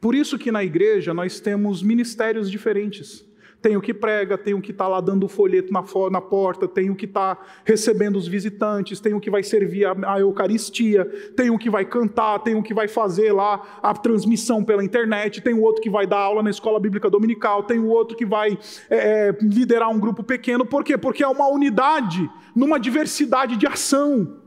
Por 0.00 0.14
isso 0.14 0.38
que 0.38 0.50
na 0.50 0.64
igreja 0.64 1.12
nós 1.12 1.40
temos 1.40 1.82
ministérios 1.82 2.50
diferentes. 2.50 3.28
Tem 3.60 3.76
o 3.76 3.80
que 3.80 3.92
prega, 3.92 4.38
tem 4.38 4.54
o 4.54 4.60
que 4.60 4.70
está 4.70 4.88
lá 4.88 5.02
dando 5.02 5.24
o 5.24 5.28
folheto 5.28 5.70
na, 5.70 5.84
na, 6.10 6.20
porta, 6.20 6.66
tem 6.66 6.88
o 6.88 6.96
que 6.96 7.04
está 7.04 7.36
recebendo 7.62 8.16
os 8.16 8.26
visitantes, 8.26 9.00
tem 9.00 9.12
o 9.12 9.20
que 9.20 9.30
vai 9.30 9.42
servir 9.42 9.84
a, 9.84 10.14
a, 10.14 10.20
Eucaristia, 10.20 11.04
tem 11.36 11.50
o 11.50 11.58
que 11.58 11.68
vai 11.68 11.84
cantar, 11.84 12.38
tem 12.38 12.54
o 12.54 12.62
que 12.62 12.72
vai 12.72 12.88
fazer 12.88 13.32
lá 13.32 13.80
a 13.82 13.92
transmissão 13.92 14.64
pela 14.64 14.82
internet, 14.82 15.42
tem 15.42 15.52
o 15.52 15.60
outro 15.60 15.82
que 15.82 15.90
vai 15.90 16.06
dar 16.06 16.20
aula 16.20 16.42
na 16.42 16.48
escola 16.48 16.80
bíblica 16.80 17.10
dominical, 17.10 17.62
tem 17.64 17.78
o 17.78 17.88
outro 17.88 18.16
que 18.16 18.24
vai 18.24 18.58
é, 18.88 19.28
é 19.28 19.38
liderar 19.42 19.90
um 19.90 20.00
grupo 20.00 20.22
pequeno. 20.22 20.64
Por 20.64 20.82
quê? 20.82 20.96
Porque 20.96 21.22
é 21.22 21.28
uma 21.28 21.48
unidade 21.48 22.30
numa 22.56 22.80
diversidade 22.80 23.58
de 23.58 23.66
ação. 23.66 24.39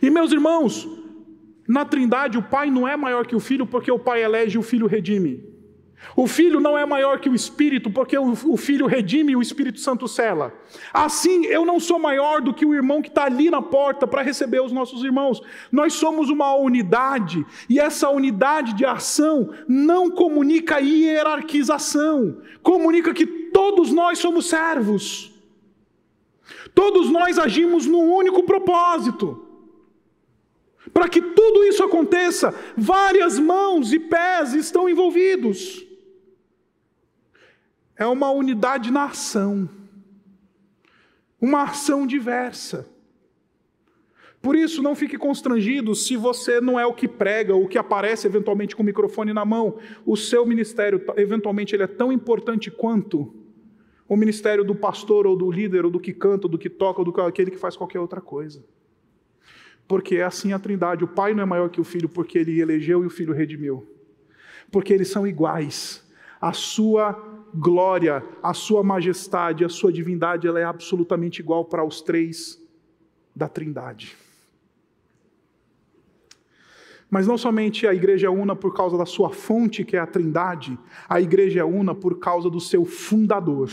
E 0.00 0.10
meus 0.10 0.32
irmãos, 0.32 0.88
na 1.68 1.84
Trindade 1.84 2.38
o 2.38 2.42
Pai 2.42 2.70
não 2.70 2.86
é 2.86 2.96
maior 2.96 3.26
que 3.26 3.36
o 3.36 3.40
Filho 3.40 3.66
porque 3.66 3.90
o 3.90 3.98
Pai 3.98 4.22
elege 4.22 4.56
e 4.56 4.58
o 4.58 4.62
Filho 4.62 4.86
redime. 4.86 5.50
O 6.16 6.26
Filho 6.26 6.60
não 6.60 6.76
é 6.76 6.84
maior 6.84 7.20
que 7.20 7.28
o 7.28 7.34
Espírito 7.34 7.90
porque 7.90 8.16
o 8.18 8.56
Filho 8.56 8.86
redime 8.86 9.32
e 9.32 9.36
o 9.36 9.42
Espírito 9.42 9.78
Santo 9.78 10.08
cela. 10.08 10.52
Assim, 10.92 11.44
eu 11.46 11.64
não 11.64 11.78
sou 11.78 11.98
maior 11.98 12.40
do 12.40 12.54
que 12.54 12.64
o 12.64 12.74
irmão 12.74 13.02
que 13.02 13.08
está 13.08 13.24
ali 13.24 13.50
na 13.50 13.62
porta 13.62 14.06
para 14.06 14.22
receber 14.22 14.60
os 14.60 14.72
nossos 14.72 15.04
irmãos. 15.04 15.40
Nós 15.70 15.92
somos 15.94 16.30
uma 16.30 16.54
unidade 16.54 17.44
e 17.68 17.78
essa 17.78 18.08
unidade 18.08 18.72
de 18.72 18.84
ação 18.84 19.50
não 19.68 20.10
comunica 20.10 20.80
hierarquização, 20.80 22.38
comunica 22.62 23.14
que 23.14 23.26
todos 23.26 23.92
nós 23.92 24.18
somos 24.18 24.48
servos. 24.48 25.32
Todos 26.74 27.10
nós 27.10 27.38
agimos 27.38 27.86
num 27.86 28.12
único 28.12 28.42
propósito. 28.42 29.49
Para 30.92 31.08
que 31.08 31.20
tudo 31.20 31.64
isso 31.64 31.82
aconteça, 31.82 32.54
várias 32.76 33.38
mãos 33.38 33.92
e 33.92 33.98
pés 33.98 34.54
estão 34.54 34.88
envolvidos. 34.88 35.86
É 37.96 38.06
uma 38.06 38.30
unidade 38.30 38.90
na 38.90 39.04
ação, 39.04 39.68
uma 41.40 41.64
ação 41.64 42.06
diversa. 42.06 42.88
Por 44.42 44.56
isso, 44.56 44.82
não 44.82 44.94
fique 44.94 45.18
constrangido 45.18 45.94
se 45.94 46.16
você 46.16 46.62
não 46.62 46.80
é 46.80 46.86
o 46.86 46.94
que 46.94 47.06
prega, 47.06 47.54
ou 47.54 47.68
que 47.68 47.76
aparece 47.76 48.26
eventualmente 48.26 48.74
com 48.74 48.82
o 48.82 48.86
microfone 48.86 49.34
na 49.34 49.44
mão. 49.44 49.76
O 50.06 50.16
seu 50.16 50.46
ministério, 50.46 51.04
eventualmente, 51.16 51.76
ele 51.76 51.82
é 51.82 51.86
tão 51.86 52.10
importante 52.10 52.70
quanto 52.70 53.34
o 54.08 54.16
ministério 54.16 54.64
do 54.64 54.74
pastor, 54.74 55.26
ou 55.26 55.36
do 55.36 55.50
líder, 55.50 55.84
ou 55.84 55.90
do 55.90 56.00
que 56.00 56.14
canta, 56.14 56.46
ou 56.46 56.50
do 56.50 56.58
que 56.58 56.70
toca, 56.70 57.00
ou 57.00 57.04
do 57.04 57.20
aquele 57.20 57.50
que 57.50 57.58
faz 57.58 57.76
qualquer 57.76 58.00
outra 58.00 58.20
coisa 58.20 58.64
porque 59.90 60.18
é 60.18 60.22
assim 60.22 60.52
a 60.52 60.58
Trindade. 60.60 61.02
O 61.02 61.08
Pai 61.08 61.34
não 61.34 61.42
é 61.42 61.44
maior 61.44 61.68
que 61.68 61.80
o 61.80 61.84
Filho 61.84 62.08
porque 62.08 62.38
ele 62.38 62.60
elegeu 62.60 63.02
e 63.02 63.08
o 63.08 63.10
Filho 63.10 63.34
redimiu. 63.34 63.84
Porque 64.70 64.92
eles 64.92 65.08
são 65.08 65.26
iguais. 65.26 66.08
A 66.40 66.52
sua 66.52 67.12
glória, 67.52 68.24
a 68.40 68.54
sua 68.54 68.84
majestade, 68.84 69.64
a 69.64 69.68
sua 69.68 69.92
divindade, 69.92 70.46
ela 70.46 70.60
é 70.60 70.64
absolutamente 70.64 71.40
igual 71.40 71.64
para 71.64 71.84
os 71.84 72.00
três 72.02 72.56
da 73.34 73.48
Trindade. 73.48 74.16
Mas 77.10 77.26
não 77.26 77.36
somente 77.36 77.84
a 77.84 77.92
igreja 77.92 78.28
é 78.28 78.30
una 78.30 78.54
por 78.54 78.72
causa 78.72 78.96
da 78.96 79.04
sua 79.04 79.30
fonte, 79.30 79.84
que 79.84 79.96
é 79.96 79.98
a 79.98 80.06
Trindade, 80.06 80.78
a 81.08 81.20
igreja 81.20 81.62
é 81.62 81.64
una 81.64 81.96
por 81.96 82.20
causa 82.20 82.48
do 82.48 82.60
seu 82.60 82.84
fundador. 82.84 83.68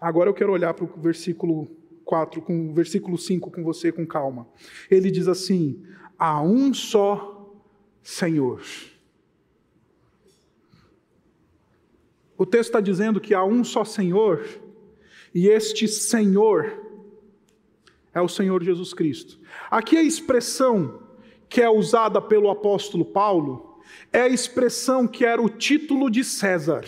Agora 0.00 0.30
eu 0.30 0.34
quero 0.34 0.52
olhar 0.52 0.74
para 0.74 0.84
o 0.84 1.00
versículo 1.00 1.79
4, 2.10 2.42
com 2.42 2.74
versículo 2.74 3.16
5 3.16 3.52
com 3.52 3.62
você 3.62 3.92
com 3.92 4.04
calma. 4.04 4.48
Ele 4.90 5.12
diz 5.12 5.28
assim: 5.28 5.80
há 6.18 6.42
um 6.42 6.74
só 6.74 7.54
Senhor. 8.02 8.60
O 12.36 12.44
texto 12.44 12.70
está 12.70 12.80
dizendo 12.80 13.20
que 13.20 13.32
há 13.32 13.44
um 13.44 13.62
só 13.62 13.84
Senhor, 13.84 14.44
e 15.32 15.46
este 15.46 15.86
Senhor 15.86 16.84
é 18.12 18.20
o 18.20 18.28
Senhor 18.28 18.60
Jesus 18.64 18.92
Cristo. 18.92 19.38
Aqui 19.70 19.96
a 19.96 20.02
expressão 20.02 21.02
que 21.48 21.60
é 21.60 21.70
usada 21.70 22.20
pelo 22.20 22.50
apóstolo 22.50 23.04
Paulo 23.04 23.80
é 24.12 24.22
a 24.22 24.28
expressão 24.28 25.06
que 25.06 25.24
era 25.24 25.40
o 25.40 25.48
título 25.48 26.10
de 26.10 26.24
César. 26.24 26.84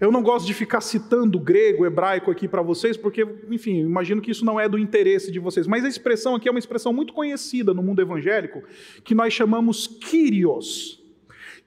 Eu 0.00 0.10
não 0.10 0.22
gosto 0.22 0.46
de 0.46 0.54
ficar 0.54 0.80
citando 0.80 1.38
grego, 1.38 1.84
hebraico 1.84 2.30
aqui 2.30 2.48
para 2.48 2.62
vocês, 2.62 2.96
porque, 2.96 3.26
enfim, 3.50 3.80
imagino 3.80 4.22
que 4.22 4.30
isso 4.30 4.46
não 4.46 4.58
é 4.58 4.66
do 4.66 4.78
interesse 4.78 5.30
de 5.30 5.38
vocês. 5.38 5.66
Mas 5.66 5.84
a 5.84 5.88
expressão 5.88 6.34
aqui 6.34 6.48
é 6.48 6.50
uma 6.50 6.58
expressão 6.58 6.90
muito 6.90 7.12
conhecida 7.12 7.74
no 7.74 7.82
mundo 7.82 8.00
evangélico, 8.00 8.62
que 9.04 9.14
nós 9.14 9.34
chamamos 9.34 9.86
Kyrios. 9.86 11.04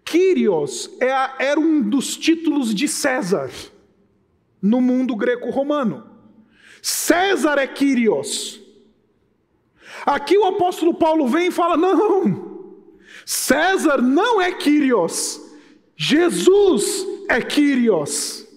Kyrios 0.03 0.89
é 0.99 1.11
era 1.45 1.59
um 1.59 1.87
dos 1.87 2.17
títulos 2.17 2.73
de 2.73 2.87
César 2.87 3.51
no 4.59 4.81
mundo 4.81 5.15
greco-romano. 5.15 6.03
César 6.81 7.59
é 7.59 7.67
Kyrios. 7.67 8.59
Aqui 10.07 10.35
o 10.39 10.45
apóstolo 10.45 10.95
Paulo 10.95 11.27
vem 11.27 11.49
e 11.49 11.51
fala: 11.51 11.77
não, 11.77 12.81
César 13.27 14.01
não 14.01 14.41
é 14.41 14.51
Kyrios, 14.51 15.39
Jesus 15.95 17.12
é 17.29 17.41
Kyrios. 17.41 18.47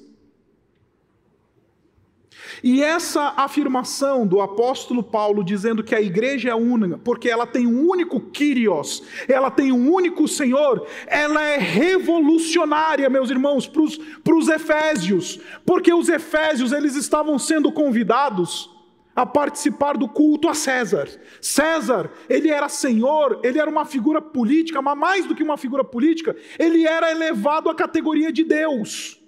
E 2.63 2.83
essa 2.83 3.35
afirmação 3.37 4.27
do 4.27 4.41
apóstolo 4.41 5.03
Paulo 5.03 5.45
dizendo 5.45 5.85
que 5.85 5.95
a 5.95 6.01
igreja 6.01 6.51
é 6.51 6.55
única, 6.55 6.99
porque 6.99 7.29
ela 7.29 7.47
tem 7.47 7.67
um 7.67 7.89
único 7.89 8.19
Kyrios, 8.19 9.03
ela 9.29 9.51
tem 9.51 9.73
um 9.73 9.93
único 9.93 10.27
Senhor, 10.27 10.87
ela 11.07 11.43
é 11.43 11.59
revolucionária, 11.59 13.11
meus 13.11 13.31
irmãos, 13.31 13.67
para 13.69 14.35
os 14.35 14.49
efésios, 14.49 15.39
porque 15.65 15.93
os 15.93 16.09
efésios 16.09 16.73
eles 16.73 16.97
estavam 16.97 17.39
sendo 17.39 17.71
convidados 17.71 18.76
a 19.17 19.25
participar 19.25 19.97
do 19.97 20.07
culto 20.07 20.47
a 20.47 20.55
César. 20.55 21.09
César, 21.41 22.11
ele 22.29 22.51
era 22.51 22.69
senhor, 22.69 23.41
ele 23.43 23.59
era 23.59 23.71
uma 23.71 23.87
figura 23.87 24.21
política, 24.21 24.83
mas 24.83 24.99
mais 24.99 25.25
do 25.25 25.35
que 25.35 25.43
uma 25.43 25.57
figura 25.57 25.83
política, 25.83 26.37
ele 26.59 26.87
era 26.87 27.11
elevado 27.11 27.71
à 27.71 27.75
categoria 27.75 28.31
de 28.31 28.45
Deus. 28.45 29.19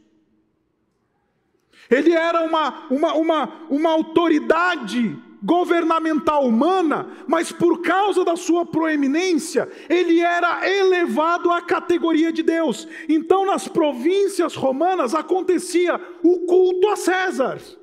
Ele 1.90 2.12
era 2.12 2.42
uma, 2.42 2.86
uma, 2.90 3.14
uma, 3.14 3.52
uma 3.70 3.90
autoridade 3.90 5.16
governamental 5.42 6.46
humana, 6.46 7.08
mas 7.26 7.50
por 7.50 7.80
causa 7.80 8.24
da 8.24 8.36
sua 8.36 8.66
proeminência, 8.66 9.68
ele 9.88 10.20
era 10.20 10.68
elevado 10.68 11.50
à 11.50 11.62
categoria 11.62 12.30
de 12.30 12.42
Deus. 12.42 12.86
Então, 13.08 13.46
nas 13.46 13.66
províncias 13.66 14.54
romanas 14.54 15.14
acontecia 15.14 15.98
o 16.22 16.40
culto 16.40 16.88
a 16.88 16.96
César. 16.96 17.77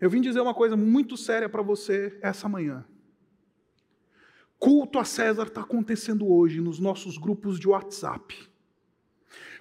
Eu 0.00 0.08
vim 0.08 0.20
dizer 0.20 0.40
uma 0.40 0.54
coisa 0.54 0.76
muito 0.76 1.16
séria 1.16 1.48
para 1.48 1.62
você 1.62 2.18
essa 2.22 2.48
manhã. 2.48 2.84
Culto 4.58 4.98
a 4.98 5.04
César 5.04 5.44
está 5.44 5.60
acontecendo 5.60 6.30
hoje 6.30 6.60
nos 6.60 6.78
nossos 6.78 7.18
grupos 7.18 7.58
de 7.58 7.68
WhatsApp. 7.68 8.34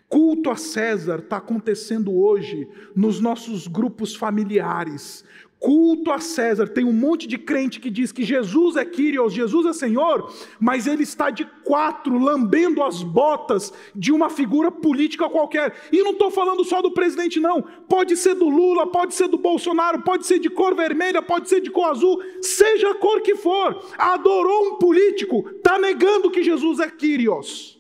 Culto 0.08 0.50
a 0.50 0.56
César 0.56 1.20
está 1.20 1.38
acontecendo 1.38 2.12
hoje 2.14 2.68
nos 2.96 3.20
nossos 3.20 3.68
grupos 3.68 4.16
familiares. 4.16 5.24
Culto 5.60 6.10
a 6.10 6.20
César. 6.20 6.70
Tem 6.70 6.86
um 6.86 6.94
monte 6.94 7.28
de 7.28 7.38
crente 7.38 7.82
que 7.82 7.90
diz 7.90 8.14
que 8.14 8.24
Jesus 8.24 8.78
é 8.78 8.86
Kyrios, 8.86 9.34
Jesus 9.34 9.66
é 9.66 9.74
Senhor, 9.74 10.34
mas 10.58 10.88
ele 10.88 11.04
está 11.04 11.30
de 11.30 11.46
quatro, 11.66 12.18
lambendo 12.18 12.82
as 12.82 13.04
botas 13.04 13.74
de 13.94 14.12
uma 14.12 14.30
figura 14.30 14.72
política 14.72 15.30
qualquer. 15.30 15.76
E 15.92 16.02
não 16.02 16.12
estou 16.12 16.32
falando 16.32 16.64
só 16.64 16.82
do 16.82 16.92
presidente, 16.92 17.42
não. 17.42 17.62
Pode 17.62 18.16
ser 18.16 18.36
do 18.36 18.48
Lula, 18.48 18.88
pode 18.88 19.14
ser 19.14 19.28
do 19.28 19.38
Bolsonaro, 19.38 20.02
pode 20.02 20.26
ser 20.26 20.40
de 20.40 20.50
cor 20.50 20.74
vermelha, 20.74 21.22
pode 21.22 21.50
ser 21.50 21.60
de 21.60 21.70
cor 21.70 21.90
azul, 21.90 22.24
seja 22.42 22.92
a 22.92 22.96
cor 22.96 23.22
que 23.22 23.36
for. 23.36 23.86
Adorou 23.98 24.70
um 24.70 24.76
político, 24.76 25.50
está 25.58 25.78
negando 25.78 26.32
que 26.32 26.42
Jesus 26.42 26.80
é 26.80 26.90
Kyrios. 26.90 27.78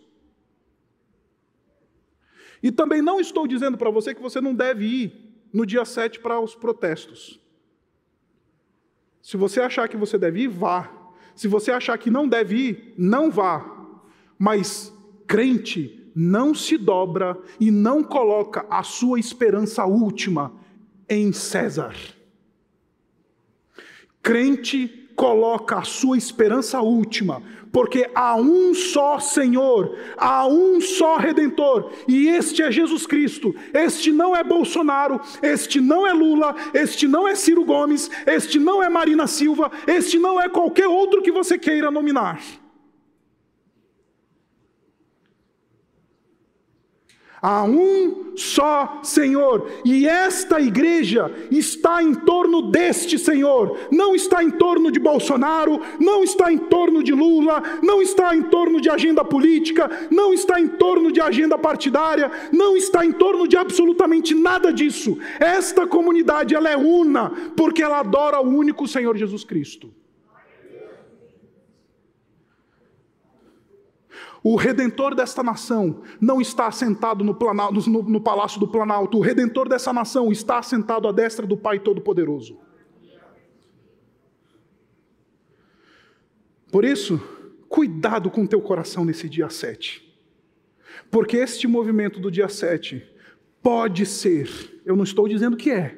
E 2.61 2.71
também 2.71 3.01
não 3.01 3.21
estou 3.21 3.47
dizendo 3.47 3.77
para 3.77 3.89
você 3.89 4.13
que 4.13 4.21
você 4.21 4.41
não 4.41 4.53
deve 4.53 4.85
ir 4.85 5.29
no 5.53 5.65
dia 5.65 5.85
7 5.85 6.19
para 6.19 6.39
os 6.41 6.55
protestos. 6.55 7.39
Se 9.21 9.37
você 9.37 9.61
achar 9.61 9.87
que 9.87 9.97
você 9.97 10.17
deve 10.17 10.41
ir, 10.41 10.47
vá. 10.47 10.91
Se 11.35 11.47
você 11.47 11.71
achar 11.71 11.97
que 11.97 12.09
não 12.09 12.27
deve 12.27 12.55
ir, 12.55 12.93
não 12.97 13.29
vá. 13.31 13.65
Mas 14.37 14.93
crente 15.27 16.09
não 16.15 16.53
se 16.53 16.77
dobra 16.77 17.37
e 17.59 17.71
não 17.71 18.03
coloca 18.03 18.65
a 18.69 18.83
sua 18.83 19.19
esperança 19.19 19.85
última 19.85 20.51
em 21.07 21.31
César. 21.31 21.95
Crente 24.21 24.98
coloca 25.19 25.79
a 25.79 25.83
sua 25.83 26.17
esperança 26.17 26.79
última, 26.79 27.43
porque 27.73 28.09
há 28.15 28.37
um 28.37 28.73
só 28.73 29.19
Senhor, 29.19 29.97
há 30.15 30.47
um 30.47 30.79
só 30.79 31.17
Redentor, 31.17 31.91
e 32.07 32.29
este 32.29 32.63
é 32.63 32.71
Jesus 32.71 33.05
Cristo. 33.05 33.53
Este 33.73 34.13
não 34.13 34.33
é 34.33 34.45
Bolsonaro, 34.45 35.19
este 35.43 35.81
não 35.81 36.07
é 36.07 36.13
Lula, 36.13 36.55
este 36.73 37.05
não 37.05 37.27
é 37.27 37.35
Ciro 37.35 37.65
Gomes, 37.65 38.09
este 38.25 38.57
não 38.59 38.81
é 38.81 38.87
Marina 38.87 39.27
Silva, 39.27 39.69
este 39.85 40.17
não 40.17 40.39
é 40.39 40.47
qualquer 40.47 40.87
outro 40.87 41.21
que 41.21 41.33
você 41.33 41.57
queira 41.57 41.91
nominar. 41.91 42.39
Há 47.41 47.63
um 47.63 48.33
só 48.35 48.99
Senhor, 49.01 49.69
e 49.85 50.07
esta 50.07 50.59
igreja 50.59 51.31
está 51.49 52.01
em 52.01 52.13
torno 52.13 52.61
deste 52.61 53.17
Senhor, 53.17 53.77
não 53.91 54.15
está 54.15 54.43
em 54.43 54.49
torno 54.49 54.91
de 54.91 54.99
Bolsonaro, 54.99 55.79
não 55.99 56.23
está 56.23 56.51
em 56.51 56.57
torno 56.57 57.03
de 57.03 57.13
Lula, 57.13 57.61
não 57.81 58.01
está 58.01 58.35
em 58.35 58.43
torno 58.43 58.81
de 58.81 58.89
agenda 58.89 59.23
política, 59.23 59.89
não 60.11 60.33
está 60.33 60.59
em 60.59 60.67
torno 60.67 61.11
de 61.11 61.21
agenda 61.21 61.57
partidária, 61.57 62.31
não 62.51 62.75
está 62.75 63.05
em 63.05 63.11
torno 63.11 63.47
de 63.47 63.57
absolutamente 63.57 64.33
nada 64.35 64.71
disso. 64.71 65.17
Esta 65.39 65.87
comunidade 65.87 66.55
ela 66.55 66.69
é 66.69 66.77
una, 66.77 67.29
porque 67.55 67.81
ela 67.83 67.99
adora 67.99 68.39
o 68.39 68.47
único 68.49 68.87
Senhor 68.87 69.15
Jesus 69.15 69.43
Cristo. 69.43 69.93
O 74.41 74.55
redentor 74.55 75.13
desta 75.13 75.43
nação 75.43 76.01
não 76.19 76.39
está 76.39 76.67
assentado 76.67 77.23
no, 77.23 77.35
planalto, 77.35 77.89
no, 77.89 78.03
no, 78.03 78.21
palácio 78.21 78.59
do 78.59 78.67
Planalto. 78.67 79.17
O 79.17 79.21
redentor 79.21 79.67
dessa 79.67 79.91
nação 79.91 80.31
está 80.31 80.59
assentado 80.59 81.07
à 81.07 81.11
destra 81.11 81.45
do 81.45 81.57
Pai 81.57 81.79
Todo-Poderoso. 81.79 82.57
Por 86.71 86.85
isso, 86.85 87.19
cuidado 87.67 88.29
com 88.29 88.45
teu 88.45 88.61
coração 88.61 89.03
nesse 89.03 89.27
dia 89.27 89.49
7. 89.49 90.07
Porque 91.11 91.37
este 91.37 91.67
movimento 91.67 92.19
do 92.19 92.31
dia 92.31 92.47
7 92.47 93.03
pode 93.61 94.05
ser, 94.05 94.79
eu 94.85 94.95
não 94.95 95.03
estou 95.03 95.27
dizendo 95.27 95.57
que 95.57 95.71
é, 95.71 95.97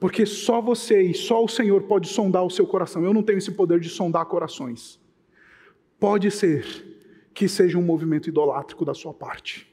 porque 0.00 0.24
só 0.24 0.60
você 0.62 1.02
e 1.02 1.14
só 1.14 1.44
o 1.44 1.48
Senhor 1.48 1.82
pode 1.82 2.08
sondar 2.08 2.42
o 2.42 2.50
seu 2.50 2.66
coração. 2.66 3.04
Eu 3.04 3.12
não 3.12 3.22
tenho 3.22 3.36
esse 3.36 3.52
poder 3.52 3.78
de 3.78 3.90
sondar 3.90 4.24
corações. 4.24 4.98
Pode 5.98 6.30
ser 6.30 6.89
que 7.40 7.48
seja 7.48 7.78
um 7.78 7.82
movimento 7.82 8.28
idolátrico 8.28 8.84
da 8.84 8.92
sua 8.92 9.14
parte. 9.14 9.66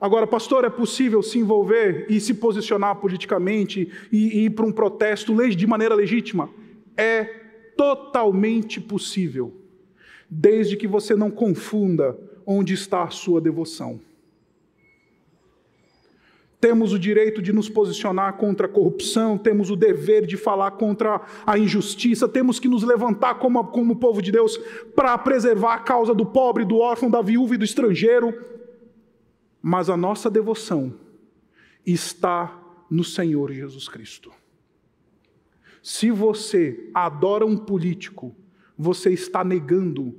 Agora, 0.00 0.26
pastor, 0.26 0.64
é 0.64 0.68
possível 0.68 1.22
se 1.22 1.38
envolver 1.38 2.06
e 2.10 2.18
se 2.18 2.34
posicionar 2.34 2.96
politicamente 2.96 3.88
e, 4.10 4.16
e 4.16 4.44
ir 4.46 4.50
para 4.50 4.66
um 4.66 4.72
protesto 4.72 5.32
de 5.54 5.66
maneira 5.68 5.94
legítima? 5.94 6.50
É 6.96 7.22
totalmente 7.76 8.80
possível, 8.80 9.54
desde 10.28 10.76
que 10.76 10.88
você 10.88 11.14
não 11.14 11.30
confunda 11.30 12.18
onde 12.44 12.74
está 12.74 13.04
a 13.04 13.10
sua 13.10 13.40
devoção. 13.40 14.00
Temos 16.60 16.92
o 16.92 16.98
direito 16.98 17.40
de 17.40 17.54
nos 17.54 17.70
posicionar 17.70 18.36
contra 18.36 18.66
a 18.66 18.70
corrupção, 18.70 19.38
temos 19.38 19.70
o 19.70 19.76
dever 19.76 20.26
de 20.26 20.36
falar 20.36 20.72
contra 20.72 21.22
a 21.46 21.58
injustiça, 21.58 22.28
temos 22.28 22.60
que 22.60 22.68
nos 22.68 22.82
levantar 22.82 23.36
como, 23.36 23.64
como 23.68 23.96
povo 23.96 24.20
de 24.20 24.30
Deus 24.30 24.58
para 24.94 25.16
preservar 25.16 25.74
a 25.74 25.78
causa 25.78 26.14
do 26.14 26.26
pobre, 26.26 26.66
do 26.66 26.76
órfão, 26.76 27.10
da 27.10 27.22
viúva 27.22 27.54
e 27.54 27.58
do 27.58 27.64
estrangeiro. 27.64 28.34
Mas 29.62 29.88
a 29.88 29.96
nossa 29.96 30.30
devoção 30.30 30.94
está 31.86 32.58
no 32.90 33.04
Senhor 33.04 33.50
Jesus 33.52 33.88
Cristo. 33.88 34.30
Se 35.82 36.10
você 36.10 36.90
adora 36.92 37.46
um 37.46 37.56
político, 37.56 38.36
você 38.76 39.10
está 39.10 39.42
negando 39.42 40.14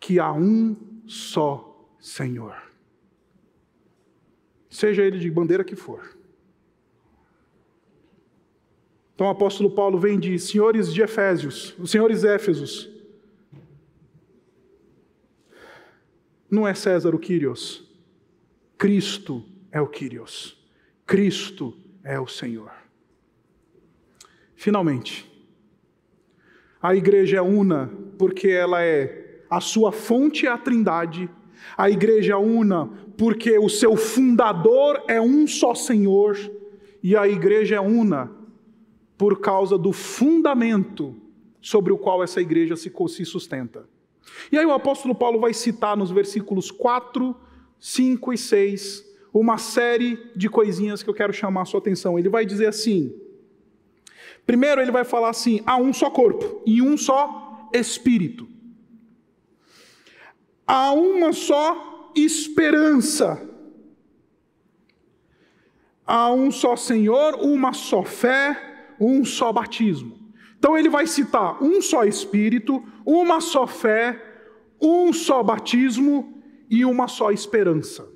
que 0.00 0.18
há 0.18 0.32
um 0.32 0.74
só 1.06 1.86
Senhor 2.00 2.61
seja 4.72 5.02
ele 5.02 5.18
de 5.18 5.30
bandeira 5.30 5.62
que 5.62 5.76
for. 5.76 6.16
Então 9.14 9.26
o 9.26 9.30
apóstolo 9.30 9.70
Paulo 9.70 9.98
vem 9.98 10.18
de 10.18 10.38
senhores 10.38 10.92
de 10.92 11.02
Efésios, 11.02 11.76
os 11.78 11.90
senhores 11.90 12.24
Éfesos. 12.24 12.90
Não 16.50 16.66
é 16.66 16.74
César 16.74 17.14
o 17.14 17.18
Quírios. 17.18 17.88
Cristo 18.76 19.44
é 19.70 19.80
o 19.80 19.86
Kyrios. 19.86 20.58
Cristo 21.06 21.76
é 22.02 22.18
o 22.18 22.26
Senhor. 22.26 22.72
Finalmente, 24.56 25.30
a 26.80 26.94
igreja 26.94 27.36
é 27.38 27.42
una 27.42 27.92
porque 28.18 28.48
ela 28.48 28.82
é 28.82 29.44
a 29.48 29.60
sua 29.60 29.92
fonte 29.92 30.46
é 30.46 30.50
a 30.50 30.58
Trindade. 30.58 31.28
A 31.76 31.90
igreja 31.90 32.32
é 32.32 32.36
una 32.36 32.90
porque 33.16 33.58
o 33.58 33.68
seu 33.68 33.96
fundador 33.96 35.02
é 35.08 35.20
um 35.20 35.46
só 35.46 35.74
Senhor. 35.74 36.38
E 37.02 37.16
a 37.16 37.26
igreja 37.26 37.76
é 37.76 37.80
una 37.80 38.30
por 39.18 39.40
causa 39.40 39.76
do 39.76 39.92
fundamento 39.92 41.16
sobre 41.60 41.92
o 41.92 41.98
qual 41.98 42.22
essa 42.22 42.40
igreja 42.40 42.76
se, 42.76 42.92
sustenta. 43.24 43.88
E 44.50 44.58
aí 44.58 44.64
o 44.64 44.72
apóstolo 44.72 45.14
Paulo 45.14 45.40
vai 45.40 45.52
citar 45.52 45.96
nos 45.96 46.10
versículos 46.10 46.70
4, 46.70 47.34
5 47.78 48.32
e 48.32 48.38
6 48.38 49.12
uma 49.32 49.56
série 49.58 50.18
de 50.36 50.48
coisinhas 50.48 51.02
que 51.02 51.08
eu 51.08 51.14
quero 51.14 51.32
chamar 51.32 51.62
a 51.62 51.64
sua 51.64 51.80
atenção. 51.80 52.18
Ele 52.18 52.28
vai 52.28 52.44
dizer 52.44 52.66
assim: 52.66 53.14
primeiro, 54.46 54.80
ele 54.80 54.90
vai 54.90 55.04
falar 55.04 55.30
assim: 55.30 55.60
há 55.64 55.76
um 55.76 55.92
só 55.92 56.10
corpo 56.10 56.62
e 56.66 56.82
um 56.82 56.96
só 56.96 57.68
espírito. 57.72 58.46
Há 60.66 60.92
uma 60.92 61.32
só 61.32 61.91
esperança. 62.14 63.48
Há 66.06 66.32
um 66.32 66.50
só 66.50 66.76
Senhor, 66.76 67.36
uma 67.36 67.72
só 67.72 68.02
fé, 68.02 68.94
um 69.00 69.24
só 69.24 69.52
batismo. 69.52 70.18
Então 70.58 70.76
ele 70.76 70.88
vai 70.88 71.06
citar 71.06 71.62
um 71.62 71.80
só 71.80 72.04
Espírito, 72.04 72.84
uma 73.04 73.40
só 73.40 73.66
fé, 73.66 74.20
um 74.80 75.12
só 75.12 75.42
batismo 75.42 76.42
e 76.68 76.84
uma 76.84 77.08
só 77.08 77.30
esperança. 77.30 78.08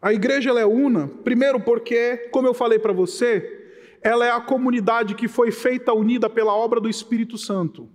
A 0.00 0.12
igreja 0.12 0.50
é 0.50 0.66
una, 0.66 1.08
primeiro 1.08 1.58
porque, 1.58 2.28
como 2.30 2.46
eu 2.46 2.52
falei 2.52 2.78
para 2.78 2.92
você, 2.92 3.64
ela 4.02 4.26
é 4.26 4.30
a 4.30 4.40
comunidade 4.40 5.14
que 5.14 5.26
foi 5.26 5.50
feita 5.50 5.94
unida 5.94 6.28
pela 6.28 6.54
obra 6.54 6.78
do 6.78 6.90
Espírito 6.90 7.38
Santo. 7.38 7.88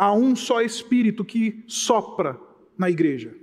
Há 0.00 0.14
um 0.14 0.34
só 0.34 0.62
Espírito 0.62 1.22
que 1.22 1.62
sopra 1.66 2.40
na 2.78 2.88
igreja. 2.88 3.36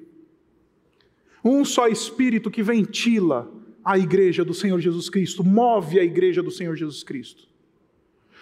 Um 1.43 1.63
só 1.63 1.87
Espírito 1.87 2.49
que 2.49 2.63
ventila 2.63 3.47
a 3.85 3.95
igreja 3.95 4.43
do 4.43 4.55
Senhor 4.55 4.79
Jesus 4.79 5.07
Cristo, 5.07 5.43
move 5.43 5.99
a 5.99 6.03
igreja 6.03 6.41
do 6.41 6.49
Senhor 6.49 6.75
Jesus 6.75 7.03
Cristo. 7.03 7.47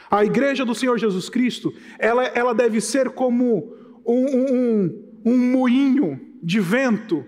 A 0.10 0.24
igreja 0.24 0.64
do 0.64 0.74
Senhor 0.74 0.98
Jesus 0.98 1.28
Cristo, 1.28 1.74
ela, 2.00 2.24
ela 2.28 2.56
deve 2.56 2.80
ser 2.80 3.10
como 3.10 3.76
um, 4.06 4.26
um, 4.26 5.04
um 5.26 5.38
moinho 5.52 6.18
de 6.42 6.62
vento 6.62 7.26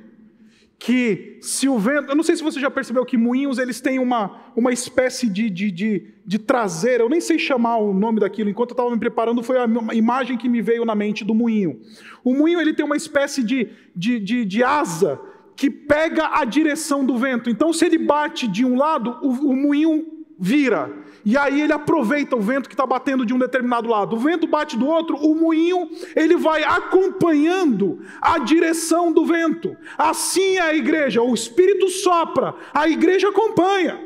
que 0.79 1.37
se 1.41 1.67
o 1.67 1.77
vento. 1.79 2.09
Eu 2.09 2.15
não 2.15 2.23
sei 2.23 2.35
se 2.35 2.43
você 2.43 2.59
já 2.59 2.69
percebeu 2.69 3.05
que 3.05 3.17
moinhos 3.17 3.57
eles 3.57 3.81
têm 3.81 3.99
uma, 3.99 4.51
uma 4.55 4.71
espécie 4.71 5.27
de, 5.27 5.49
de, 5.49 5.71
de, 5.71 6.07
de 6.25 6.39
traseira, 6.39 7.03
eu 7.03 7.09
nem 7.09 7.19
sei 7.19 7.39
chamar 7.39 7.77
o 7.77 7.93
nome 7.93 8.19
daquilo, 8.19 8.49
enquanto 8.49 8.71
eu 8.71 8.73
estava 8.73 8.91
me 8.91 8.99
preparando, 8.99 9.41
foi 9.41 9.57
a 9.57 9.67
imagem 9.93 10.37
que 10.37 10.47
me 10.47 10.61
veio 10.61 10.85
na 10.85 10.95
mente 10.95 11.25
do 11.25 11.33
moinho. 11.33 11.79
O 12.23 12.33
moinho 12.33 12.61
ele 12.61 12.73
tem 12.73 12.85
uma 12.85 12.97
espécie 12.97 13.43
de, 13.43 13.69
de, 13.95 14.19
de, 14.19 14.45
de 14.45 14.63
asa 14.63 15.19
que 15.55 15.71
pega 15.71 16.39
a 16.39 16.45
direção 16.45 17.03
do 17.03 17.17
vento. 17.17 17.49
Então, 17.49 17.73
se 17.73 17.83
ele 17.83 17.97
bate 17.97 18.47
de 18.47 18.63
um 18.63 18.77
lado, 18.77 19.17
o, 19.23 19.29
o 19.51 19.55
moinho 19.55 20.05
vira. 20.39 20.93
E 21.27 21.35
aí 21.35 21.59
ele 21.59 21.73
aproveita 21.73 22.37
o 22.37 22.39
vento 22.39 22.69
que 22.69 22.73
está 22.73 22.85
batendo 22.85 23.25
de 23.25 23.33
um 23.33 23.37
determinado 23.37 23.89
lado. 23.89 24.15
O 24.15 24.19
vento 24.19 24.47
bate 24.47 24.77
do 24.77 24.87
outro, 24.87 25.17
o 25.17 25.35
moinho 25.35 25.89
ele 26.15 26.37
vai 26.37 26.63
acompanhando 26.63 27.99
a 28.21 28.39
direção 28.39 29.11
do 29.11 29.25
vento. 29.25 29.75
Assim 29.97 30.55
é 30.55 30.61
a 30.61 30.73
igreja. 30.73 31.21
O 31.21 31.33
Espírito 31.33 31.89
sopra, 31.89 32.55
a 32.73 32.87
igreja 32.87 33.27
acompanha. 33.27 34.01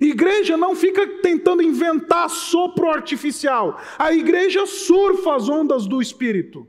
Igreja 0.00 0.56
não 0.56 0.74
fica 0.74 1.06
tentando 1.20 1.60
inventar 1.60 2.30
sopro 2.30 2.88
artificial. 2.88 3.78
A 3.98 4.14
igreja 4.14 4.64
surfa 4.64 5.34
as 5.34 5.50
ondas 5.50 5.86
do 5.86 6.00
Espírito. 6.00 6.66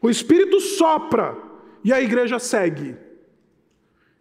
O 0.00 0.08
Espírito 0.08 0.60
sopra 0.60 1.36
e 1.82 1.92
a 1.92 2.00
igreja 2.00 2.38
segue. 2.38 2.96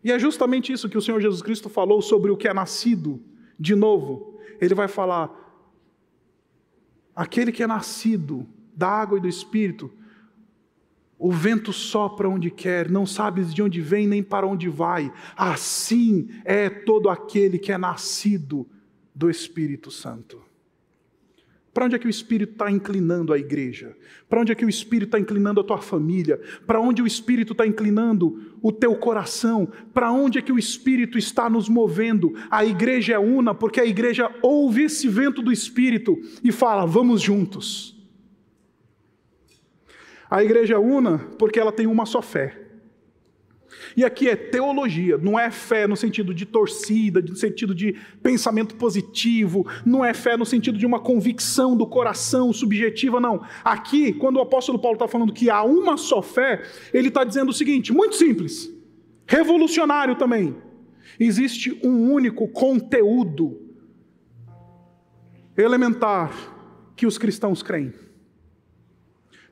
E 0.03 0.11
é 0.11 0.17
justamente 0.17 0.73
isso 0.73 0.89
que 0.89 0.97
o 0.97 1.01
Senhor 1.01 1.21
Jesus 1.21 1.43
Cristo 1.43 1.69
falou 1.69 2.01
sobre 2.01 2.31
o 2.31 2.37
que 2.37 2.47
é 2.47 2.53
nascido 2.55 3.21
de 3.59 3.75
novo 3.75 4.35
ele 4.59 4.75
vai 4.75 4.87
falar: 4.87 5.29
aquele 7.15 7.51
que 7.51 7.63
é 7.63 7.67
nascido 7.67 8.47
da 8.75 8.87
água 8.87 9.17
e 9.17 9.21
do 9.21 9.27
espírito, 9.27 9.91
o 11.19 11.31
vento 11.31 11.73
sopra 11.73 12.29
onde 12.29 12.51
quer, 12.51 12.89
não 12.89 13.05
sabes 13.05 13.53
de 13.53 13.63
onde 13.63 13.81
vem 13.81 14.07
nem 14.07 14.21
para 14.21 14.45
onde 14.45 14.69
vai. 14.69 15.11
Assim 15.35 16.29
é 16.45 16.69
todo 16.69 17.09
aquele 17.09 17.57
que 17.57 17.71
é 17.71 17.77
nascido 17.77 18.67
do 19.15 19.29
Espírito 19.29 19.89
Santo. 19.89 20.39
Para 21.77 21.85
onde 21.85 21.95
é 21.95 21.99
que 21.99 22.07
o 22.07 22.09
Espírito 22.09 22.53
está 22.53 22.71
inclinando 22.71 23.31
a 23.31 23.37
igreja? 23.37 23.95
Para 24.27 24.41
onde 24.41 24.51
é 24.51 24.55
que 24.55 24.65
o 24.65 24.69
Espírito 24.69 25.09
está 25.09 25.19
inclinando 25.19 25.61
a 25.61 25.63
tua 25.63 25.77
família? 25.77 26.41
Para 26.65 26.81
onde 26.81 27.03
o 27.03 27.05
Espírito 27.05 27.51
está 27.51 27.67
inclinando 27.67 28.55
o 28.63 28.71
teu 28.71 28.95
coração? 28.95 29.71
Para 29.93 30.11
onde 30.11 30.39
é 30.39 30.41
que 30.41 30.51
o 30.51 30.57
Espírito 30.57 31.19
está 31.19 31.47
nos 31.47 31.69
movendo? 31.69 32.33
A 32.49 32.65
igreja 32.65 33.13
é 33.13 33.19
una 33.19 33.53
porque 33.53 33.79
a 33.79 33.85
igreja 33.85 34.27
ouve 34.41 34.85
esse 34.85 35.07
vento 35.07 35.39
do 35.39 35.51
Espírito 35.51 36.17
e 36.43 36.51
fala: 36.51 36.83
vamos 36.83 37.21
juntos. 37.21 37.95
A 40.27 40.43
igreja 40.43 40.73
é 40.73 40.79
una 40.79 41.19
porque 41.37 41.59
ela 41.59 41.71
tem 41.71 41.85
uma 41.85 42.07
só 42.07 42.23
fé. 42.23 42.66
E 43.97 44.05
aqui 44.05 44.29
é 44.29 44.35
teologia, 44.35 45.17
não 45.17 45.39
é 45.39 45.49
fé 45.49 45.87
no 45.87 45.97
sentido 45.97 46.31
de 46.31 46.45
torcida, 46.45 47.19
no 47.19 47.35
sentido 47.35 47.73
de 47.73 47.95
pensamento 48.21 48.75
positivo, 48.75 49.65
não 49.83 50.05
é 50.05 50.13
fé 50.13 50.37
no 50.37 50.45
sentido 50.45 50.77
de 50.77 50.85
uma 50.85 50.99
convicção 50.99 51.75
do 51.75 51.87
coração 51.87 52.53
subjetiva, 52.53 53.19
não. 53.19 53.43
Aqui, 53.63 54.13
quando 54.13 54.35
o 54.35 54.41
apóstolo 54.41 54.77
Paulo 54.77 54.97
está 54.97 55.07
falando 55.07 55.33
que 55.33 55.49
há 55.49 55.63
uma 55.63 55.97
só 55.97 56.21
fé, 56.21 56.63
ele 56.93 57.07
está 57.07 57.23
dizendo 57.23 57.49
o 57.49 57.53
seguinte, 57.53 57.91
muito 57.91 58.15
simples, 58.15 58.71
revolucionário 59.25 60.15
também. 60.15 60.55
Existe 61.19 61.79
um 61.83 62.11
único 62.11 62.47
conteúdo 62.49 63.59
elementar 65.57 66.31
que 66.95 67.07
os 67.07 67.17
cristãos 67.17 67.63
creem. 67.63 67.91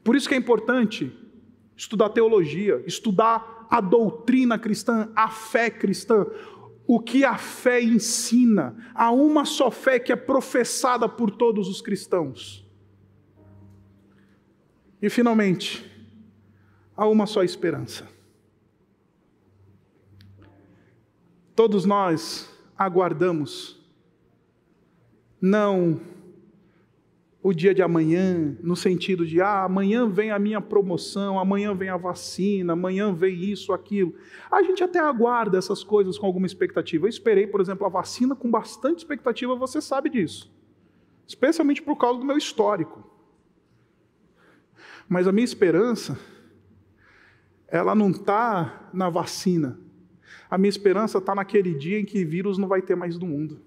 Por 0.03 0.15
isso 0.15 0.29
que 0.29 0.35
é 0.35 0.37
importante 0.37 1.11
estudar 1.75 2.09
teologia, 2.09 2.83
estudar 2.85 3.54
a 3.69 3.81
doutrina 3.81 4.57
cristã, 4.57 5.09
a 5.15 5.29
fé 5.29 5.69
cristã, 5.69 6.25
o 6.87 6.99
que 6.99 7.25
a 7.25 7.37
fé 7.37 7.81
ensina, 7.81 8.75
há 8.93 9.11
uma 9.11 9.45
só 9.45 9.71
fé 9.71 9.99
que 9.99 10.11
é 10.11 10.15
professada 10.15 11.09
por 11.09 11.31
todos 11.31 11.67
os 11.67 11.81
cristãos. 11.81 12.65
E 15.01 15.09
finalmente, 15.09 15.85
há 16.95 17.07
uma 17.07 17.25
só 17.25 17.43
esperança. 17.43 18.07
Todos 21.55 21.85
nós 21.85 22.49
aguardamos, 22.77 23.81
não 25.41 26.01
o 27.47 27.53
dia 27.53 27.75
de 27.75 27.83
amanhã, 27.83 28.57
no 28.59 28.75
sentido 28.75 29.23
de, 29.23 29.39
ah, 29.39 29.65
amanhã 29.65 30.09
vem 30.09 30.31
a 30.31 30.39
minha 30.39 30.59
promoção, 30.59 31.37
amanhã 31.37 31.75
vem 31.75 31.89
a 31.89 31.95
vacina, 31.95 32.73
amanhã 32.73 33.13
vem 33.13 33.35
isso, 33.35 33.71
aquilo. 33.71 34.15
A 34.49 34.63
gente 34.63 34.83
até 34.83 34.97
aguarda 34.97 35.55
essas 35.55 35.83
coisas 35.83 36.17
com 36.17 36.25
alguma 36.25 36.47
expectativa. 36.47 37.05
Eu 37.05 37.09
esperei, 37.09 37.45
por 37.45 37.61
exemplo, 37.61 37.85
a 37.85 37.89
vacina 37.89 38.35
com 38.35 38.49
bastante 38.49 38.97
expectativa, 38.97 39.55
você 39.55 39.79
sabe 39.79 40.09
disso. 40.09 40.51
Especialmente 41.27 41.83
por 41.83 41.97
causa 41.97 42.19
do 42.19 42.25
meu 42.25 42.35
histórico. 42.35 43.07
Mas 45.07 45.27
a 45.27 45.31
minha 45.31 45.45
esperança, 45.45 46.17
ela 47.67 47.93
não 47.93 48.09
está 48.09 48.89
na 48.91 49.07
vacina. 49.07 49.79
A 50.49 50.57
minha 50.57 50.69
esperança 50.69 51.19
está 51.19 51.35
naquele 51.35 51.75
dia 51.75 51.99
em 51.99 52.05
que 52.05 52.25
vírus 52.25 52.57
não 52.57 52.67
vai 52.67 52.81
ter 52.81 52.95
mais 52.95 53.19
no 53.19 53.27
mundo. 53.27 53.61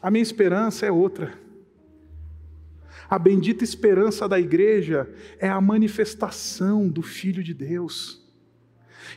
A 0.00 0.10
minha 0.10 0.22
esperança 0.22 0.86
é 0.86 0.92
outra. 0.92 1.38
A 3.08 3.18
bendita 3.18 3.64
esperança 3.64 4.28
da 4.28 4.38
igreja 4.38 5.08
é 5.38 5.48
a 5.48 5.60
manifestação 5.60 6.88
do 6.88 7.02
Filho 7.02 7.42
de 7.42 7.54
Deus. 7.54 8.22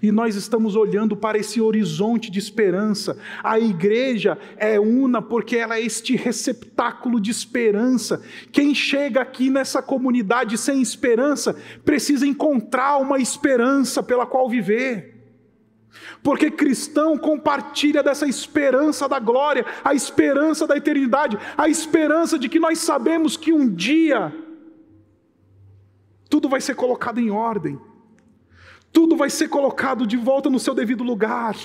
E 0.01 0.11
nós 0.11 0.35
estamos 0.35 0.75
olhando 0.75 1.17
para 1.17 1.37
esse 1.37 1.59
horizonte 1.59 2.31
de 2.31 2.39
esperança. 2.39 3.17
A 3.43 3.59
igreja 3.59 4.37
é 4.57 4.79
una 4.79 5.21
porque 5.21 5.57
ela 5.57 5.77
é 5.77 5.81
este 5.81 6.15
receptáculo 6.15 7.19
de 7.19 7.31
esperança. 7.31 8.23
Quem 8.51 8.73
chega 8.73 9.21
aqui 9.21 9.49
nessa 9.49 9.81
comunidade 9.81 10.57
sem 10.57 10.81
esperança 10.81 11.55
precisa 11.83 12.25
encontrar 12.25 12.97
uma 12.97 13.19
esperança 13.19 14.01
pela 14.01 14.25
qual 14.25 14.49
viver. 14.49 15.10
Porque 16.23 16.49
cristão 16.49 17.17
compartilha 17.17 18.01
dessa 18.01 18.27
esperança 18.27 19.07
da 19.09 19.19
glória, 19.19 19.65
a 19.83 19.93
esperança 19.93 20.65
da 20.65 20.77
eternidade, 20.77 21.37
a 21.57 21.67
esperança 21.67 22.37
de 22.39 22.47
que 22.47 22.59
nós 22.59 22.79
sabemos 22.79 23.35
que 23.35 23.51
um 23.51 23.67
dia 23.67 24.33
tudo 26.29 26.47
vai 26.47 26.61
ser 26.61 26.75
colocado 26.75 27.19
em 27.19 27.29
ordem, 27.29 27.77
tudo 28.93 29.17
vai 29.17 29.29
ser 29.29 29.49
colocado 29.49 30.07
de 30.07 30.15
volta 30.15 30.49
no 30.49 30.59
seu 30.59 30.73
devido 30.73 31.03
lugar. 31.03 31.55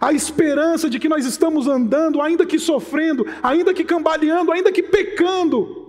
A 0.00 0.12
esperança 0.12 0.88
de 0.88 0.98
que 0.98 1.08
nós 1.08 1.26
estamos 1.26 1.66
andando, 1.66 2.20
ainda 2.22 2.46
que 2.46 2.58
sofrendo, 2.58 3.26
ainda 3.42 3.74
que 3.74 3.84
cambaleando, 3.84 4.52
ainda 4.52 4.70
que 4.70 4.82
pecando, 4.82 5.82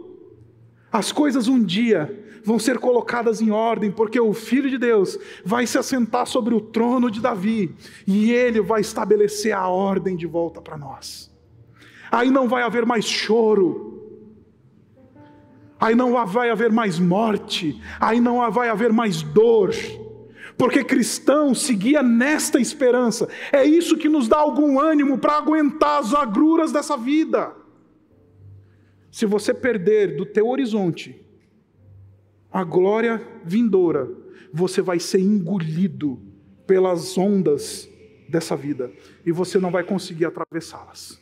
as 0.91 1.11
coisas 1.11 1.47
um 1.47 1.63
dia 1.63 2.22
vão 2.43 2.59
ser 2.59 2.77
colocadas 2.77 3.41
em 3.41 3.51
ordem, 3.51 3.89
porque 3.89 4.19
o 4.19 4.33
Filho 4.33 4.69
de 4.69 4.77
Deus 4.77 5.17
vai 5.43 5.65
se 5.65 5.77
assentar 5.77 6.27
sobre 6.27 6.53
o 6.53 6.61
trono 6.61 7.09
de 7.09 7.21
Davi 7.21 7.73
e 8.05 8.31
ele 8.31 8.61
vai 8.61 8.81
estabelecer 8.81 9.53
a 9.53 9.67
ordem 9.67 10.15
de 10.15 10.27
volta 10.27 10.61
para 10.61 10.77
nós. 10.77 11.31
Aí 12.11 12.29
não 12.29 12.47
vai 12.47 12.61
haver 12.61 12.85
mais 12.85 13.05
choro, 13.05 14.01
aí 15.79 15.95
não 15.95 16.13
vai 16.25 16.49
haver 16.49 16.71
mais 16.71 16.99
morte, 16.99 17.81
aí 17.99 18.19
não 18.19 18.51
vai 18.51 18.69
haver 18.69 18.91
mais 18.91 19.23
dor, 19.23 19.73
porque 20.57 20.83
cristão 20.83 21.55
seguia 21.55 22.03
nesta 22.03 22.59
esperança, 22.59 23.27
é 23.51 23.63
isso 23.63 23.97
que 23.97 24.07
nos 24.07 24.27
dá 24.27 24.37
algum 24.37 24.79
ânimo 24.79 25.17
para 25.17 25.37
aguentar 25.37 25.99
as 25.99 26.13
agruras 26.13 26.71
dessa 26.71 26.95
vida. 26.95 27.55
Se 29.09 29.25
você 29.25 29.53
perder 29.53 30.15
do 30.15 30.25
teu 30.25 30.47
horizonte 30.47 31.22
a 32.53 32.63
glória 32.63 33.19
vindoura, 33.43 34.07
você 34.53 34.79
vai 34.79 34.99
ser 34.99 35.19
engolido 35.19 36.21
pelas 36.67 37.17
ondas 37.17 37.89
dessa 38.29 38.55
vida 38.55 38.91
e 39.25 39.31
você 39.31 39.57
não 39.57 39.71
vai 39.71 39.83
conseguir 39.83 40.25
atravessá-las. 40.25 41.19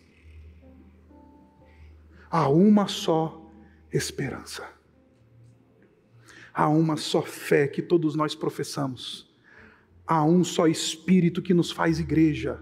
Há 2.30 2.50
uma 2.50 2.90
só 2.90 3.50
esperança. 3.94 4.68
Há 6.54 6.68
uma 6.68 6.98
só 6.98 7.22
fé 7.22 7.66
que 7.66 7.82
todos 7.82 8.14
nós 8.14 8.36
professamos. 8.36 9.34
Há 10.06 10.26
um 10.26 10.44
só 10.44 10.68
Espírito 10.68 11.42
que 11.42 11.54
nos 11.54 11.72
faz 11.72 11.98
igreja. 11.98 12.62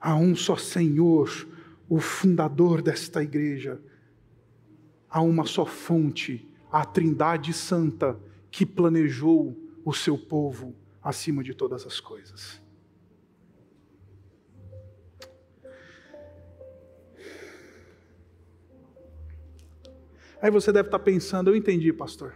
Há 0.00 0.14
um 0.14 0.36
só 0.36 0.56
Senhor, 0.56 1.48
o 1.88 1.98
fundador 1.98 2.80
desta 2.80 3.24
igreja 3.24 3.80
há 5.14 5.22
uma 5.22 5.46
só 5.46 5.64
fonte, 5.64 6.44
a 6.72 6.84
Trindade 6.84 7.52
Santa, 7.52 8.18
que 8.50 8.66
planejou 8.66 9.56
o 9.84 9.94
seu 9.94 10.18
povo 10.18 10.74
acima 11.00 11.44
de 11.44 11.54
todas 11.54 11.86
as 11.86 12.00
coisas. 12.00 12.60
Aí 20.42 20.50
você 20.50 20.72
deve 20.72 20.88
estar 20.88 20.98
pensando, 20.98 21.48
eu 21.48 21.54
entendi, 21.54 21.92
pastor. 21.92 22.34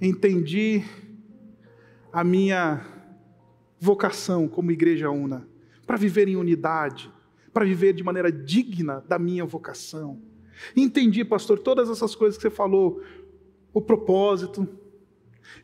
Entendi 0.00 0.82
a 2.10 2.24
minha 2.24 2.82
vocação 3.78 4.48
como 4.48 4.70
igreja 4.70 5.10
una, 5.10 5.46
para 5.86 5.98
viver 5.98 6.28
em 6.28 6.36
unidade, 6.36 7.12
para 7.52 7.66
viver 7.66 7.92
de 7.92 8.02
maneira 8.02 8.32
digna 8.32 9.04
da 9.06 9.18
minha 9.18 9.44
vocação. 9.44 10.31
Entendi, 10.76 11.24
pastor, 11.24 11.58
todas 11.58 11.90
essas 11.90 12.14
coisas 12.14 12.36
que 12.36 12.42
você 12.42 12.50
falou, 12.50 13.02
o 13.72 13.80
propósito, 13.80 14.68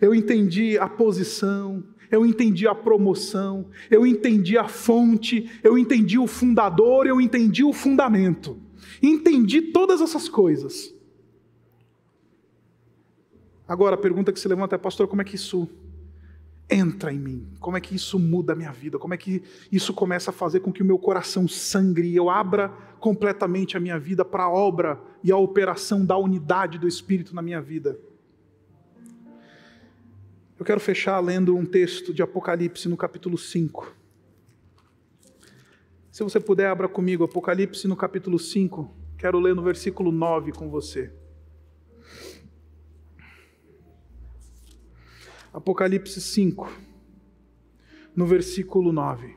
eu 0.01 0.15
entendi 0.15 0.79
a 0.79 0.89
posição, 0.89 1.85
eu 2.11 2.25
entendi 2.25 2.67
a 2.67 2.75
promoção, 2.75 3.67
eu 3.91 4.07
entendi 4.07 4.57
a 4.57 4.67
fonte, 4.67 5.51
eu 5.63 5.77
entendi 5.77 6.19
o 6.19 6.27
fundador, 6.27 7.07
eu 7.07 7.21
entendi 7.21 7.63
o 7.63 7.73
fundamento. 7.73 8.59
Entendi 9.03 9.61
todas 9.61 10.01
essas 10.01 10.29
coisas. 10.29 10.95
Agora 13.67 13.95
a 13.95 13.99
pergunta 13.99 14.33
que 14.33 14.41
se 14.41 14.49
levanta 14.49 14.77
é, 14.77 14.79
pastor, 14.79 15.07
como 15.07 15.21
é 15.21 15.25
que 15.25 15.35
isso 15.37 15.69
entra 16.71 17.13
em 17.13 17.19
mim? 17.19 17.47
Como 17.61 17.77
é 17.77 17.81
que 17.81 17.95
isso 17.95 18.19
muda 18.19 18.53
a 18.53 18.57
minha 18.57 18.73
vida? 18.73 18.99
Como 18.99 19.15
é 19.15 19.17
que 19.17 19.43
isso 19.73 19.95
começa 19.95 20.31
a 20.31 20.35
fazer 20.35 20.61
com 20.61 20.73
que 20.73 20.83
o 20.83 20.87
meu 20.87 20.99
coração 20.99 21.49
sangre 21.49 22.09
e 22.09 22.17
eu 22.17 22.29
abra 22.29 22.69
completamente 23.01 23.77
a 23.77 23.81
minha 23.81 23.99
vida 23.99 24.25
para 24.25 24.45
a 24.45 24.51
obra 24.51 25.01
e 25.25 25.33
a 25.33 25.37
operação 25.37 26.05
da 26.05 26.17
unidade 26.17 26.79
do 26.79 26.87
Espírito 26.87 27.35
na 27.35 27.41
minha 27.41 27.61
vida? 27.61 27.99
Eu 30.59 30.65
quero 30.65 30.81
fechar 30.81 31.21
lendo 31.21 31.57
um 31.57 31.65
texto 31.65 32.13
de 32.13 32.21
Apocalipse 32.21 32.89
no 32.89 32.97
capítulo 32.97 33.39
5. 33.39 33.95
Se 36.11 36.25
você 36.25 36.41
puder, 36.41 36.67
abra 36.67 36.89
comigo 36.89 37.23
Apocalipse 37.23 37.87
no 37.87 37.95
capítulo 37.95 38.39
5. 38.39 38.93
Quero 39.17 39.39
ler 39.39 39.55
no 39.55 39.63
versículo 39.63 40.11
9 40.11 40.51
com 40.53 40.69
você. 40.69 41.13
Apocalipse 45.59 46.21
5, 46.21 46.71
no 48.15 48.25
versículo 48.27 48.93
9. 48.93 49.37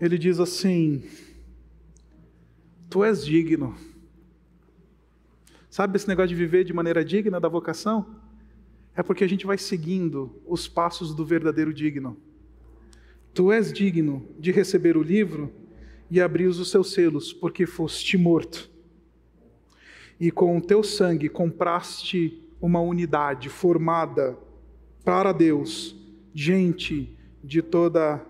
Ele 0.00 0.18
diz 0.18 0.40
assim: 0.40 1.08
Tu 2.90 3.04
és 3.04 3.24
digno. 3.24 3.76
Sabe 5.70 5.96
esse 5.96 6.08
negócio 6.08 6.30
de 6.30 6.34
viver 6.34 6.64
de 6.64 6.72
maneira 6.72 7.04
digna 7.04 7.38
da 7.38 7.48
vocação? 7.48 8.18
É 8.92 9.04
porque 9.04 9.22
a 9.22 9.28
gente 9.28 9.46
vai 9.46 9.56
seguindo 9.56 10.42
os 10.44 10.66
passos 10.66 11.14
do 11.14 11.24
verdadeiro 11.24 11.72
digno. 11.72 12.16
Tu 13.32 13.52
és 13.52 13.72
digno 13.72 14.28
de 14.36 14.50
receber 14.50 14.96
o 14.96 15.02
livro 15.02 15.52
e 16.10 16.20
abrir 16.20 16.46
os 16.46 16.68
seus 16.68 16.92
selos, 16.92 17.32
porque 17.32 17.66
foste 17.66 18.18
morto 18.18 18.74
e 20.18 20.30
com 20.30 20.56
o 20.56 20.60
teu 20.60 20.82
sangue 20.82 21.28
compraste 21.28 22.42
uma 22.60 22.80
unidade 22.80 23.48
formada 23.48 24.38
para 25.04 25.32
Deus, 25.32 25.94
gente 26.34 27.16
de 27.42 27.62
toda 27.62 28.24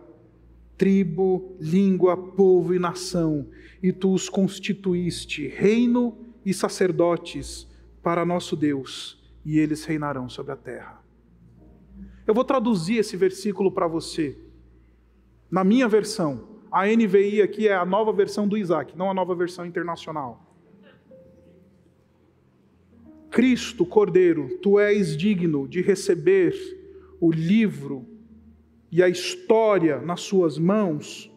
tribo, 0.76 1.56
língua, 1.58 2.16
povo 2.16 2.74
e 2.74 2.78
nação, 2.78 3.48
e 3.82 3.92
tu 3.92 4.12
os 4.12 4.28
constituíste 4.28 5.48
reino 5.48 6.18
e 6.44 6.52
sacerdotes 6.52 7.66
para 8.02 8.24
nosso 8.24 8.54
Deus, 8.54 9.18
e 9.44 9.58
eles 9.58 9.84
reinarão 9.84 10.28
sobre 10.28 10.52
a 10.52 10.56
terra. 10.56 11.02
Eu 12.26 12.34
vou 12.34 12.44
traduzir 12.44 12.98
esse 12.98 13.16
versículo 13.16 13.70
para 13.70 13.86
você. 13.86 14.36
Na 15.50 15.64
minha 15.64 15.88
versão, 15.88 16.56
a 16.70 16.86
NVI 16.86 17.40
aqui 17.40 17.68
é 17.68 17.74
a 17.74 17.84
nova 17.84 18.12
versão 18.12 18.46
do 18.46 18.58
Isaac, 18.58 18.96
não 18.96 19.10
a 19.10 19.14
nova 19.14 19.34
versão 19.34 19.64
internacional. 19.64 20.45
Cristo, 23.36 23.84
Cordeiro, 23.84 24.48
tu 24.62 24.80
és 24.80 25.14
digno 25.14 25.68
de 25.68 25.82
receber 25.82 26.54
o 27.20 27.30
livro 27.30 28.06
e 28.90 29.02
a 29.02 29.10
história 29.10 30.00
nas 30.00 30.22
suas 30.22 30.58
mãos, 30.58 31.30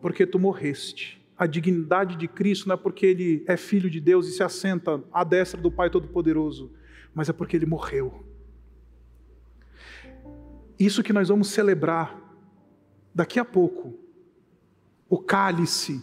porque 0.00 0.26
tu 0.26 0.38
morreste. 0.38 1.22
A 1.36 1.46
dignidade 1.46 2.16
de 2.16 2.26
Cristo 2.26 2.66
não 2.66 2.74
é 2.74 2.78
porque 2.78 3.04
ele 3.04 3.44
é 3.46 3.54
filho 3.54 3.90
de 3.90 4.00
Deus 4.00 4.28
e 4.28 4.32
se 4.32 4.42
assenta 4.42 5.04
à 5.12 5.22
destra 5.24 5.60
do 5.60 5.70
Pai 5.70 5.90
Todo-Poderoso, 5.90 6.72
mas 7.14 7.28
é 7.28 7.34
porque 7.34 7.54
ele 7.54 7.66
morreu. 7.66 8.24
Isso 10.80 11.02
que 11.02 11.12
nós 11.12 11.28
vamos 11.28 11.48
celebrar 11.48 12.18
daqui 13.14 13.38
a 13.38 13.44
pouco. 13.44 13.92
O 15.06 15.18
cálice, 15.18 16.02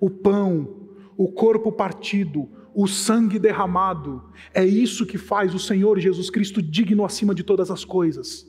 o 0.00 0.10
pão, 0.10 0.88
o 1.16 1.30
corpo 1.30 1.70
partido, 1.70 2.65
o 2.76 2.86
sangue 2.86 3.38
derramado. 3.38 4.22
É 4.52 4.62
isso 4.62 5.06
que 5.06 5.16
faz 5.16 5.54
o 5.54 5.58
Senhor 5.58 5.98
Jesus 5.98 6.28
Cristo 6.28 6.60
digno 6.60 7.06
acima 7.06 7.34
de 7.34 7.42
todas 7.42 7.70
as 7.70 7.86
coisas. 7.86 8.46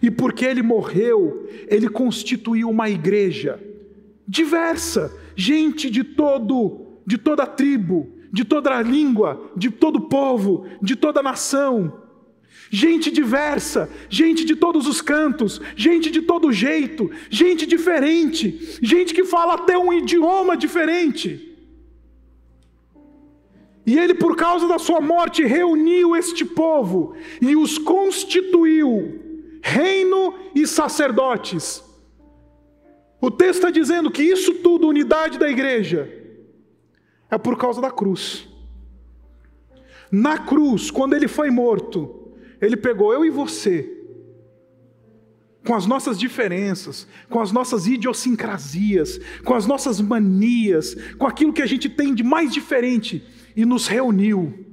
E 0.00 0.08
porque 0.08 0.44
ele 0.44 0.62
morreu, 0.62 1.48
ele 1.66 1.88
constituiu 1.88 2.70
uma 2.70 2.88
igreja 2.88 3.60
diversa, 4.26 5.12
gente 5.34 5.90
de 5.90 6.04
todo, 6.04 7.00
de 7.04 7.18
toda 7.18 7.44
tribo, 7.44 8.08
de 8.32 8.44
toda 8.44 8.80
língua, 8.82 9.50
de 9.56 9.68
todo 9.68 10.02
povo, 10.02 10.66
de 10.80 10.94
toda 10.94 11.20
nação. 11.20 12.00
Gente 12.70 13.10
diversa, 13.10 13.90
gente 14.08 14.44
de 14.44 14.54
todos 14.54 14.86
os 14.86 15.00
cantos, 15.00 15.60
gente 15.74 16.08
de 16.10 16.22
todo 16.22 16.52
jeito, 16.52 17.10
gente 17.30 17.66
diferente, 17.66 18.78
gente 18.80 19.12
que 19.12 19.24
fala 19.24 19.54
até 19.54 19.76
um 19.76 19.92
idioma 19.92 20.56
diferente. 20.56 21.47
E 23.88 23.98
ele, 23.98 24.12
por 24.12 24.36
causa 24.36 24.68
da 24.68 24.78
sua 24.78 25.00
morte, 25.00 25.42
reuniu 25.42 26.14
este 26.14 26.44
povo 26.44 27.14
e 27.40 27.56
os 27.56 27.78
constituiu 27.78 29.18
reino 29.62 30.34
e 30.54 30.66
sacerdotes. 30.66 31.82
O 33.18 33.30
texto 33.30 33.60
está 33.60 33.70
dizendo 33.70 34.10
que 34.10 34.22
isso 34.22 34.56
tudo, 34.56 34.86
unidade 34.86 35.38
da 35.38 35.48
igreja, 35.48 36.06
é 37.30 37.38
por 37.38 37.56
causa 37.56 37.80
da 37.80 37.90
cruz. 37.90 38.46
Na 40.12 40.36
cruz, 40.36 40.90
quando 40.90 41.14
ele 41.14 41.26
foi 41.26 41.48
morto, 41.48 42.34
ele 42.60 42.76
pegou 42.76 43.14
eu 43.14 43.24
e 43.24 43.30
você 43.30 43.94
com 45.64 45.74
as 45.74 45.86
nossas 45.86 46.18
diferenças, 46.18 47.06
com 47.30 47.40
as 47.40 47.52
nossas 47.52 47.86
idiosincrasias, 47.86 49.18
com 49.44 49.54
as 49.54 49.64
nossas 49.66 49.98
manias, 49.98 50.94
com 51.16 51.26
aquilo 51.26 51.54
que 51.54 51.62
a 51.62 51.66
gente 51.66 51.88
tem 51.88 52.14
de 52.14 52.22
mais 52.22 52.52
diferente, 52.52 53.26
e 53.56 53.64
nos 53.64 53.86
reuniu, 53.86 54.66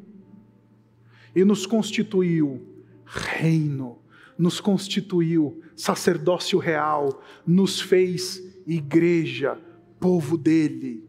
e 1.36 1.44
nos 1.44 1.66
constituiu 1.66 2.66
reino, 3.06 4.00
nos 4.38 4.60
constituiu 4.60 5.62
sacerdócio 5.76 6.60
real, 6.60 7.22
nos 7.46 7.80
fez 7.82 8.42
igreja, 8.66 9.60
povo 10.00 10.38
dele, 10.38 11.04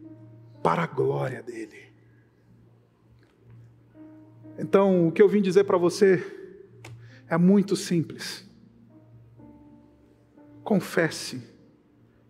para 0.63 0.83
a 0.83 0.87
glória 0.87 1.43
dele. 1.43 1.87
Então, 4.59 5.09
o 5.09 5.13
que 5.13 5.23
eu 5.23 5.29
vim 5.29 5.43
dizer 5.43 5.65
para 5.65 5.77
você 5.77 6.25
é 7.29 7.37
muito 7.37 7.77
simples. 7.77 8.49
Confesse 10.65 11.43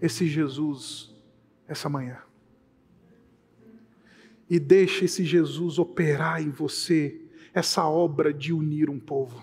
esse 0.01 0.27
Jesus 0.27 1.15
essa 1.69 1.89
manhã. 1.89 2.26
E 4.49 4.59
deixe 4.59 5.05
esse 5.05 5.25
Jesus 5.25 5.79
operar 5.79 6.43
em 6.43 6.51
você 6.51 7.21
essa 7.53 7.87
obra 7.89 8.33
de 8.33 8.53
unir 8.53 8.89
um 8.89 8.99
povo. 8.99 9.43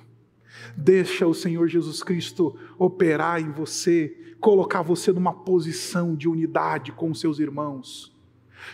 Deixa 0.78 1.28
o 1.28 1.34
Senhor 1.34 1.68
Jesus 1.68 2.04
Cristo 2.04 2.58
operar 2.78 3.42
em 3.42 3.52
você, 3.52 4.36
colocar 4.40 4.82
você 4.82 5.12
numa 5.12 5.34
posição 5.34 6.16
de 6.16 6.28
unidade 6.28 6.92
com 6.92 7.12
os 7.12 7.20
seus 7.20 7.40
irmãos, 7.40 8.16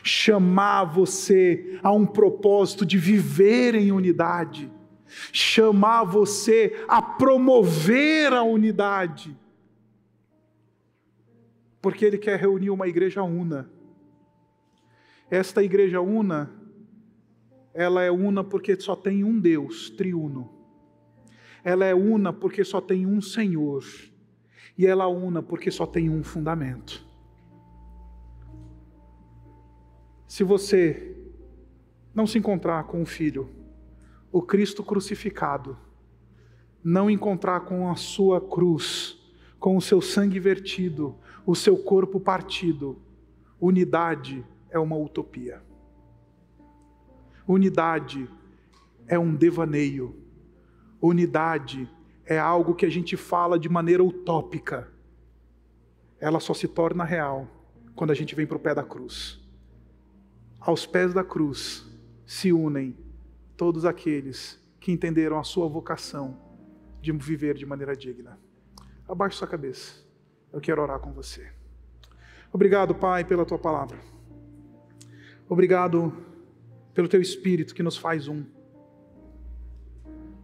chamar 0.04 0.84
você 0.84 1.80
a 1.82 1.92
um 1.92 2.06
propósito 2.06 2.86
de 2.86 2.98
viver 2.98 3.76
em 3.76 3.92
unidade, 3.92 4.72
chamar 5.32 6.04
você 6.04 6.84
a 6.88 7.02
promover 7.02 8.34
a 8.34 8.44
unidade 8.44 9.36
porque 11.82 12.06
ele 12.06 12.18
quer 12.18 12.40
reunir 12.40 12.70
uma 12.70 12.88
igreja 12.88 13.24
una. 13.24 13.70
Esta 15.30 15.62
igreja 15.62 16.02
una, 16.02 16.50
ela 17.74 18.04
é 18.04 18.12
una 18.12 18.44
porque 18.44 18.80
só 18.80 18.96
tem 18.96 19.24
um 19.24 19.40
Deus, 19.40 19.90
triuno. 19.92 20.50
Ela 21.64 21.86
é 21.86 21.94
una 21.94 22.34
porque 22.34 22.64
só 22.64 22.82
tem 22.82 23.06
um 23.06 23.22
Senhor. 23.22 23.84
E 24.78 24.88
ela 24.88 25.04
é 25.04 25.08
una 25.08 25.44
porque 25.44 25.70
só 25.70 25.86
tem 25.86 26.10
um 26.10 26.24
fundamento. 26.24 27.06
Se 30.28 30.44
você 30.44 31.16
não 32.14 32.26
se 32.26 32.38
encontrar 32.38 32.86
com 32.86 33.02
o 33.02 33.06
Filho, 33.06 33.50
o 34.32 34.42
Cristo 34.42 34.84
crucificado, 34.84 35.78
não 36.84 37.10
encontrar 37.10 37.62
com 37.62 37.90
a 37.92 37.96
sua 37.96 38.42
cruz, 38.42 39.18
com 39.60 39.76
o 39.76 39.82
seu 39.82 40.02
sangue 40.02 40.40
vertido, 40.40 41.16
o 41.46 41.56
seu 41.56 41.78
corpo 41.78 42.20
partido. 42.20 43.02
Unidade 43.60 44.46
é 44.70 44.80
uma 44.80 44.96
utopia. 44.96 45.62
Unidade 47.48 48.30
é 49.08 49.18
um 49.18 49.36
devaneio. 49.36 50.16
Unidade 51.02 51.90
é 52.26 52.38
algo 52.38 52.76
que 52.76 52.86
a 52.86 52.90
gente 52.90 53.18
fala 53.18 53.58
de 53.58 53.68
maneira 53.68 54.04
utópica. 54.04 54.92
Ela 56.20 56.40
só 56.40 56.54
se 56.54 56.68
torna 56.68 57.04
real 57.04 57.48
quando 57.96 58.12
a 58.12 58.16
gente 58.16 58.36
vem 58.36 58.46
para 58.46 58.58
o 58.58 58.60
pé 58.60 58.76
da 58.76 58.84
cruz. 58.84 59.40
Aos 60.60 60.86
pés 60.86 61.14
da 61.14 61.24
cruz 61.24 61.86
se 62.26 62.54
unem 62.54 62.96
todos 63.58 63.86
aqueles 63.86 64.60
que 64.80 64.92
entenderam 64.92 65.40
a 65.40 65.44
sua 65.44 65.68
vocação 65.68 66.38
de 67.02 67.12
viver 67.12 67.56
de 67.56 67.66
maneira 67.66 67.96
digna. 67.96 68.40
Abaixe 69.08 69.38
sua 69.38 69.48
cabeça 69.48 70.10
eu 70.52 70.60
quero 70.60 70.82
orar 70.82 71.00
com 71.00 71.12
você. 71.12 71.48
Obrigado, 72.52 72.96
Pai, 72.96 73.24
pela 73.24 73.46
tua 73.46 73.60
palavra. 73.60 73.98
Obrigado 75.50 76.14
pelo 76.94 77.08
teu 77.08 77.20
espírito 77.20 77.74
que 77.74 77.82
nos 77.82 77.98
faz 77.98 78.28
um. 78.28 78.46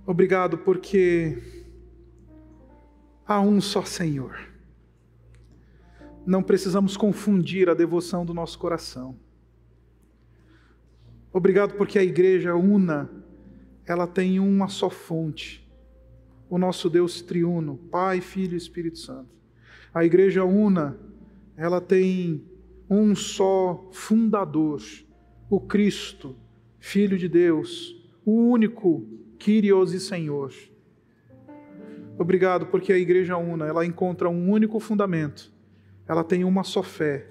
Obrigado 0.04 0.58
porque 0.58 1.38
há 3.24 3.40
um 3.40 3.62
só 3.62 3.86
Senhor. 3.86 4.36
Não 6.26 6.42
precisamos 6.42 6.98
confundir 6.98 7.70
a 7.70 7.76
devoção 7.76 8.26
do 8.26 8.34
nosso 8.34 8.58
coração. 8.58 9.16
Obrigado 11.32 11.76
porque 11.76 12.00
a 12.00 12.04
igreja 12.04 12.56
una, 12.56 13.08
ela 13.86 14.08
tem 14.08 14.40
uma 14.40 14.70
só 14.70 14.90
fonte. 14.90 15.64
O 16.50 16.58
nosso 16.58 16.90
Deus 16.90 17.22
triuno, 17.22 17.78
Pai, 17.92 18.22
Filho 18.22 18.56
e 18.56 18.58
Espírito 18.58 18.98
Santo. 18.98 19.30
A 19.94 20.04
igreja 20.04 20.44
una, 20.44 20.98
ela 21.56 21.80
tem 21.80 22.44
um 22.90 23.16
só 23.16 23.88
fundador, 23.92 24.82
o 25.50 25.60
Cristo, 25.60 26.36
Filho 26.80 27.18
de 27.18 27.28
Deus, 27.28 27.96
o 28.26 28.32
único 28.32 29.08
Kyrios 29.40 29.94
e 29.94 30.00
Senhor. 30.00 30.54
Obrigado, 32.18 32.68
porque 32.68 32.94
a 32.94 32.98
igreja 32.98 33.38
una, 33.38 33.66
ela 33.66 33.86
encontra 33.86 34.30
um 34.30 34.50
único 34.50 34.80
fundamento. 34.80 35.52
Ela 36.08 36.24
tem 36.24 36.44
uma 36.44 36.64
só 36.64 36.84
fé, 36.84 37.28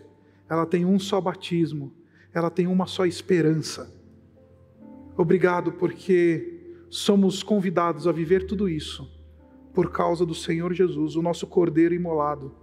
ela 0.48 0.66
tem 0.66 0.84
um 0.84 0.98
só 0.98 1.20
batismo, 1.20 1.92
ela 2.32 2.50
tem 2.50 2.66
uma 2.66 2.86
só 2.86 3.06
esperança. 3.06 3.92
Obrigado, 5.16 5.72
porque 5.72 6.82
somos 6.90 7.42
convidados 7.42 8.06
a 8.06 8.12
viver 8.12 8.46
tudo 8.46 8.68
isso 8.68 9.14
por 9.74 9.90
causa 9.90 10.24
do 10.24 10.34
Senhor 10.34 10.72
Jesus, 10.72 11.16
o 11.16 11.22
nosso 11.22 11.48
Cordeiro 11.48 11.94
imolado, 11.94 12.54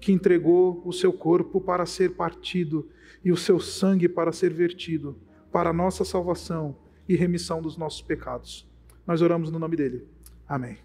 que 0.00 0.12
entregou 0.12 0.82
o 0.84 0.92
seu 0.92 1.12
corpo 1.12 1.60
para 1.60 1.86
ser 1.86 2.14
partido 2.14 2.88
e 3.24 3.32
o 3.32 3.36
seu 3.36 3.58
sangue 3.58 4.08
para 4.08 4.32
ser 4.32 4.52
vertido 4.52 5.18
para 5.50 5.70
a 5.70 5.72
nossa 5.72 6.04
salvação 6.04 6.76
e 7.08 7.16
remissão 7.16 7.60
dos 7.62 7.76
nossos 7.76 8.02
pecados. 8.02 8.68
Nós 9.06 9.22
oramos 9.22 9.50
no 9.50 9.58
nome 9.58 9.76
dele. 9.76 10.06
Amém. 10.46 10.78